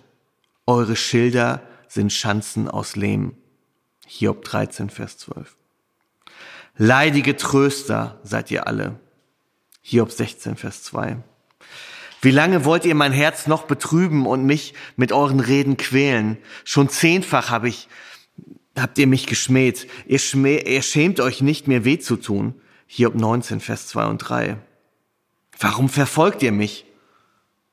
Eure 0.67 0.97
Schilder 0.97 1.63
sind 1.87 2.13
Schanzen 2.13 2.67
aus 2.69 2.97
Lehm. 2.97 3.37
Hiob 4.05 4.43
13, 4.43 4.91
Vers 4.91 5.19
12. 5.19 5.57
Leidige 6.77 7.37
Tröster 7.37 8.19
seid 8.25 8.51
ihr 8.51 8.67
alle. 8.67 8.99
Hiob 9.81 10.11
16, 10.11 10.57
Vers 10.57 10.83
2. 10.83 11.19
Wie 12.21 12.33
lange 12.33 12.65
wollt 12.65 12.85
ihr 12.85 12.97
mein 12.97 13.13
Herz 13.13 13.47
noch 13.47 13.63
betrüben 13.63 14.27
und 14.27 14.45
mich 14.45 14.75
mit 14.97 15.13
euren 15.13 15.39
Reden 15.39 15.77
quälen? 15.77 16.37
Schon 16.65 16.89
zehnfach 16.89 17.51
hab 17.51 17.63
ich, 17.63 17.87
habt 18.77 18.99
ihr 18.99 19.07
mich 19.07 19.27
geschmäht. 19.27 19.87
Ihr, 20.09 20.19
schmäh, 20.19 20.65
ihr 20.67 20.83
schämt 20.83 21.21
euch 21.21 21.43
nicht, 21.43 21.69
mir 21.69 21.85
weh 21.85 22.01
zu 22.01 22.17
tun. 22.17 22.61
Hiob 22.89 23.15
19, 23.15 23.61
Vers 23.61 23.87
2 23.87 24.07
und 24.07 24.19
3. 24.19 24.57
Warum 25.61 25.89
verfolgt 25.89 26.43
ihr 26.43 26.53
mich? 26.53 26.85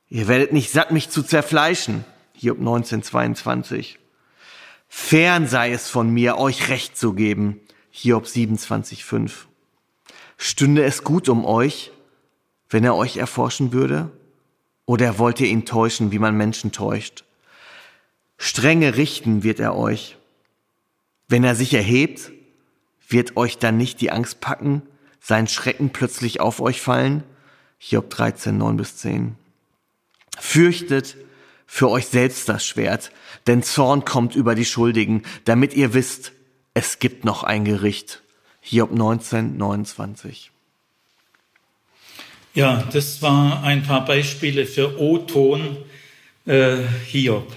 Ihr 0.08 0.28
werdet 0.28 0.52
nicht 0.52 0.70
satt, 0.70 0.92
mich 0.92 1.10
zu 1.10 1.22
zerfleischen. 1.22 2.04
Hiob 2.32 2.60
19, 2.60 3.02
22. 3.02 3.98
Fern 4.88 5.46
sei 5.48 5.72
es 5.72 5.88
von 5.88 6.10
mir, 6.10 6.38
euch 6.38 6.68
Recht 6.68 6.96
zu 6.96 7.12
geben. 7.12 7.60
Hiob 7.90 8.26
27,5. 8.26 9.46
Stünde 10.36 10.84
es 10.84 11.02
gut 11.02 11.28
um 11.28 11.44
euch, 11.44 11.90
wenn 12.68 12.84
er 12.84 12.94
euch 12.94 13.16
erforschen 13.16 13.72
würde? 13.72 14.10
Oder 14.84 15.18
wollt 15.18 15.40
ihr 15.40 15.48
ihn 15.48 15.64
täuschen, 15.64 16.12
wie 16.12 16.18
man 16.18 16.36
Menschen 16.36 16.70
täuscht? 16.70 17.24
Strenge 18.38 18.96
richten 18.96 19.42
wird 19.42 19.58
er 19.58 19.74
euch. 19.74 20.16
Wenn 21.26 21.42
er 21.42 21.56
sich 21.56 21.74
erhebt, 21.74 22.30
wird 23.08 23.36
euch 23.36 23.58
dann 23.58 23.76
nicht 23.76 24.00
die 24.00 24.12
Angst 24.12 24.40
packen, 24.40 24.82
sein 25.20 25.48
Schrecken 25.48 25.90
plötzlich 25.90 26.40
auf 26.40 26.60
euch 26.60 26.80
fallen? 26.80 27.24
Hiob 27.78 28.10
13, 28.10 28.56
9 28.56 28.76
bis 28.76 28.96
10. 28.98 29.36
Fürchtet 30.36 31.16
für 31.66 31.90
euch 31.90 32.06
selbst 32.06 32.48
das 32.48 32.64
Schwert, 32.64 33.10
denn 33.46 33.62
Zorn 33.62 34.04
kommt 34.04 34.34
über 34.34 34.54
die 34.54 34.64
Schuldigen, 34.64 35.22
damit 35.44 35.74
ihr 35.74 35.94
wisst, 35.94 36.32
es 36.74 36.98
gibt 36.98 37.24
noch 37.24 37.42
ein 37.42 37.64
Gericht. 37.64 38.22
Hiob 38.60 38.92
19, 38.92 39.56
29. 39.56 40.50
Ja, 42.54 42.82
das 42.92 43.22
war 43.22 43.62
ein 43.62 43.82
paar 43.82 44.04
Beispiele 44.04 44.66
für 44.66 44.98
O-Ton 45.00 45.76
äh, 46.46 46.78
Hiob. 47.06 47.54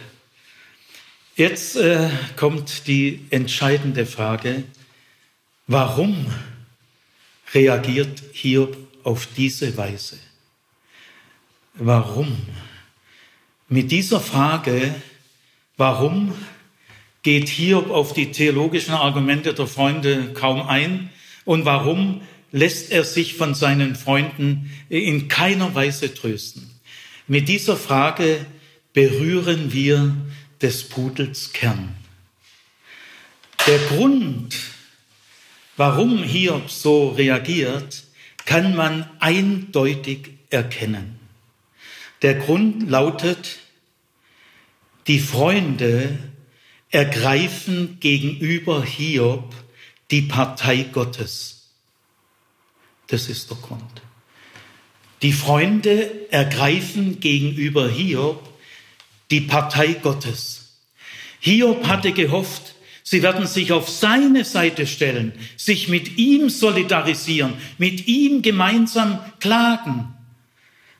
Jetzt 1.36 1.78
äh, 1.78 2.10
kommt 2.36 2.86
die 2.88 3.26
entscheidende 3.30 4.06
Frage, 4.06 4.66
warum 5.68 6.28
reagiert 7.54 8.22
Hiob 8.34 8.76
auf 9.04 9.28
diese 9.38 9.78
Weise? 9.78 10.20
Warum? 11.76 12.36
Mit 13.72 13.92
dieser 13.92 14.20
Frage, 14.20 14.96
warum 15.78 16.34
geht 17.22 17.50
Hiob 17.50 17.92
auf 17.92 18.14
die 18.14 18.32
theologischen 18.32 18.96
Argumente 18.96 19.54
der 19.54 19.68
Freunde 19.68 20.34
kaum 20.34 20.64
ein 20.64 21.12
und 21.46 21.66
warum 21.66 22.22
lässt 22.52 22.92
er 22.92 23.04
sich 23.04 23.36
von 23.36 23.54
seinen 23.54 23.96
Freunden 23.96 24.72
in 24.90 25.28
keiner 25.28 25.76
Weise 25.76 26.12
trösten. 26.12 26.68
Mit 27.28 27.48
dieser 27.48 27.78
Frage 27.78 28.44
berühren 28.94 29.72
wir 29.72 30.16
des 30.64 30.90
Pudels 30.90 31.54
Kern. 31.54 31.96
Der 33.68 33.78
Grund, 33.78 34.58
warum 35.78 36.24
Hiob 36.24 36.72
so 36.72 37.10
reagiert, 37.10 38.06
kann 38.46 38.76
man 38.76 39.08
eindeutig 39.20 40.32
erkennen. 40.50 41.19
Der 42.22 42.36
Grund 42.36 42.90
lautet, 42.90 43.60
die 45.08 45.20
Freunde 45.20 46.18
ergreifen 46.92 47.98
gegenüber 48.00 48.84
Hiob 48.84 49.54
die 50.12 50.24
Partei 50.24 50.84
Gottes. 50.92 51.70
Das 53.08 53.30
ist 53.30 53.50
der 53.50 53.58
Grund. 53.58 54.02
Die 55.22 55.34
Freunde 55.34 56.32
ergreifen 56.32 57.20
gegenüber 57.20 57.90
Hiob 57.90 58.48
die 59.32 59.42
Partei 59.42 59.94
Gottes. 59.94 60.78
Hiob 61.40 61.88
hatte 61.88 62.12
gehofft, 62.12 62.76
sie 63.04 63.22
werden 63.22 63.48
sich 63.48 63.72
auf 63.72 63.90
seine 63.90 64.44
Seite 64.44 64.88
stellen, 64.88 65.34
sich 65.56 65.88
mit 65.88 66.18
ihm 66.18 66.50
solidarisieren, 66.50 67.54
mit 67.78 68.08
ihm 68.08 68.42
gemeinsam 68.42 69.20
klagen. 69.40 70.16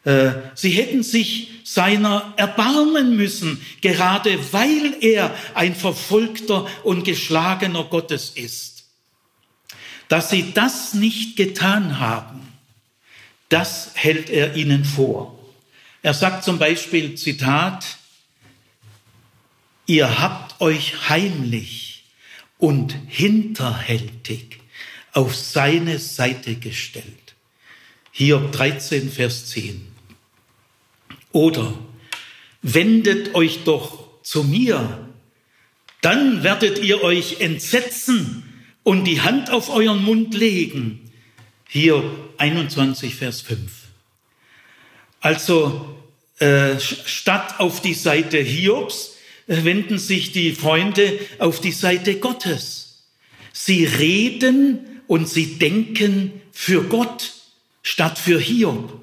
Äh, 0.06 0.32
sie 0.56 0.72
hätten 0.72 1.04
sich 1.04 1.52
seiner 1.64 2.34
erbarmen 2.38 3.16
müssen, 3.16 3.64
gerade 3.82 4.40
weil 4.54 4.96
er 5.02 5.36
ein 5.54 5.76
verfolgter 5.76 6.68
und 6.84 7.04
geschlagener 7.04 7.84
Gottes 7.84 8.32
ist. 8.32 8.86
Dass 10.08 10.30
sie 10.30 10.54
das 10.54 10.94
nicht 10.94 11.36
getan 11.36 12.00
haben, 12.00 12.42
das 13.50 13.92
hält 13.96 14.30
er 14.30 14.56
ihnen 14.56 14.86
vor. 14.86 15.38
Er 16.02 16.14
sagt 16.14 16.44
zum 16.44 16.60
Beispiel, 16.60 17.16
Zitat, 17.16 17.86
ihr 19.86 20.20
habt 20.20 20.62
euch 20.62 21.10
heimlich 21.10 22.06
und 22.58 22.96
hinterhältig 23.08 24.60
auf 25.14 25.36
seine 25.36 26.00
Seite 26.00 26.56
gestellt. 26.56 27.36
Hiob 28.12 28.52
13, 28.52 29.12
Vers 29.12 29.48
10. 29.48 29.89
Oder 31.32 31.74
wendet 32.62 33.36
euch 33.36 33.64
doch 33.64 34.22
zu 34.24 34.44
mir, 34.44 35.10
dann 36.02 36.44
werdet 36.44 36.80
ihr 36.80 37.04
euch 37.04 37.42
entsetzen 37.42 38.44
und 38.84 39.06
die 39.06 39.22
Hand 39.22 39.52
auf 39.52 39.70
euren 39.70 40.04
Mund 40.04 40.34
legen. 40.34 41.12
Hier 41.68 42.04
21, 42.38 43.16
Vers 43.16 43.42
5. 43.42 43.72
Also 45.22 45.98
äh, 46.40 46.80
statt 46.80 47.60
auf 47.60 47.82
die 47.82 47.94
Seite 47.94 48.38
Hiobs 48.38 49.18
äh, 49.48 49.64
wenden 49.64 49.98
sich 49.98 50.32
die 50.32 50.54
Freunde 50.54 51.20
auf 51.38 51.60
die 51.60 51.74
Seite 51.74 52.16
Gottes. 52.20 53.04
Sie 53.52 53.84
reden 53.84 55.02
und 55.08 55.28
sie 55.28 55.60
denken 55.60 56.32
für 56.52 56.84
Gott 56.84 57.34
statt 57.82 58.18
für 58.18 58.40
Hiob. 58.40 58.99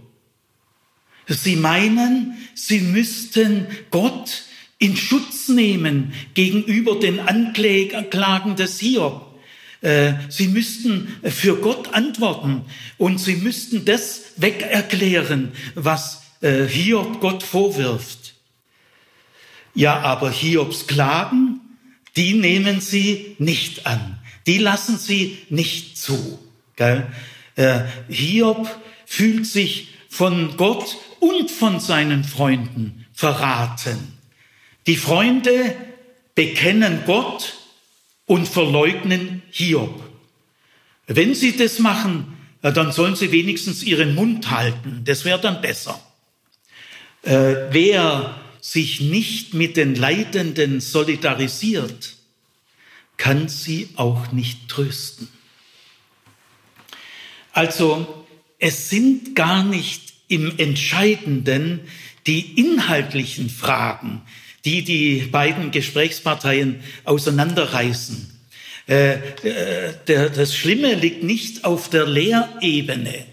Sie 1.29 1.57
meinen, 1.57 2.37
sie 2.55 2.81
müssten 2.81 3.67
Gott 3.91 4.45
in 4.79 4.97
Schutz 4.97 5.49
nehmen 5.49 6.13
gegenüber 6.35 7.01
den 7.01 7.21
Anklagen 7.21 8.57
des 8.57 8.79
Hiob. 8.79 9.35
Äh, 9.81 10.15
sie 10.29 10.49
müssten 10.49 11.17
für 11.25 11.57
Gott 11.57 11.95
antworten 11.95 12.63
und 12.99 13.19
sie 13.19 13.37
müssten 13.37 13.85
das 13.85 14.33
wegerklären, 14.37 15.53
was 15.75 16.23
äh, 16.41 16.65
Hiob 16.67 17.21
Gott 17.21 17.43
vorwirft. 17.43 18.35
Ja, 19.75 20.01
aber 20.01 20.31
Hiobs 20.31 20.87
Klagen, 20.87 21.61
die 22.17 22.35
nehmen 22.35 22.81
sie 22.81 23.37
nicht 23.39 23.87
an. 23.87 24.19
Die 24.47 24.59
lassen 24.59 24.97
sie 24.97 25.39
nicht 25.51 25.99
zu. 25.99 26.39
Äh, 26.77 27.01
Hiob 28.09 28.69
fühlt 29.05 29.47
sich 29.47 29.89
von 30.09 30.57
Gott 30.57 30.97
und 31.21 31.51
von 31.51 31.81
seinen 31.81 32.25
Freunden 32.25 33.07
verraten. 33.13 34.19
Die 34.87 34.97
Freunde 34.97 35.75
bekennen 36.35 37.03
Gott 37.07 37.55
und 38.27 38.47
verleugnen 38.47 39.43
Hiob. 39.51 40.03
Wenn 41.07 41.35
sie 41.35 41.57
das 41.57 41.79
machen, 41.79 42.37
dann 42.63 42.93
sollen 42.93 43.17
sie 43.17 43.33
wenigstens 43.33 43.83
ihren 43.83 44.15
Mund 44.15 44.51
halten. 44.51 45.03
Das 45.05 45.25
wäre 45.25 45.41
dann 45.41 45.61
besser. 45.61 46.01
Äh, 47.23 47.55
wer 47.71 48.41
sich 48.61 49.01
nicht 49.01 49.55
mit 49.55 49.77
den 49.77 49.95
Leidenden 49.95 50.81
solidarisiert, 50.81 52.17
kann 53.17 53.49
sie 53.49 53.91
auch 53.97 54.33
nicht 54.33 54.69
trösten. 54.69 55.29
Also 57.53 58.27
es 58.59 58.91
sind 58.91 59.35
gar 59.35 59.63
nicht 59.63 60.16
im 60.29 60.59
Entscheidenden 60.59 61.81
die 62.27 62.61
inhaltlichen 62.61 63.51
Fragen, 63.51 64.23
die 64.65 64.83
die 64.83 65.29
beiden 65.31 65.71
Gesprächsparteien 65.71 66.81
auseinanderreißen. 67.05 68.33
Äh, 68.89 69.15
äh, 69.15 69.19
der, 70.07 70.31
das 70.31 70.55
Schlimme 70.55 70.95
liegt 70.95 71.23
nicht 71.23 71.65
auf 71.65 71.91
der 71.91 72.07
Lehrebene. 72.07 73.27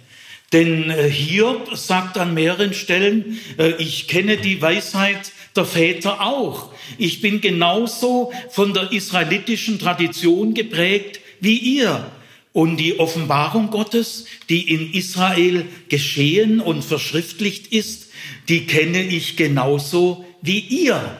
Denn 0.51 0.89
äh, 0.89 1.09
Hiob 1.09 1.75
sagt 1.75 2.17
an 2.17 2.33
mehreren 2.33 2.73
Stellen, 2.73 3.39
äh, 3.57 3.73
ich 3.77 4.07
kenne 4.07 4.37
die 4.37 4.61
Weisheit 4.61 5.31
der 5.55 5.65
Väter 5.65 6.21
auch. 6.21 6.71
Ich 6.97 7.21
bin 7.21 7.41
genauso 7.41 8.31
von 8.49 8.73
der 8.73 8.91
israelitischen 8.91 9.79
Tradition 9.79 10.53
geprägt 10.53 11.19
wie 11.39 11.57
ihr. 11.57 12.11
Und 12.53 12.77
die 12.77 12.99
Offenbarung 12.99 13.71
Gottes, 13.71 14.25
die 14.47 14.71
in 14.73 14.93
Israel 14.93 15.65
geschehen 15.89 16.59
und 16.59 16.83
verschriftlicht 16.83 17.67
ist, 17.67 18.11
die 18.47 18.67
kenne 18.67 19.01
ich 19.01 19.35
genauso 19.35 20.23
wie 20.41 20.59
ihr. 20.59 21.17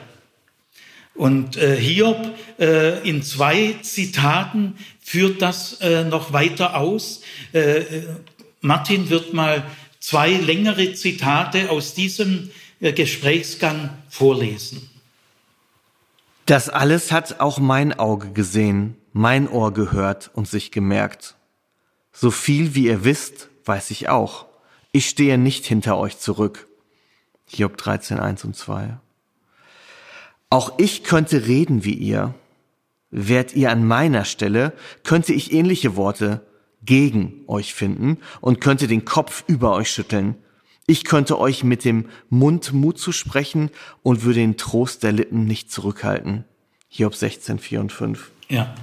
Und 1.14 1.56
äh, 1.56 1.76
Hiob 1.76 2.34
äh, 2.58 3.08
in 3.08 3.22
zwei 3.22 3.76
Zitaten 3.82 4.74
führt 5.00 5.42
das 5.42 5.80
äh, 5.80 6.04
noch 6.04 6.32
weiter 6.32 6.76
aus. 6.76 7.22
Äh, 7.52 7.78
äh, 7.78 8.02
Martin 8.60 9.10
wird 9.10 9.32
mal 9.32 9.64
zwei 10.00 10.30
längere 10.30 10.92
Zitate 10.94 11.70
aus 11.70 11.94
diesem 11.94 12.50
äh, 12.80 12.92
Gesprächsgang 12.92 13.90
vorlesen. 14.08 14.90
Das 16.46 16.68
alles 16.68 17.12
hat 17.12 17.40
auch 17.40 17.58
mein 17.58 17.98
Auge 17.98 18.32
gesehen, 18.32 18.96
mein 19.14 19.48
Ohr 19.48 19.72
gehört 19.72 20.30
und 20.34 20.48
sich 20.48 20.72
gemerkt. 20.72 21.36
So 22.12 22.30
viel 22.32 22.74
wie 22.74 22.86
ihr 22.86 23.04
wisst, 23.04 23.48
weiß 23.64 23.92
ich 23.92 24.08
auch. 24.08 24.46
Ich 24.90 25.08
stehe 25.08 25.38
nicht 25.38 25.64
hinter 25.64 25.96
euch 25.96 26.18
zurück. 26.18 26.66
Hiob 27.46 27.76
13, 27.76 28.18
1 28.18 28.44
und 28.44 28.56
2. 28.56 28.98
Auch 30.50 30.78
ich 30.78 31.04
könnte 31.04 31.46
reden 31.46 31.84
wie 31.84 31.94
ihr. 31.94 32.34
Wärt 33.10 33.54
ihr 33.54 33.70
an 33.70 33.86
meiner 33.86 34.24
Stelle, 34.24 34.72
könnte 35.04 35.32
ich 35.32 35.52
ähnliche 35.52 35.94
Worte 35.94 36.44
gegen 36.82 37.44
euch 37.46 37.72
finden 37.72 38.18
und 38.40 38.60
könnte 38.60 38.88
den 38.88 39.04
Kopf 39.04 39.44
über 39.46 39.74
euch 39.74 39.90
schütteln. 39.90 40.34
Ich 40.86 41.04
könnte 41.04 41.38
euch 41.38 41.62
mit 41.62 41.84
dem 41.84 42.08
Mund 42.30 42.72
Mut 42.72 42.98
zu 42.98 43.12
sprechen 43.12 43.70
und 44.02 44.24
würde 44.24 44.40
den 44.40 44.56
Trost 44.56 45.04
der 45.04 45.12
Lippen 45.12 45.44
nicht 45.44 45.70
zurückhalten. 45.70 46.44
Hiob 46.88 47.14
16, 47.14 47.60
4 47.60 47.80
und 47.80 47.92
5. 47.92 48.32
Ja, 48.48 48.74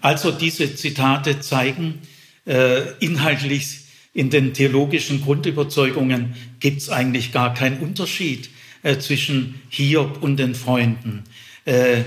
also 0.00 0.30
diese 0.30 0.74
Zitate 0.74 1.40
zeigen, 1.40 2.00
äh, 2.46 2.82
inhaltlich 3.00 3.80
in 4.12 4.30
den 4.30 4.54
theologischen 4.54 5.22
Grundüberzeugungen 5.22 6.34
gibt 6.58 6.82
es 6.82 6.90
eigentlich 6.90 7.32
gar 7.32 7.54
keinen 7.54 7.80
Unterschied 7.80 8.50
äh, 8.82 8.98
zwischen 8.98 9.60
Hiob 9.68 10.22
und 10.22 10.36
den 10.36 10.54
Freunden. 10.54 11.24
Äh, 11.64 12.00
äh 12.00 12.04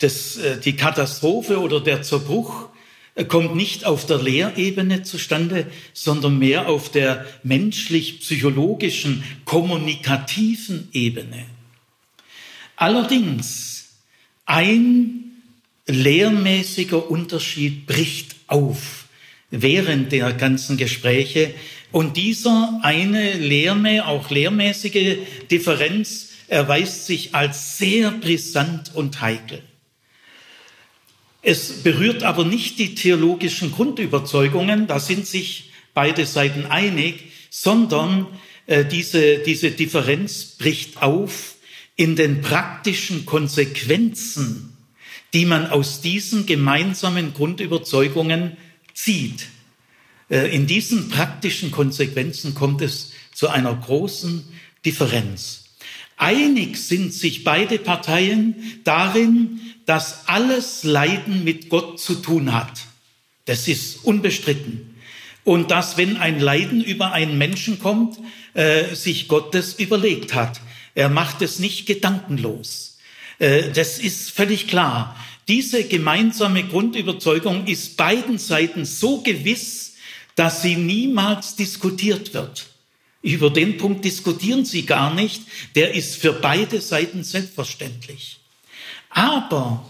das, 0.00 0.36
äh, 0.36 0.60
die 0.60 0.76
Katastrophe 0.76 1.60
oder 1.60 1.80
der 1.80 2.02
Zerbruch 2.02 2.68
äh, 3.14 3.24
kommt 3.24 3.56
nicht 3.56 3.84
auf 3.84 4.06
der 4.06 4.18
Lehrebene 4.22 5.02
zustande, 5.02 5.66
sondern 5.92 6.38
mehr 6.38 6.68
auf 6.68 6.90
der 6.90 7.26
menschlich-psychologischen, 7.42 9.24
kommunikativen 9.44 10.88
Ebene. 10.92 11.46
Allerdings, 12.76 13.88
ein 14.46 15.27
lehrmäßiger 15.88 17.10
Unterschied 17.10 17.86
bricht 17.86 18.36
auf 18.46 19.06
während 19.50 20.12
der 20.12 20.32
ganzen 20.32 20.76
Gespräche. 20.76 21.54
Und 21.90 22.16
dieser 22.16 22.80
eine 22.82 23.32
lehrmä 23.32 24.02
auch 24.02 24.30
lehrmäßige 24.30 25.18
Differenz 25.50 26.28
erweist 26.48 27.06
sich 27.06 27.34
als 27.34 27.78
sehr 27.78 28.10
brisant 28.10 28.94
und 28.94 29.20
heikel. 29.20 29.62
Es 31.42 31.82
berührt 31.82 32.24
aber 32.24 32.44
nicht 32.44 32.78
die 32.78 32.94
theologischen 32.94 33.72
Grundüberzeugungen, 33.72 34.86
da 34.86 34.98
sind 34.98 35.26
sich 35.26 35.70
beide 35.94 36.26
Seiten 36.26 36.66
einig, 36.66 37.32
sondern 37.50 38.26
äh, 38.66 38.84
diese, 38.84 39.38
diese 39.38 39.70
Differenz 39.70 40.56
bricht 40.58 41.00
auf 41.02 41.54
in 41.96 42.16
den 42.16 42.42
praktischen 42.42 43.24
Konsequenzen, 43.24 44.67
die 45.32 45.44
man 45.44 45.66
aus 45.66 46.00
diesen 46.00 46.46
gemeinsamen 46.46 47.34
Grundüberzeugungen 47.34 48.56
zieht. 48.94 49.46
Äh, 50.30 50.54
in 50.54 50.66
diesen 50.66 51.08
praktischen 51.08 51.70
Konsequenzen 51.70 52.54
kommt 52.54 52.82
es 52.82 53.12
zu 53.32 53.48
einer 53.48 53.74
großen 53.74 54.44
Differenz. 54.84 55.64
Einig 56.16 56.76
sind 56.78 57.14
sich 57.14 57.44
beide 57.44 57.78
Parteien 57.78 58.80
darin, 58.84 59.60
dass 59.86 60.26
alles 60.28 60.82
Leiden 60.82 61.44
mit 61.44 61.68
Gott 61.68 62.00
zu 62.00 62.16
tun 62.16 62.52
hat. 62.52 62.80
Das 63.44 63.68
ist 63.68 64.04
unbestritten. 64.04 64.96
Und 65.44 65.70
dass, 65.70 65.96
wenn 65.96 66.16
ein 66.16 66.40
Leiden 66.40 66.82
über 66.82 67.12
einen 67.12 67.38
Menschen 67.38 67.78
kommt, 67.78 68.18
äh, 68.54 68.94
sich 68.94 69.28
Gott 69.28 69.54
das 69.54 69.74
überlegt 69.74 70.34
hat. 70.34 70.60
Er 70.94 71.08
macht 71.08 71.40
es 71.40 71.58
nicht 71.58 71.86
gedankenlos. 71.86 72.97
Äh, 73.38 73.70
das 73.72 73.98
ist 73.98 74.30
völlig 74.30 74.68
klar. 74.68 75.16
Diese 75.48 75.84
gemeinsame 75.84 76.64
Grundüberzeugung 76.64 77.66
ist 77.66 77.96
beiden 77.96 78.38
Seiten 78.38 78.84
so 78.84 79.22
gewiss, 79.22 79.94
dass 80.34 80.62
sie 80.62 80.76
niemals 80.76 81.56
diskutiert 81.56 82.34
wird. 82.34 82.66
Über 83.22 83.50
den 83.50 83.78
Punkt 83.78 84.04
diskutieren 84.04 84.64
sie 84.64 84.86
gar 84.86 85.12
nicht. 85.12 85.42
Der 85.74 85.94
ist 85.94 86.16
für 86.16 86.32
beide 86.32 86.80
Seiten 86.80 87.24
selbstverständlich. 87.24 88.38
Aber 89.10 89.88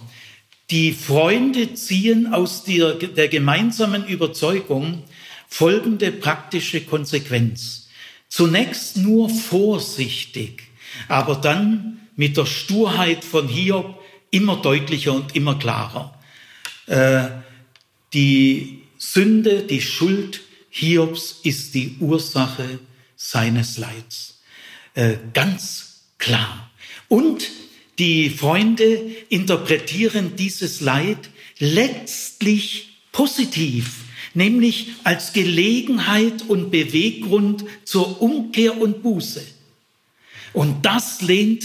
die 0.71 0.93
Freunde 0.93 1.75
ziehen 1.75 2.33
aus 2.33 2.65
der, 2.65 2.95
der 2.95 3.29
gemeinsamen 3.29 4.07
Überzeugung 4.07 5.03
folgende 5.49 6.13
praktische 6.13 6.83
Konsequenz. 6.83 7.89
Zunächst 8.29 8.97
nur 8.99 9.31
vorsichtig, 9.31 10.65
aber 11.09 11.37
dann 11.37 12.01
mit 12.19 12.37
der 12.37 12.47
Sturheit 12.47 13.25
von 13.25 13.49
Hiob 13.49 14.03
immer 14.31 14.57
deutlicher 14.57 15.15
und 15.15 15.37
immer 15.37 15.57
klarer. 15.57 16.19
Äh, 16.87 17.29
die 18.13 18.83
Sünde, 18.99 19.63
die 19.63 19.81
Schuld 19.81 20.41
Hiobs 20.69 21.41
ist 21.45 21.75
die 21.75 21.97
Ursache 22.01 22.81
seines 23.17 23.79
Leids. 23.79 24.41
Äh, 24.95 25.15
ganz 25.33 26.01
klar. 26.19 26.71
Und 27.07 27.51
die 28.01 28.31
Freunde 28.31 29.01
interpretieren 29.29 30.35
dieses 30.35 30.81
Leid 30.81 31.31
letztlich 31.61 32.99
positiv, 33.13 33.95
nämlich 34.35 34.89
als 35.05 35.33
Gelegenheit 35.33 36.43
und 36.49 36.73
Beweggrund 36.73 37.65
zur 37.85 38.21
Umkehr 38.21 38.77
und 38.81 39.05
Buße. 39.05 39.47
Und 40.53 40.85
das 40.85 41.23
lehnt 41.23 41.65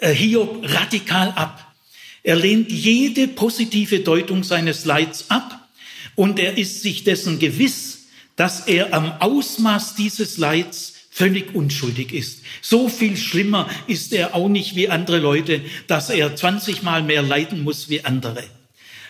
Hiob 0.00 0.60
radikal 0.62 1.30
ab. 1.30 1.74
Er 2.22 2.36
lehnt 2.36 2.70
jede 2.70 3.28
positive 3.28 4.00
Deutung 4.00 4.44
seines 4.44 4.84
Leids 4.84 5.30
ab 5.30 5.68
und 6.14 6.38
er 6.38 6.58
ist 6.58 6.82
sich 6.82 7.04
dessen 7.04 7.38
gewiss, 7.38 8.06
dass 8.36 8.66
er 8.66 8.92
am 8.92 9.12
Ausmaß 9.20 9.94
dieses 9.94 10.36
Leids 10.38 10.94
völlig 11.10 11.54
unschuldig 11.54 12.12
ist. 12.12 12.42
So 12.60 12.88
viel 12.88 13.16
schlimmer 13.16 13.68
ist 13.88 14.12
er 14.12 14.34
auch 14.34 14.48
nicht 14.48 14.76
wie 14.76 14.88
andere 14.88 15.18
Leute, 15.18 15.62
dass 15.88 16.10
er 16.10 16.36
20 16.36 16.82
Mal 16.82 17.02
mehr 17.02 17.22
leiden 17.22 17.64
muss 17.64 17.88
wie 17.88 18.04
andere. 18.04 18.44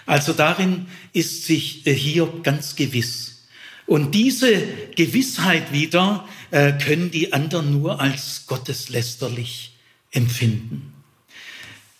Also 0.07 0.33
darin 0.33 0.87
ist 1.13 1.45
sich 1.45 1.83
hier 1.85 2.33
ganz 2.43 2.77
gewiss. 2.77 3.43
Und 3.87 4.15
diese 4.15 4.63
Gewissheit 4.97 5.73
wieder 5.73 6.27
äh, 6.51 6.73
können 6.73 7.11
die 7.11 7.33
anderen 7.35 7.73
nur 7.73 8.01
als 8.01 8.45
gotteslästerlich 8.47 9.73
empfinden. 10.13 10.93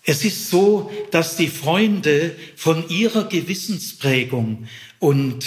Es 0.03 0.25
ist 0.25 0.49
so, 0.49 0.91
dass 1.11 1.35
die 1.35 1.49
Freunde 1.49 2.35
von 2.55 2.89
ihrer 2.89 3.25
Gewissensprägung 3.25 4.67
und 4.97 5.45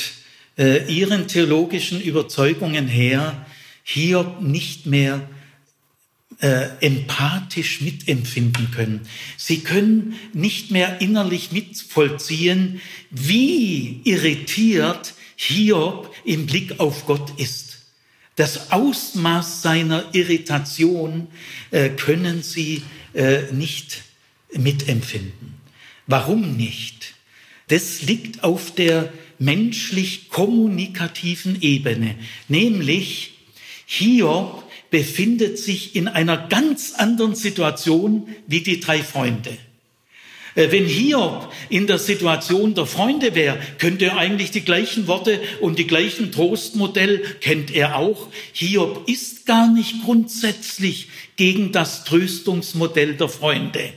äh, 0.56 0.86
ihren 0.92 1.26
theologischen 1.26 2.00
Überzeugungen 2.00 2.86
her 2.86 3.46
hier 3.82 4.36
nicht 4.40 4.86
mehr 4.86 5.28
äh, 6.40 6.68
empathisch 6.80 7.80
mitempfinden 7.80 8.70
können. 8.70 9.00
Sie 9.36 9.60
können 9.60 10.14
nicht 10.32 10.70
mehr 10.70 11.00
innerlich 11.00 11.52
mitvollziehen, 11.52 12.80
wie 13.10 14.00
irritiert 14.04 15.14
Hiob 15.36 16.14
im 16.24 16.46
Blick 16.46 16.78
auf 16.78 17.06
Gott 17.06 17.32
ist. 17.38 17.71
Das 18.43 18.72
Ausmaß 18.72 19.62
seiner 19.62 20.12
Irritation 20.16 21.28
äh, 21.70 21.90
können 21.90 22.43
sie 22.43 22.82
äh, 23.14 23.53
nicht 23.53 24.03
mitempfinden. 24.53 25.55
Warum 26.09 26.57
nicht? 26.57 27.14
Das 27.68 28.03
liegt 28.03 28.43
auf 28.43 28.74
der 28.74 29.12
menschlich-kommunikativen 29.38 31.62
Ebene, 31.62 32.16
nämlich 32.49 33.34
Hiob 33.86 34.68
befindet 34.90 35.57
sich 35.57 35.95
in 35.95 36.09
einer 36.09 36.49
ganz 36.49 36.95
anderen 36.95 37.36
Situation 37.36 38.26
wie 38.49 38.62
die 38.62 38.80
drei 38.80 39.05
Freunde. 39.05 39.57
Äh, 40.55 40.70
wenn 40.70 40.86
Hiob 40.86 41.53
in 41.68 41.86
der 41.86 41.98
Situation 41.98 42.74
der 42.74 42.86
Freunde 42.86 43.34
wäre, 43.34 43.59
könnte 43.78 44.07
er 44.07 44.18
eigentlich 44.18 44.50
die 44.50 44.64
gleichen 44.64 45.07
Worte 45.07 45.40
und 45.61 45.78
die 45.78 45.86
gleichen 45.86 46.32
Trostmodell 46.32 47.18
kennt 47.40 47.74
er 47.74 47.96
auch. 47.96 48.28
Hiob 48.53 49.09
ist 49.09 49.46
gar 49.46 49.72
nicht 49.72 50.03
grundsätzlich 50.05 51.09
gegen 51.36 51.72
das 51.72 52.05
Tröstungsmodell 52.05 53.14
der 53.14 53.28
Freunde 53.28 53.92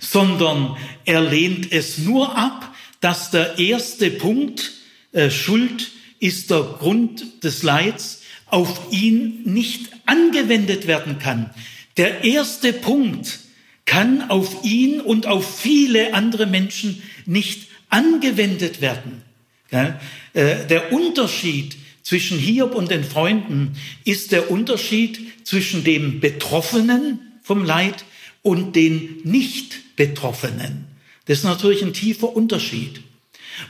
sondern 0.00 0.76
er 1.04 1.20
lehnt 1.20 1.72
es 1.72 1.98
nur 1.98 2.36
ab, 2.36 2.74
dass 3.00 3.30
der 3.30 3.58
erste 3.58 4.10
Punkt, 4.10 4.72
äh, 5.12 5.30
Schuld 5.30 5.90
ist 6.18 6.50
der 6.50 6.62
Grund 6.62 7.44
des 7.44 7.62
Leids, 7.62 8.22
auf 8.46 8.80
ihn 8.90 9.42
nicht 9.44 9.90
angewendet 10.06 10.86
werden 10.86 11.18
kann. 11.18 11.50
Der 11.96 12.24
erste 12.24 12.72
Punkt 12.72 13.40
kann 13.86 14.30
auf 14.30 14.64
ihn 14.64 15.00
und 15.00 15.26
auf 15.26 15.60
viele 15.60 16.12
andere 16.12 16.46
Menschen 16.46 17.02
nicht 17.24 17.68
angewendet 17.88 18.80
werden. 18.80 19.22
Äh, 19.70 20.66
der 20.66 20.92
Unterschied 20.92 21.76
zwischen 22.02 22.38
Hiob 22.38 22.74
und 22.74 22.90
den 22.90 23.04
Freunden 23.04 23.76
ist 24.04 24.32
der 24.32 24.50
Unterschied 24.50 25.44
zwischen 25.44 25.82
dem 25.82 26.20
Betroffenen 26.20 27.20
vom 27.42 27.64
Leid 27.64 28.04
und 28.42 28.76
den 28.76 29.20
Nicht-Betroffenen. 29.24 30.86
Das 31.24 31.38
ist 31.38 31.44
natürlich 31.44 31.82
ein 31.82 31.92
tiefer 31.92 32.34
Unterschied. 32.36 33.00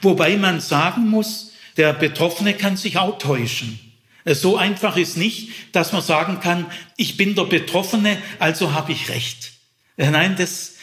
Wobei 0.02 0.36
man 0.36 0.60
sagen 0.60 1.08
muss, 1.08 1.52
der 1.76 1.92
Betroffene 1.92 2.54
kann 2.54 2.76
sich 2.76 2.98
auch 2.98 3.18
täuschen. 3.18 3.78
So 4.24 4.56
einfach 4.56 4.96
ist 4.96 5.16
nicht, 5.16 5.50
dass 5.72 5.92
man 5.92 6.02
sagen 6.02 6.40
kann, 6.40 6.66
ich 6.96 7.16
bin 7.16 7.34
der 7.34 7.44
Betroffene, 7.44 8.18
also 8.38 8.74
habe 8.74 8.92
ich 8.92 9.08
Recht. 9.08 9.52
Nein, 9.97 10.36
das, 10.36 10.76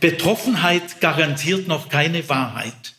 Betroffenheit 0.00 1.00
garantiert 1.00 1.68
noch 1.68 1.88
keine 1.88 2.28
Wahrheit. 2.28 2.94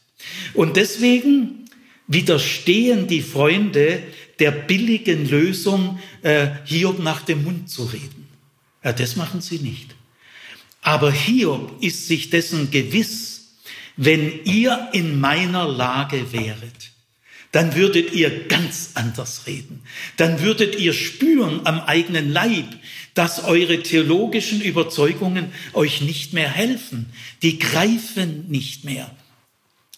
Und 0.53 0.77
deswegen 0.77 1.65
widerstehen 2.07 3.07
die 3.07 3.21
Freunde 3.21 4.03
der 4.39 4.51
billigen 4.51 5.27
Lösung, 5.29 5.99
äh, 6.21 6.47
Hiob 6.65 6.99
nach 6.99 7.21
dem 7.21 7.43
Mund 7.43 7.69
zu 7.69 7.85
reden. 7.85 8.27
Ja, 8.83 8.93
das 8.93 9.15
machen 9.15 9.41
sie 9.41 9.59
nicht. 9.59 9.95
Aber 10.81 11.11
Hiob 11.11 11.81
ist 11.81 12.07
sich 12.07 12.29
dessen 12.29 12.69
gewiss, 12.69 13.55
wenn 13.95 14.43
ihr 14.43 14.89
in 14.91 15.19
meiner 15.19 15.67
Lage 15.67 16.31
wäret, 16.33 16.91
dann 17.51 17.75
würdet 17.75 18.13
ihr 18.13 18.47
ganz 18.47 18.91
anders 18.95 19.45
reden. 19.45 19.83
Dann 20.17 20.41
würdet 20.41 20.75
ihr 20.79 20.91
spüren 20.91 21.61
am 21.65 21.79
eigenen 21.81 22.31
Leib, 22.31 22.65
dass 23.13 23.43
eure 23.43 23.83
theologischen 23.83 24.61
Überzeugungen 24.61 25.51
euch 25.73 26.01
nicht 26.01 26.33
mehr 26.33 26.49
helfen. 26.49 27.07
Die 27.41 27.59
greifen 27.59 28.45
nicht 28.49 28.83
mehr. 28.83 29.09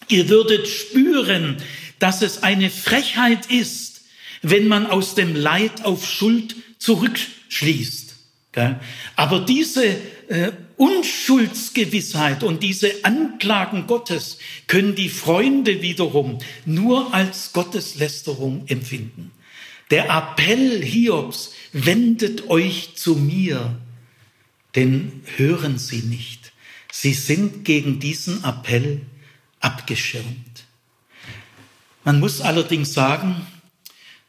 Ihr 0.08 0.28
würdet 0.28 0.68
spüren, 0.68 1.56
dass 1.98 2.22
es 2.22 2.42
eine 2.42 2.70
Frechheit 2.70 3.46
ist, 3.46 4.02
wenn 4.42 4.68
man 4.68 4.86
aus 4.86 5.14
dem 5.14 5.34
Leid 5.34 5.84
auf 5.84 6.06
Schuld 6.06 6.56
zurückschließt. 6.78 8.14
Aber 9.16 9.40
diese 9.40 9.84
äh, 10.28 10.52
Unschuldsgewissheit 10.76 12.42
und 12.42 12.62
diese 12.62 13.04
Anklagen 13.04 13.86
Gottes 13.86 14.38
können 14.66 14.94
die 14.94 15.08
Freunde 15.08 15.82
wiederum 15.82 16.38
nur 16.64 17.12
als 17.12 17.52
Gotteslästerung 17.52 18.64
empfinden. 18.66 19.32
Der 19.90 20.08
Appell 20.08 20.82
Hiobs, 20.82 21.52
wendet 21.72 22.48
euch 22.48 22.96
zu 22.96 23.16
mir, 23.16 23.78
denn 24.74 25.22
hören 25.36 25.78
sie 25.78 26.02
nicht. 26.02 26.52
Sie 26.92 27.12
sind 27.12 27.64
gegen 27.64 28.00
diesen 28.00 28.44
Appell 28.44 29.02
abgeschirmt. 29.60 30.64
Man 32.04 32.20
muss 32.20 32.40
allerdings 32.40 32.94
sagen, 32.94 33.46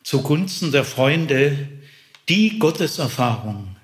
zugunsten 0.03 0.71
der 0.71 0.83
Freunde, 0.83 1.69
die 2.29 2.59
Gotteserfahrung, 2.59 3.75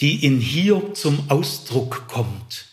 die 0.00 0.24
in 0.24 0.40
Hiob 0.40 0.96
zum 0.96 1.30
Ausdruck 1.30 2.08
kommt, 2.08 2.66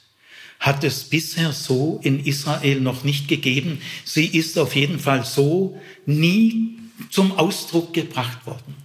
hat 0.59 0.83
es 0.83 1.03
bisher 1.03 1.53
so 1.53 1.99
in 2.03 2.25
Israel 2.25 2.81
noch 2.81 3.03
nicht 3.03 3.27
gegeben. 3.27 3.81
Sie 4.03 4.25
ist 4.25 4.57
auf 4.57 4.75
jeden 4.75 4.99
Fall 4.99 5.23
so 5.23 5.79
nie 6.05 6.79
zum 7.09 7.33
Ausdruck 7.33 7.93
gebracht 7.93 8.45
worden. 8.45 8.84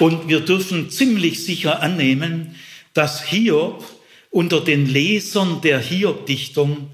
Und 0.00 0.28
wir 0.28 0.40
dürfen 0.40 0.90
ziemlich 0.90 1.44
sicher 1.44 1.82
annehmen, 1.82 2.56
dass 2.94 3.22
Hiob 3.22 3.84
unter 4.30 4.62
den 4.62 4.86
Lesern 4.86 5.60
der 5.60 5.78
Hiob-Dichtung 5.78 6.90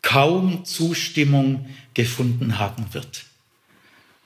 kaum 0.00 0.64
Zustimmung 0.64 1.66
gefunden 1.92 2.58
haben 2.58 2.86
wird. 2.92 3.24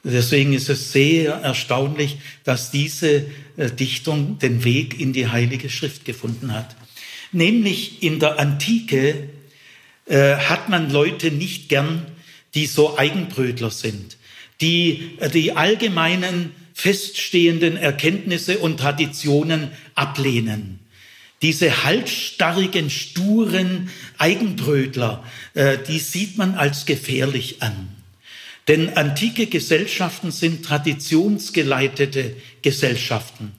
Deswegen 0.05 0.53
ist 0.53 0.69
es 0.69 0.93
sehr 0.93 1.33
erstaunlich, 1.35 2.19
dass 2.45 2.71
diese 2.71 3.27
äh, 3.57 3.71
Dichtung 3.71 4.39
den 4.39 4.63
Weg 4.63 4.99
in 5.01 5.13
die 5.13 5.27
Heilige 5.27 5.69
Schrift 5.69 6.05
gefunden 6.05 6.55
hat. 6.55 6.77
Nämlich 7.33 8.03
in 8.03 8.21
der 8.21 8.39
Antike 8.39 9.29
äh, 10.07 10.37
hat 10.37 10.69
man 10.69 10.91
Leute 10.91 11.33
nicht 11.33 11.69
gern, 11.69 12.07
die 12.55 12.67
so 12.67 12.97
Eigenbrötler 12.97 13.71
sind, 13.71 14.17
die 14.61 15.17
äh, 15.19 15.29
die 15.29 15.53
allgemeinen 15.53 16.53
feststehenden 16.81 17.77
Erkenntnisse 17.77 18.59
und 18.59 18.81
Traditionen 18.81 19.71
ablehnen. 19.95 20.79
Diese 21.43 21.85
halsstarrigen, 21.85 22.89
sturen 22.89 23.91
Eigenbrötler, 24.17 25.23
äh, 25.53 25.77
die 25.87 25.99
sieht 25.99 26.39
man 26.39 26.55
als 26.55 26.87
gefährlich 26.87 27.63
an. 27.63 27.89
Denn 28.67 28.97
antike 28.97 29.47
Gesellschaften 29.47 30.31
sind 30.31 30.65
traditionsgeleitete 30.65 32.37
Gesellschaften. 32.63 33.53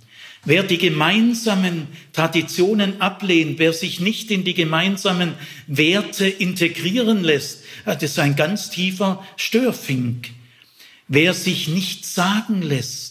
Wer 0.43 0.63
die 0.63 0.79
gemeinsamen 0.79 1.87
Traditionen 2.13 3.01
ablehnt, 3.01 3.59
wer 3.59 3.73
sich 3.73 3.99
nicht 3.99 4.31
in 4.31 4.43
die 4.43 4.55
gemeinsamen 4.55 5.35
Werte 5.67 6.27
integrieren 6.27 7.23
lässt, 7.23 7.63
das 7.85 8.01
ist 8.01 8.17
ein 8.17 8.35
ganz 8.35 8.71
tiefer 8.71 9.23
Störfink. 9.37 10.29
Wer 11.13 11.33
sich 11.33 11.67
nicht 11.67 12.05
sagen 12.05 12.61
lässt, 12.61 13.10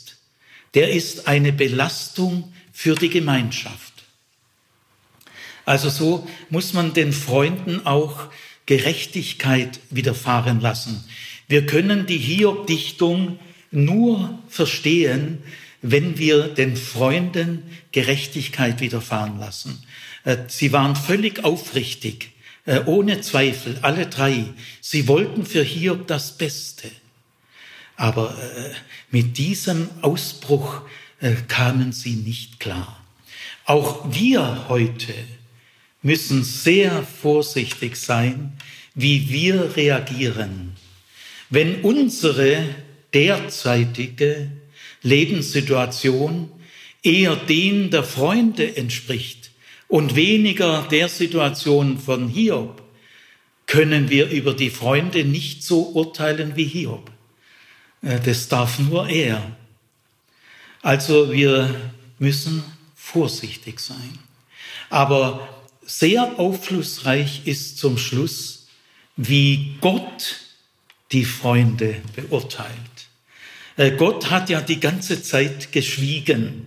der 0.75 0.91
ist 0.91 1.27
eine 1.27 1.53
Belastung 1.53 2.53
für 2.73 2.95
die 2.95 3.09
Gemeinschaft. 3.09 3.93
Also 5.65 5.91
so 5.91 6.29
muss 6.49 6.73
man 6.73 6.95
den 6.95 7.13
Freunden 7.13 7.87
auch 7.87 8.29
Gerechtigkeit 8.67 9.81
widerfahren 9.91 10.61
lassen. 10.61 11.05
Wir 11.49 11.67
können 11.67 12.07
die 12.07 12.19
Hiob-Dichtung 12.19 13.39
nur 13.71 14.39
verstehen, 14.49 15.43
wenn 15.83 16.19
wir 16.19 16.49
den 16.49 16.77
Freunden 16.77 17.63
Gerechtigkeit 17.93 18.81
widerfahren 18.81 19.39
lassen. 19.39 19.83
Äh, 20.25 20.37
sie 20.49 20.73
waren 20.73 20.97
völlig 20.97 21.45
aufrichtig, 21.45 22.33
äh, 22.67 22.81
ohne 22.87 23.21
Zweifel, 23.21 23.79
alle 23.83 24.07
drei. 24.07 24.45
Sie 24.81 25.09
wollten 25.09 25.47
für 25.47 25.63
Hiob 25.63 26.07
das 26.07 26.37
Beste. 26.37 26.91
Aber 28.01 28.31
äh, 28.31 28.71
mit 29.11 29.39
diesem 29.39 29.89
Ausbruch 30.03 30.83
kamen 31.49 31.93
sie 31.93 32.15
nicht 32.15 32.61
klar. 32.61 33.05
Auch 33.67 34.11
wir 34.11 34.69
heute 34.71 35.13
müssen 36.01 36.43
sehr 36.45 37.03
vorsichtig 37.03 37.97
sein, 37.97 38.55
wie 38.95 39.29
wir 39.29 39.77
reagieren 39.77 40.77
wenn 41.51 41.81
unsere 41.83 42.65
derzeitige 43.13 44.51
Lebenssituation 45.03 46.49
eher 47.03 47.35
den 47.37 47.91
der 47.91 48.05
Freunde 48.05 48.77
entspricht 48.77 49.51
und 49.89 50.15
weniger 50.15 50.87
der 50.91 51.09
Situation 51.09 51.99
von 51.99 52.29
Hiob, 52.29 52.83
können 53.67 54.11
wir 54.11 54.29
über 54.31 54.55
die 54.55 54.71
Freunde 54.71 55.25
nicht 55.25 55.65
so 55.65 55.89
urteilen 55.89 56.53
wie 56.55 56.65
Hiob. 56.65 57.11
Äh, 58.03 58.21
das 58.21 58.49
darf 58.49 58.79
nur 58.79 59.09
er. 59.09 59.57
Also 60.83 61.33
wir 61.33 61.75
müssen 62.19 62.65
vorsichtig 62.95 63.81
sein. 63.81 64.19
Aber 64.89 65.49
sehr 65.83 66.39
aufschlussreich 66.39 67.47
ist 67.47 67.79
zum 67.79 67.99
Schluss, 67.99 68.69
wie 69.17 69.77
Gott 69.81 70.37
die 71.13 71.25
Freunde 71.25 71.97
beurteilt. 72.15 72.71
Äh, 73.77 73.93
Gott 73.93 74.31
hat 74.31 74.49
ja 74.49 74.61
die 74.61 74.81
ganze 74.81 75.23
Zeit 75.23 75.73
geschwiegen. 75.73 76.67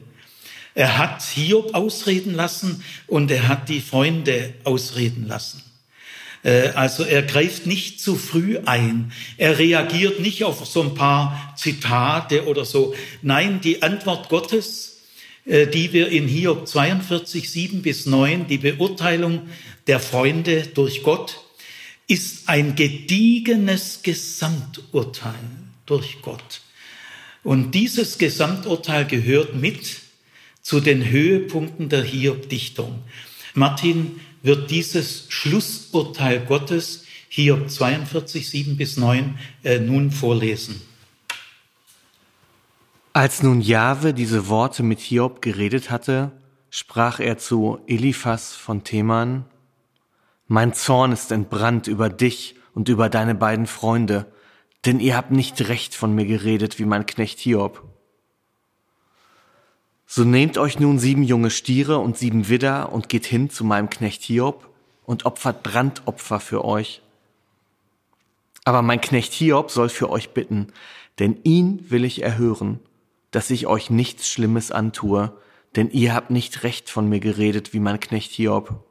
Er 0.75 0.97
hat 0.97 1.21
Hiob 1.21 1.73
ausreden 1.75 2.33
lassen 2.33 2.83
und 3.07 3.29
er 3.31 3.47
hat 3.47 3.69
die 3.69 3.81
Freunde 3.81 4.53
ausreden 4.63 5.27
lassen. 5.27 5.61
Äh, 6.43 6.69
also 6.75 7.03
er 7.03 7.23
greift 7.23 7.65
nicht 7.65 7.99
zu 8.01 8.15
früh 8.15 8.59
ein. 8.65 9.11
Er 9.37 9.57
reagiert 9.57 10.19
nicht 10.19 10.43
auf 10.43 10.65
so 10.65 10.81
ein 10.81 10.93
paar 10.93 11.53
Zitate 11.57 12.45
oder 12.45 12.65
so. 12.65 12.93
Nein, 13.21 13.61
die 13.61 13.81
Antwort 13.81 14.29
Gottes, 14.29 15.01
äh, 15.45 15.67
die 15.67 15.93
wir 15.93 16.09
in 16.09 16.27
Hiob 16.27 16.67
42, 16.67 17.49
7 17.49 17.81
bis 17.81 18.05
9, 18.05 18.47
die 18.47 18.59
Beurteilung 18.59 19.49
der 19.87 19.99
Freunde 19.99 20.67
durch 20.73 21.03
Gott, 21.03 21.39
ist 22.07 22.49
ein 22.49 22.75
gediegenes 22.75 24.01
Gesamturteil 24.03 25.33
durch 25.85 26.21
Gott. 26.21 26.61
Und 27.43 27.71
dieses 27.71 28.17
Gesamturteil 28.17 29.05
gehört 29.05 29.55
mit 29.55 30.01
zu 30.61 30.79
den 30.79 31.09
Höhepunkten 31.09 31.89
der 31.89 32.03
Hiob-Dichtung. 32.03 33.03
Martin 33.53 34.19
wird 34.43 34.69
dieses 34.69 35.25
Schlussurteil 35.29 36.45
Gottes, 36.45 37.05
Hiob 37.29 37.69
42, 37.69 38.47
7 38.47 38.77
bis 38.77 38.97
9, 38.97 39.39
äh, 39.63 39.79
nun 39.79 40.11
vorlesen. 40.11 40.81
Als 43.13 43.41
nun 43.41 43.61
Jahwe 43.61 44.13
diese 44.13 44.47
Worte 44.47 44.83
mit 44.83 44.99
Hiob 44.99 45.41
geredet 45.41 45.89
hatte, 45.89 46.31
sprach 46.69 47.19
er 47.19 47.37
zu 47.37 47.79
Eliphas 47.87 48.53
von 48.53 48.83
Theman, 48.83 49.45
mein 50.47 50.73
Zorn 50.73 51.11
ist 51.11 51.31
entbrannt 51.31 51.87
über 51.87 52.09
dich 52.09 52.55
und 52.73 52.89
über 52.89 53.09
deine 53.09 53.33
beiden 53.33 53.65
Freunde, 53.65 54.31
denn 54.85 54.99
ihr 54.99 55.15
habt 55.15 55.31
nicht 55.31 55.69
recht 55.69 55.95
von 55.95 56.13
mir 56.13 56.25
geredet 56.25 56.79
wie 56.79 56.85
mein 56.85 57.05
Knecht 57.05 57.39
Hiob. 57.39 57.92
So 60.15 60.23
nehmt 60.23 60.59
euch 60.59 60.79
nun 60.79 60.99
sieben 60.99 61.23
junge 61.23 61.49
Stiere 61.49 61.97
und 61.97 62.19
sieben 62.19 62.47
Widder 62.47 62.91
und 62.93 63.09
geht 63.09 63.25
hin 63.25 63.49
zu 63.49 63.63
meinem 63.63 63.89
Knecht 63.89 64.21
Hiob 64.21 64.69
und 65.07 65.25
opfert 65.25 65.63
Brandopfer 65.63 66.39
für 66.39 66.63
euch. 66.63 67.01
Aber 68.63 68.83
mein 68.83 69.01
Knecht 69.01 69.33
Hiob 69.33 69.71
soll 69.71 69.89
für 69.89 70.11
euch 70.11 70.29
bitten, 70.29 70.67
denn 71.17 71.37
ihn 71.41 71.89
will 71.89 72.05
ich 72.05 72.21
erhören, 72.21 72.79
dass 73.31 73.49
ich 73.49 73.65
euch 73.65 73.89
nichts 73.89 74.29
Schlimmes 74.29 74.71
antue, 74.71 75.35
denn 75.75 75.89
ihr 75.89 76.13
habt 76.13 76.29
nicht 76.29 76.61
recht 76.61 76.91
von 76.91 77.09
mir 77.09 77.19
geredet 77.19 77.73
wie 77.73 77.79
mein 77.79 77.99
Knecht 77.99 78.33
Hiob. 78.33 78.85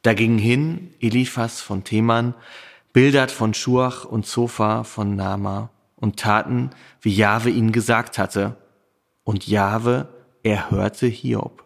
Da 0.00 0.14
gingen 0.14 0.38
hin 0.38 0.94
Eliphas 1.00 1.60
von 1.60 1.84
Theman, 1.84 2.32
Bildad 2.94 3.30
von 3.30 3.52
Schuach 3.52 4.06
und 4.06 4.24
Zophar 4.24 4.84
von 4.84 5.16
Nama 5.16 5.68
und 5.96 6.18
taten, 6.18 6.70
wie 7.02 7.14
Jahwe 7.14 7.50
ihnen 7.50 7.72
gesagt 7.72 8.16
hatte. 8.16 8.56
Und 9.28 9.46
Jahwe 9.46 10.08
erhörte 10.42 11.06
Hiob. 11.06 11.62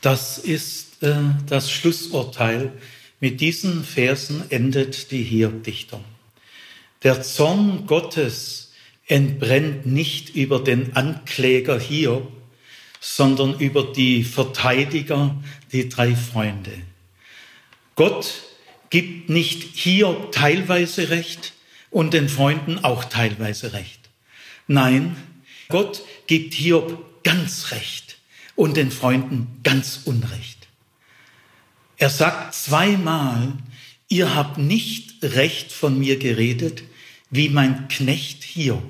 Das 0.00 0.38
ist 0.38 1.00
äh, 1.04 1.14
das 1.46 1.70
Schlussurteil. 1.70 2.72
Mit 3.20 3.40
diesen 3.40 3.84
Versen 3.84 4.50
endet 4.50 5.12
die 5.12 5.22
Hiob-Dichtung. 5.22 6.04
Der 7.04 7.22
Zorn 7.22 7.86
Gottes 7.86 8.72
entbrennt 9.06 9.86
nicht 9.86 10.34
über 10.34 10.58
den 10.58 10.96
Ankläger 10.96 11.78
Hiob, 11.78 12.32
sondern 12.98 13.60
über 13.60 13.92
die 13.92 14.24
Verteidiger, 14.24 15.40
die 15.70 15.88
drei 15.88 16.16
Freunde. 16.16 16.72
Gott 17.94 18.32
gibt 18.90 19.30
nicht 19.30 19.76
Hiob 19.76 20.32
teilweise 20.32 21.08
Recht 21.08 21.52
und 21.90 22.12
den 22.12 22.28
Freunden 22.28 22.82
auch 22.82 23.04
teilweise 23.04 23.72
Recht. 23.74 24.00
Nein, 24.66 25.16
Gott 25.68 26.02
gibt 26.32 26.54
Hiob 26.54 27.22
ganz 27.24 27.72
Recht 27.72 28.16
und 28.56 28.78
den 28.78 28.90
Freunden 28.90 29.60
ganz 29.64 30.00
Unrecht. 30.06 30.66
Er 31.98 32.08
sagt 32.08 32.54
zweimal, 32.54 33.52
ihr 34.08 34.34
habt 34.34 34.56
nicht 34.56 35.22
recht 35.22 35.70
von 35.72 35.98
mir 35.98 36.16
geredet, 36.16 36.84
wie 37.28 37.50
mein 37.50 37.86
Knecht 37.88 38.44
Hiob. 38.44 38.82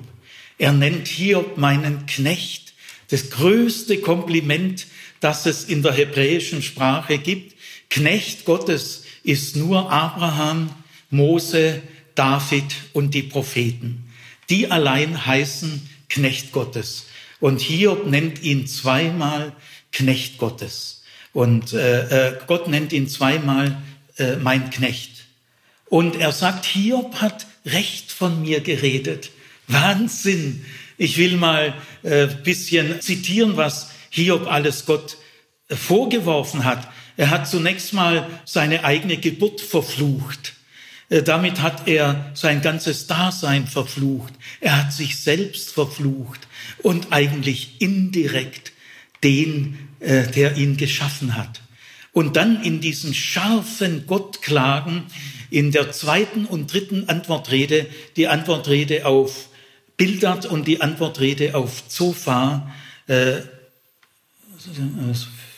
Er 0.57 0.71
nennt 0.71 1.09
Hiob 1.09 1.57
meinen 1.57 2.05
Knecht, 2.05 2.75
das 3.09 3.29
größte 3.29 3.97
Kompliment, 3.97 4.87
das 5.19 5.45
es 5.45 5.65
in 5.65 5.83
der 5.83 5.91
hebräischen 5.91 6.61
Sprache 6.61 7.17
gibt. 7.17 7.57
Knecht 7.89 8.45
Gottes 8.45 9.03
ist 9.23 9.57
nur 9.57 9.91
Abraham, 9.91 10.69
Mose, 11.09 11.81
David 12.15 12.73
und 12.93 13.13
die 13.13 13.23
Propheten. 13.23 14.09
Die 14.49 14.71
allein 14.71 15.25
heißen 15.25 15.89
Knecht 16.07 16.53
Gottes. 16.53 17.07
Und 17.43 17.59
Hiob 17.59 18.07
nennt 18.07 18.41
ihn 18.41 18.67
zweimal 18.67 19.51
Knecht 19.91 20.37
Gottes. 20.37 21.03
Und 21.33 21.73
äh, 21.73 22.29
äh, 22.29 22.37
Gott 22.47 22.69
nennt 22.69 22.93
ihn 22.93 23.09
zweimal 23.09 23.81
äh, 24.17 24.37
mein 24.37 24.69
Knecht. 24.69 25.25
Und 25.89 26.15
er 26.15 26.31
sagt, 26.31 26.63
Hiob 26.63 27.15
hat 27.15 27.45
Recht 27.65 28.13
von 28.13 28.41
mir 28.41 28.61
geredet. 28.61 29.31
Wahnsinn. 29.67 30.63
Ich 30.97 31.17
will 31.17 31.35
mal 31.35 31.73
äh, 32.03 32.27
bisschen 32.27 33.01
zitieren, 33.01 33.57
was 33.57 33.91
Hiob 34.09 34.47
alles 34.47 34.85
Gott 34.85 35.17
äh, 35.67 35.75
vorgeworfen 35.75 36.63
hat. 36.63 36.87
Er 37.17 37.29
hat 37.29 37.49
zunächst 37.49 37.91
mal 37.91 38.25
seine 38.45 38.85
eigene 38.85 39.17
Geburt 39.17 39.59
verflucht. 39.59 40.53
Äh, 41.09 41.23
damit 41.23 41.59
hat 41.59 41.89
er 41.89 42.31
sein 42.35 42.61
ganzes 42.61 43.05
Dasein 43.07 43.67
verflucht. 43.67 44.33
Er 44.61 44.77
hat 44.77 44.93
sich 44.93 45.17
selbst 45.19 45.71
verflucht 45.71 46.47
und 46.79 47.11
eigentlich 47.11 47.75
indirekt 47.79 48.71
den, 49.23 49.77
äh, 49.99 50.27
der 50.27 50.57
ihn 50.57 50.77
geschaffen 50.77 51.35
hat. 51.35 51.61
Und 52.11 52.35
dann 52.35 52.63
in 52.63 52.79
diesen 52.79 53.13
scharfen 53.13 54.05
Gottklagen 54.05 55.03
in 55.49 55.71
der 55.71 55.91
zweiten 55.91 56.45
und 56.45 56.71
dritten 56.71 57.09
Antwortrede, 57.09 57.87
die 58.15 58.27
Antwortrede 58.27 59.05
auf 59.05 59.49
Bildert 59.97 60.45
und 60.45 60.67
die 60.67 60.81
Antwortrede 60.81 61.55
auf 61.55 61.87
Zophar, 61.87 62.73
äh, 63.07 63.41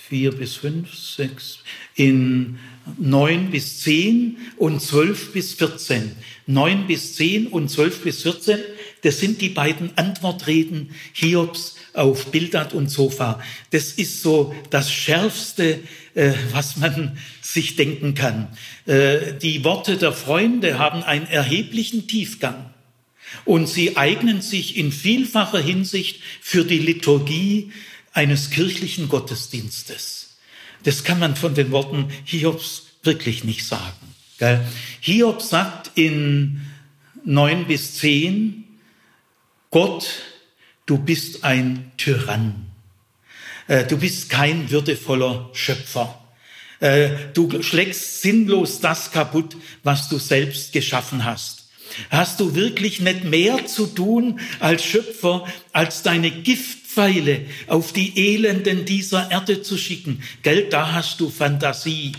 vier 0.08 0.32
bis 0.32 0.56
fünf, 0.56 0.94
sechs, 0.94 1.60
in 1.96 2.60
9 2.98 3.52
bis 3.52 3.82
10 3.82 4.38
und 4.58 4.82
12 4.82 5.34
bis 5.34 5.54
14. 5.54 6.12
9 6.48 6.88
bis 6.88 7.16
10 7.16 7.48
und 7.48 7.70
12 7.70 8.04
bis 8.04 8.22
14, 8.24 8.60
das 9.06 9.20
sind 9.20 9.40
die 9.40 9.50
beiden 9.50 9.96
Antwortreden 10.00 10.90
Hiobs 11.14 11.76
auf 11.94 12.32
Bildad 12.32 12.74
und 12.74 12.90
Sofa. 12.90 13.40
Das 13.70 13.92
ist 13.92 14.24
so 14.24 14.56
das 14.72 14.92
Schärfste, 14.92 15.80
äh, 16.16 16.34
was 16.52 16.78
man 16.78 17.16
sich 17.40 17.76
denken 17.76 18.16
kann. 18.16 18.48
Äh, 18.88 19.34
die 19.40 19.64
Worte 19.64 19.98
der 19.98 20.12
Freunde 20.12 20.80
haben 20.80 21.04
einen 21.04 21.28
erheblichen 21.28 22.08
Tiefgang 22.08 22.72
und 23.46 23.70
sie 23.70 23.96
eignen 23.96 24.42
sich 24.42 24.76
in 24.76 24.92
vielfacher 24.92 25.60
Hinsicht 25.60 26.20
für 26.42 26.66
die 26.66 26.80
Liturgie 26.80 27.72
eines 28.12 28.50
kirchlichen 28.50 29.08
Gottesdienstes. 29.08 30.38
Das 30.82 31.04
kann 31.04 31.20
man 31.20 31.36
von 31.36 31.54
den 31.54 31.70
Worten 31.70 32.08
Hiobs 32.24 32.88
wirklich 33.04 33.44
nicht 33.44 33.68
sagen. 33.68 34.16
Gell? 34.40 34.66
Hiob 35.00 35.44
sagt 35.44 35.92
in 35.94 36.62
neun 37.24 37.66
bis 37.68 37.96
zehn, 37.96 38.65
Gott, 39.76 40.08
du 40.86 40.98
bist 40.98 41.44
ein 41.44 41.92
Tyrann. 41.98 42.68
Äh, 43.68 43.84
du 43.84 43.98
bist 43.98 44.30
kein 44.30 44.72
würdevoller 44.72 45.50
Schöpfer. 45.52 46.18
Äh, 46.80 47.10
du 47.34 47.62
schlägst 47.62 48.22
sinnlos 48.22 48.80
das 48.80 49.12
kaputt, 49.12 49.58
was 49.84 50.08
du 50.08 50.18
selbst 50.18 50.72
geschaffen 50.72 51.26
hast. 51.26 51.68
Hast 52.10 52.40
du 52.40 52.56
wirklich 52.56 53.02
nicht 53.02 53.26
mehr 53.26 53.66
zu 53.66 53.88
tun 53.88 54.40
als 54.62 54.86
Schöpfer, 54.86 55.46
als 55.74 56.04
deine 56.04 56.32
Gift 56.32 56.88
Pfeile 56.88 57.42
auf 57.68 57.92
die 57.92 58.34
Elenden 58.34 58.86
dieser 58.86 59.30
Erde 59.30 59.62
zu 59.62 59.78
schicken. 59.78 60.24
Gell, 60.42 60.70
da 60.70 60.94
hast 60.94 61.20
du 61.20 61.30
Fantasie. 61.30 62.14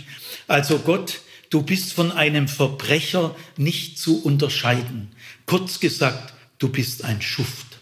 Also 0.47 0.77
Gott, 0.77 1.21
du 1.49 1.63
bist 1.63 1.93
von 1.93 2.11
einem 2.11 2.47
Verbrecher 2.47 3.35
nicht 3.55 3.97
zu 3.97 4.23
unterscheiden. 4.23 5.07
Kurz 5.47 5.79
gesagt, 5.79 6.36
du 6.59 6.69
bist 6.69 7.03
ein 7.03 7.21
Schuft. 7.21 7.77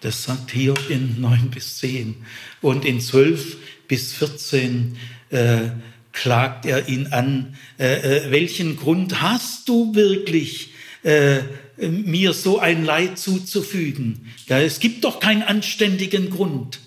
Das 0.00 0.24
sagt 0.24 0.50
Hiob 0.50 0.90
in 0.90 1.20
9 1.20 1.50
bis 1.50 1.78
10. 1.78 2.16
Und 2.60 2.84
in 2.84 3.00
12 3.00 3.56
bis 3.88 4.12
14 4.12 4.96
äh, 5.30 5.70
klagt 6.12 6.66
er 6.66 6.88
ihn 6.88 7.08
an. 7.08 7.56
Äh, 7.78 8.26
äh, 8.26 8.30
welchen 8.30 8.76
Grund 8.76 9.20
hast 9.20 9.68
du 9.68 9.94
wirklich, 9.94 10.70
äh, 11.02 11.40
mir 11.78 12.32
so 12.32 12.58
ein 12.58 12.84
Leid 12.84 13.18
zuzufügen. 13.18 14.32
Ja, 14.48 14.60
es 14.60 14.80
gibt 14.80 15.04
doch 15.04 15.20
keinen 15.20 15.42
anständigen 15.42 16.30
Grund. 16.30 16.80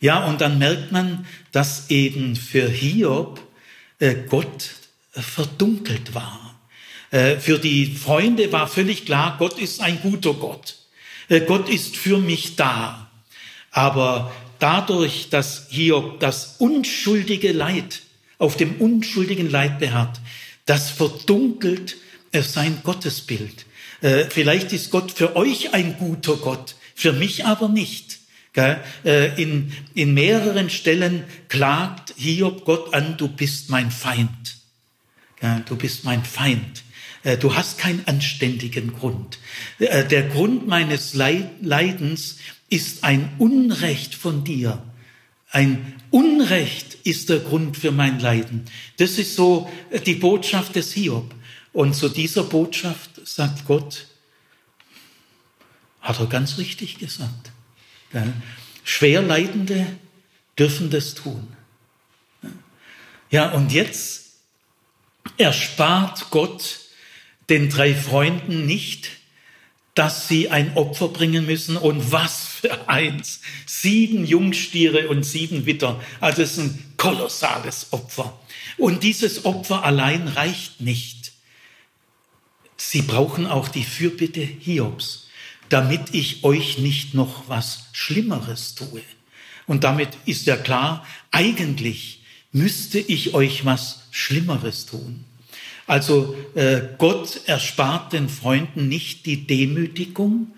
Ja, 0.00 0.26
und 0.26 0.42
dann 0.42 0.58
merkt 0.58 0.92
man, 0.92 1.26
dass 1.52 1.88
eben 1.88 2.36
für 2.36 2.68
Hiob 2.68 3.40
äh, 3.98 4.14
Gott 4.28 4.72
verdunkelt 5.12 6.14
war. 6.14 6.45
Äh, 7.10 7.36
für 7.36 7.58
die 7.58 7.86
Freunde 7.86 8.52
war 8.52 8.68
völlig 8.68 9.04
klar, 9.04 9.36
Gott 9.38 9.58
ist 9.58 9.80
ein 9.80 10.00
guter 10.00 10.34
Gott. 10.34 10.76
Äh, 11.28 11.40
Gott 11.40 11.68
ist 11.68 11.96
für 11.96 12.18
mich 12.18 12.56
da. 12.56 13.10
Aber 13.70 14.32
dadurch, 14.58 15.28
dass 15.30 15.66
Hiob 15.70 16.20
das 16.20 16.56
unschuldige 16.58 17.52
Leid 17.52 18.02
auf 18.38 18.56
dem 18.56 18.76
unschuldigen 18.76 19.50
Leid 19.50 19.78
beharrt, 19.78 20.20
das 20.66 20.90
verdunkelt 20.90 21.96
sein 22.32 22.80
Gottesbild. 22.82 23.66
Äh, 24.02 24.24
vielleicht 24.28 24.72
ist 24.72 24.90
Gott 24.90 25.12
für 25.12 25.36
euch 25.36 25.72
ein 25.72 25.96
guter 25.96 26.36
Gott, 26.36 26.74
für 26.94 27.12
mich 27.12 27.44
aber 27.44 27.68
nicht. 27.68 28.18
Äh, 28.54 29.40
in, 29.40 29.72
in 29.94 30.14
mehreren 30.14 30.70
Stellen 30.70 31.24
klagt 31.48 32.14
Hiob 32.16 32.64
Gott 32.64 32.94
an, 32.94 33.16
du 33.16 33.28
bist 33.28 33.70
mein 33.70 33.90
Feind. 33.90 34.56
Du 35.66 35.76
bist 35.76 36.04
mein 36.04 36.24
Feind. 36.24 36.82
Äh, 37.26 37.36
du 37.36 37.56
hast 37.56 37.78
keinen 37.78 38.06
anständigen 38.06 38.92
Grund. 38.92 39.38
Der 39.80 40.22
Grund 40.28 40.68
meines 40.68 41.12
Leidens 41.12 42.38
ist 42.70 43.02
ein 43.02 43.34
Unrecht 43.38 44.14
von 44.14 44.44
dir. 44.44 44.80
Ein 45.50 46.00
Unrecht 46.10 46.94
ist 47.02 47.28
der 47.28 47.40
Grund 47.40 47.76
für 47.76 47.90
mein 47.90 48.20
Leiden. 48.20 48.66
Das 48.98 49.18
ist 49.18 49.34
so 49.34 49.68
die 50.06 50.14
Botschaft 50.14 50.76
des 50.76 50.92
Hiob. 50.92 51.34
Und 51.72 51.94
zu 51.94 52.08
dieser 52.08 52.44
Botschaft 52.44 53.10
sagt 53.24 53.66
Gott, 53.66 54.06
hat 56.00 56.20
er 56.20 56.26
ganz 56.26 56.58
richtig 56.58 56.98
gesagt. 56.98 57.50
Schwerleidende 58.84 59.86
dürfen 60.56 60.90
das 60.90 61.14
tun. 61.14 61.48
Ja, 63.30 63.50
und 63.50 63.72
jetzt 63.72 64.36
erspart 65.38 66.30
Gott 66.30 66.85
den 67.48 67.68
drei 67.68 67.94
Freunden 67.94 68.66
nicht, 68.66 69.10
dass 69.94 70.28
sie 70.28 70.50
ein 70.50 70.76
Opfer 70.76 71.08
bringen 71.08 71.46
müssen. 71.46 71.76
Und 71.76 72.12
was 72.12 72.44
für 72.46 72.88
eins! 72.88 73.40
Sieben 73.66 74.26
Jungstiere 74.26 75.08
und 75.08 75.24
sieben 75.24 75.66
Witter. 75.66 76.00
Also 76.20 76.42
es 76.42 76.52
ist 76.52 76.58
ein 76.58 76.94
kolossales 76.96 77.88
Opfer. 77.92 78.38
Und 78.76 79.02
dieses 79.02 79.44
Opfer 79.44 79.84
allein 79.84 80.28
reicht 80.28 80.80
nicht. 80.80 81.32
Sie 82.76 83.02
brauchen 83.02 83.46
auch 83.46 83.68
die 83.68 83.84
Fürbitte 83.84 84.42
Hiobs, 84.42 85.28
damit 85.70 86.12
ich 86.12 86.44
euch 86.44 86.78
nicht 86.78 87.14
noch 87.14 87.48
was 87.48 87.86
Schlimmeres 87.92 88.74
tue. 88.74 89.02
Und 89.66 89.82
damit 89.82 90.10
ist 90.26 90.46
ja 90.46 90.56
klar, 90.56 91.06
eigentlich 91.30 92.20
müsste 92.52 92.98
ich 92.98 93.34
euch 93.34 93.64
was 93.64 94.02
Schlimmeres 94.10 94.86
tun. 94.86 95.24
Also 95.86 96.34
äh, 96.54 96.80
Gott 96.98 97.40
erspart 97.46 98.12
den 98.12 98.28
Freunden 98.28 98.88
nicht 98.88 99.26
die 99.26 99.46
Demütigung, 99.46 100.52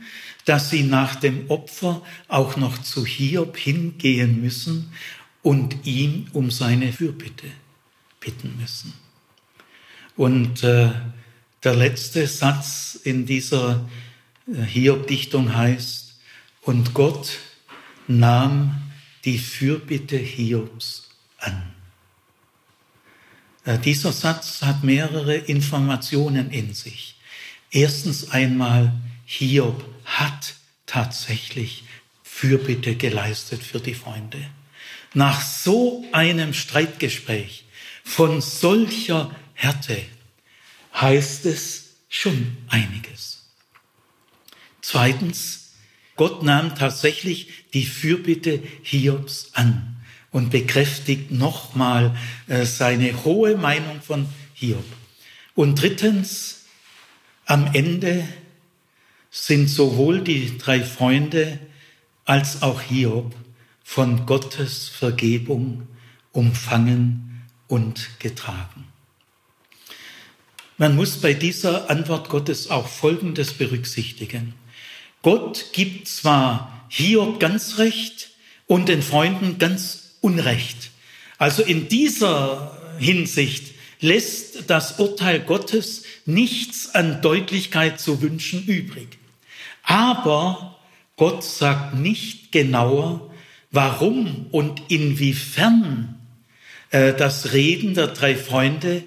dass 0.45 0.71
sie 0.71 0.83
nach 0.83 1.17
dem 1.17 1.51
Opfer 1.51 2.03
auch 2.29 2.57
noch 2.57 2.79
zu 2.79 3.05
Hiob 3.05 3.57
hingehen 3.57 4.41
müssen 4.41 4.93
und 5.43 5.87
ihm 5.87 6.27
um 6.33 6.51
seine 6.51 6.93
Fürbitte 6.93 7.47
bitten 8.21 8.57
müssen. 8.59 8.95
Und 10.17 10.65
äh, 10.65 10.91
Der 11.65 11.75
letzte 11.75 12.27
Satz 12.29 12.99
in 13.03 13.27
dieser 13.27 13.89
äh, 14.47 14.63
Hiob-Dichtung 14.63 15.55
heißt, 15.55 16.15
und 16.63 16.95
Gott 16.95 17.39
nahm 18.07 18.81
die 19.25 19.39
Fürbitte 19.39 20.17
Hiobs 20.17 21.11
an. 21.39 21.78
Äh, 23.69 23.79
dieser 23.79 24.13
Satz 24.13 24.63
hat 24.63 24.83
mehrere 24.83 25.37
Informationen 25.37 26.51
in 26.51 26.73
sich. 26.73 27.17
Erstens 27.71 28.31
einmal, 28.31 28.95
Hiob 29.27 29.85
hat 30.07 30.55
tatsächlich 30.87 31.85
Fürbitte 32.23 32.97
geleistet 32.97 33.63
für 33.63 33.79
die 33.79 33.93
Freunde. 33.93 34.39
Nach 35.13 35.43
so 35.43 36.07
einem 36.13 36.55
Streitgespräch 36.55 37.67
von 38.05 38.41
solcher 38.41 39.37
Härte 39.53 40.01
heißt 40.95 41.45
es 41.45 41.97
schon 42.09 42.57
einiges. 42.69 43.51
Zweitens, 44.81 45.73
Gott 46.17 46.43
nahm 46.43 46.75
tatsächlich 46.75 47.49
die 47.75 47.85
Fürbitte 47.85 48.63
Hiobs 48.83 49.51
an 49.53 49.98
und 50.39 50.51
bekräftigt 50.51 51.33
nochmal 51.33 52.17
äh, 52.47 52.65
seine 52.65 53.25
hohe 53.25 53.57
Meinung 53.57 54.01
von 54.01 54.29
Hiob. 54.55 54.85
Und 55.57 55.83
drittens, 55.83 56.67
am 57.45 57.75
Ende 57.75 58.23
sind 59.33 59.67
sowohl 59.69 60.21
die 60.21 60.57
drei 60.57 60.85
Freunde 60.85 61.59
als 62.25 62.63
auch 62.63 62.81
Hiob 62.81 63.35
von 63.83 64.27
Gottes 64.27 64.87
Vergebung 64.87 65.89
umfangen 66.31 67.43
und 67.67 68.09
getragen. 68.21 68.85
Man 70.77 70.95
muss 70.95 71.21
bei 71.21 71.35
dieser 71.35 71.91
Antwort 71.91 72.29
Gottes 72.29 72.71
auch 72.71 72.87
Folgendes 72.87 73.55
berücksichtigen. 73.55 74.55
Gott 75.23 75.73
gibt 75.73 76.07
zwar 76.07 76.87
Hiob 76.91 77.41
ganz 77.41 77.79
recht 77.79 78.31
und 78.69 78.89
den 78.89 79.03
Freunden 79.03 79.59
ganz 79.59 80.08
Unrecht. 80.21 80.91
Also 81.39 81.63
in 81.63 81.89
dieser 81.89 82.77
Hinsicht 82.99 83.75
lässt 84.01 84.71
das 84.71 84.99
Urteil 84.99 85.41
Gottes 85.41 86.05
nichts 86.27 86.95
an 86.95 87.23
Deutlichkeit 87.23 88.01
zu 88.01 88.23
wünschen 88.23 88.65
übrig. 88.65 89.19
Aber 89.83 90.79
Gott 91.17 91.43
sagt 91.43 91.95
nicht 91.95 92.53
genauer, 92.53 93.31
warum 93.71 94.47
und 94.51 94.83
inwiefern 94.89 96.19
äh, 96.91 97.13
das 97.13 97.53
Reden 97.53 97.95
der 97.95 98.09
drei 98.09 98.37
Freunde 98.37 99.05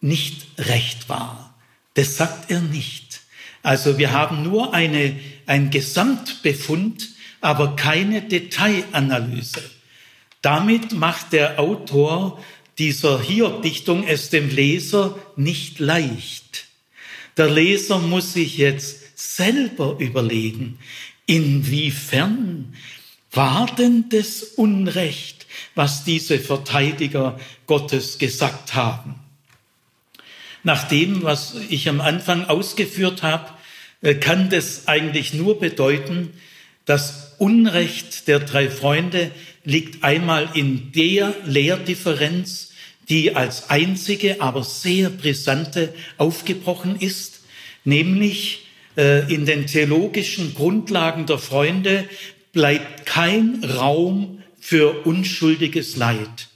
nicht 0.00 0.46
recht 0.58 1.08
war. 1.08 1.54
Das 1.94 2.16
sagt 2.16 2.50
er 2.50 2.60
nicht. 2.60 3.20
Also 3.62 3.98
wir 3.98 4.12
haben 4.12 4.42
nur 4.42 4.74
eine, 4.74 5.18
ein 5.46 5.70
Gesamtbefund, 5.70 7.08
aber 7.40 7.76
keine 7.76 8.22
Detailanalyse. 8.22 9.62
Damit 10.46 10.92
macht 10.92 11.32
der 11.32 11.58
Autor 11.58 12.40
dieser 12.78 13.20
Hiob-Dichtung 13.20 14.06
es 14.06 14.30
dem 14.30 14.48
Leser 14.48 15.18
nicht 15.34 15.80
leicht. 15.80 16.68
Der 17.36 17.50
Leser 17.50 17.98
muss 17.98 18.34
sich 18.34 18.56
jetzt 18.56 19.18
selber 19.18 19.96
überlegen, 19.98 20.78
inwiefern 21.26 22.76
war 23.32 23.66
denn 23.74 24.04
das 24.10 24.44
Unrecht, 24.44 25.48
was 25.74 26.04
diese 26.04 26.38
Verteidiger 26.38 27.40
Gottes 27.66 28.18
gesagt 28.18 28.74
haben? 28.74 29.16
Nach 30.62 30.86
dem, 30.86 31.24
was 31.24 31.56
ich 31.70 31.88
am 31.88 32.00
Anfang 32.00 32.44
ausgeführt 32.44 33.24
habe, 33.24 33.50
äh, 34.00 34.14
kann 34.14 34.48
das 34.48 34.86
eigentlich 34.86 35.34
nur 35.34 35.58
bedeuten, 35.58 36.34
das 36.84 37.34
Unrecht 37.38 38.28
der 38.28 38.38
drei 38.38 38.70
Freunde 38.70 39.32
liegt 39.66 40.02
einmal 40.02 40.48
in 40.54 40.92
der 40.92 41.34
Lehrdifferenz, 41.44 42.70
die 43.08 43.36
als 43.36 43.68
einzige, 43.68 44.40
aber 44.40 44.64
sehr 44.64 45.10
brisante 45.10 45.92
aufgebrochen 46.16 46.96
ist, 46.98 47.40
nämlich 47.84 48.66
äh, 48.96 49.32
in 49.32 49.44
den 49.44 49.66
theologischen 49.66 50.54
Grundlagen 50.54 51.26
der 51.26 51.38
Freunde 51.38 52.08
bleibt 52.52 53.06
kein 53.06 53.62
Raum 53.62 54.42
für 54.58 55.04
unschuldiges 55.04 55.96
Leid. 55.96 56.48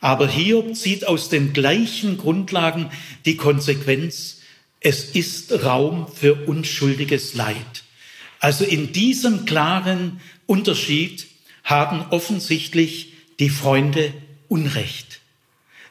Aber 0.00 0.28
Hiob 0.28 0.74
zieht 0.76 1.06
aus 1.06 1.28
den 1.28 1.52
gleichen 1.52 2.18
Grundlagen 2.18 2.90
die 3.24 3.36
Konsequenz, 3.36 4.38
es 4.80 5.04
ist 5.04 5.64
Raum 5.64 6.06
für 6.12 6.46
unschuldiges 6.46 7.34
Leid. 7.34 7.82
Also 8.38 8.64
in 8.64 8.92
diesem 8.92 9.44
klaren 9.44 10.20
Unterschied 10.46 11.27
haben 11.68 12.06
offensichtlich 12.08 13.12
die 13.38 13.50
Freunde 13.50 14.14
Unrecht. 14.48 15.20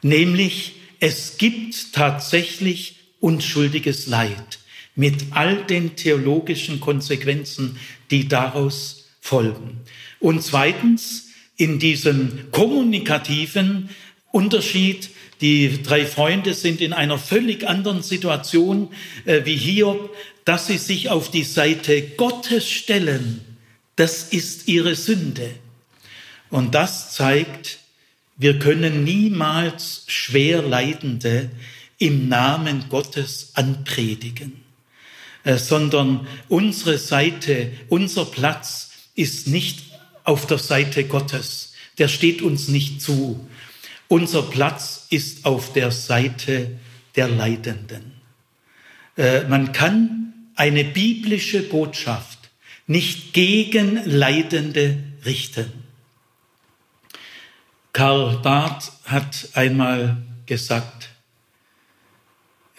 Nämlich, 0.01 0.73
es 0.99 1.37
gibt 1.37 1.93
tatsächlich 1.93 2.95
unschuldiges 3.19 4.07
Leid 4.07 4.57
mit 4.95 5.27
all 5.29 5.63
den 5.65 5.95
theologischen 5.95 6.79
Konsequenzen, 6.79 7.77
die 8.09 8.27
daraus 8.27 9.09
folgen. 9.21 9.81
Und 10.19 10.41
zweitens, 10.41 11.29
in 11.57 11.77
diesem 11.77 12.51
kommunikativen 12.51 13.89
Unterschied, 14.31 15.11
die 15.41 15.83
drei 15.83 16.07
Freunde 16.07 16.55
sind 16.55 16.81
in 16.81 16.93
einer 16.93 17.19
völlig 17.19 17.67
anderen 17.67 18.01
Situation 18.01 18.89
äh, 19.25 19.45
wie 19.45 19.55
Hiob, 19.55 20.15
dass 20.43 20.65
sie 20.65 20.79
sich 20.79 21.09
auf 21.09 21.29
die 21.29 21.43
Seite 21.43 22.01
Gottes 22.01 22.67
stellen. 22.67 23.41
Das 23.95 24.23
ist 24.23 24.67
ihre 24.67 24.95
Sünde. 24.95 25.51
Und 26.49 26.75
das 26.75 27.13
zeigt, 27.13 27.79
wir 28.37 28.59
können 28.59 29.03
niemals 29.03 30.03
schwer 30.07 30.61
Leidende 30.61 31.49
im 31.97 32.29
Namen 32.29 32.85
Gottes 32.89 33.51
anpredigen, 33.55 34.63
äh, 35.43 35.57
sondern 35.57 36.27
unsere 36.47 36.97
Seite, 36.97 37.71
unser 37.89 38.25
Platz 38.25 38.91
ist 39.15 39.47
nicht 39.47 39.79
auf 40.23 40.45
der 40.45 40.59
Seite 40.59 41.05
Gottes. 41.05 41.73
Der 41.97 42.07
steht 42.07 42.41
uns 42.41 42.67
nicht 42.67 43.01
zu. 43.01 43.47
Unser 44.07 44.43
Platz 44.43 45.07
ist 45.09 45.45
auf 45.45 45.73
der 45.73 45.91
Seite 45.91 46.77
der 47.15 47.27
Leidenden. 47.27 48.13
Äh, 49.17 49.43
man 49.45 49.71
kann 49.71 50.33
eine 50.55 50.83
biblische 50.83 51.63
Botschaft 51.63 52.37
nicht 52.85 53.33
gegen 53.33 53.99
Leidende 54.05 54.97
richten. 55.25 55.71
Karl 57.97 58.37
Barth 58.43 58.91
hat 59.05 59.49
einmal 59.55 60.17
gesagt, 60.45 61.09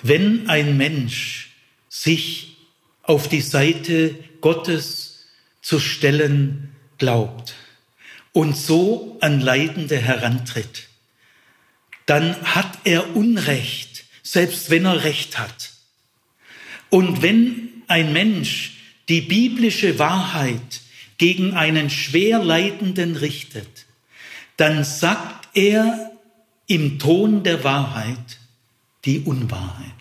wenn 0.01 0.49
ein 0.49 0.77
Mensch 0.77 1.57
sich 1.89 2.57
auf 3.03 3.27
die 3.27 3.41
Seite 3.41 4.15
Gottes 4.41 5.27
zu 5.61 5.81
stellen 5.81 6.73
glaubt 6.99 7.57
und 8.31 8.57
so 8.57 9.19
an 9.21 9.41
Leidende 9.41 9.97
herantritt, 9.97 10.87
dann 12.07 12.41
hat 12.55 12.79
er 12.85 13.17
Unrecht, 13.17 14.05
selbst 14.23 14.71
wenn 14.71 14.85
er 14.85 15.03
Recht 15.03 15.37
hat. 15.37 15.73
Und 16.91 17.23
wenn 17.23 17.83
ein 17.89 18.13
Mensch 18.13 18.75
die 19.09 19.23
biblische 19.23 19.99
Wahrheit 19.99 20.81
gegen 21.17 21.55
einen 21.55 21.91
schwer 21.91 22.39
Leidenden 22.39 23.17
richtet, 23.17 23.88
dann 24.59 24.85
sagt 24.85 25.49
er 25.57 26.11
im 26.67 26.99
Ton 26.99 27.43
der 27.43 27.65
Wahrheit 27.65 28.39
die 29.05 29.21
Unwahrheit. 29.21 29.98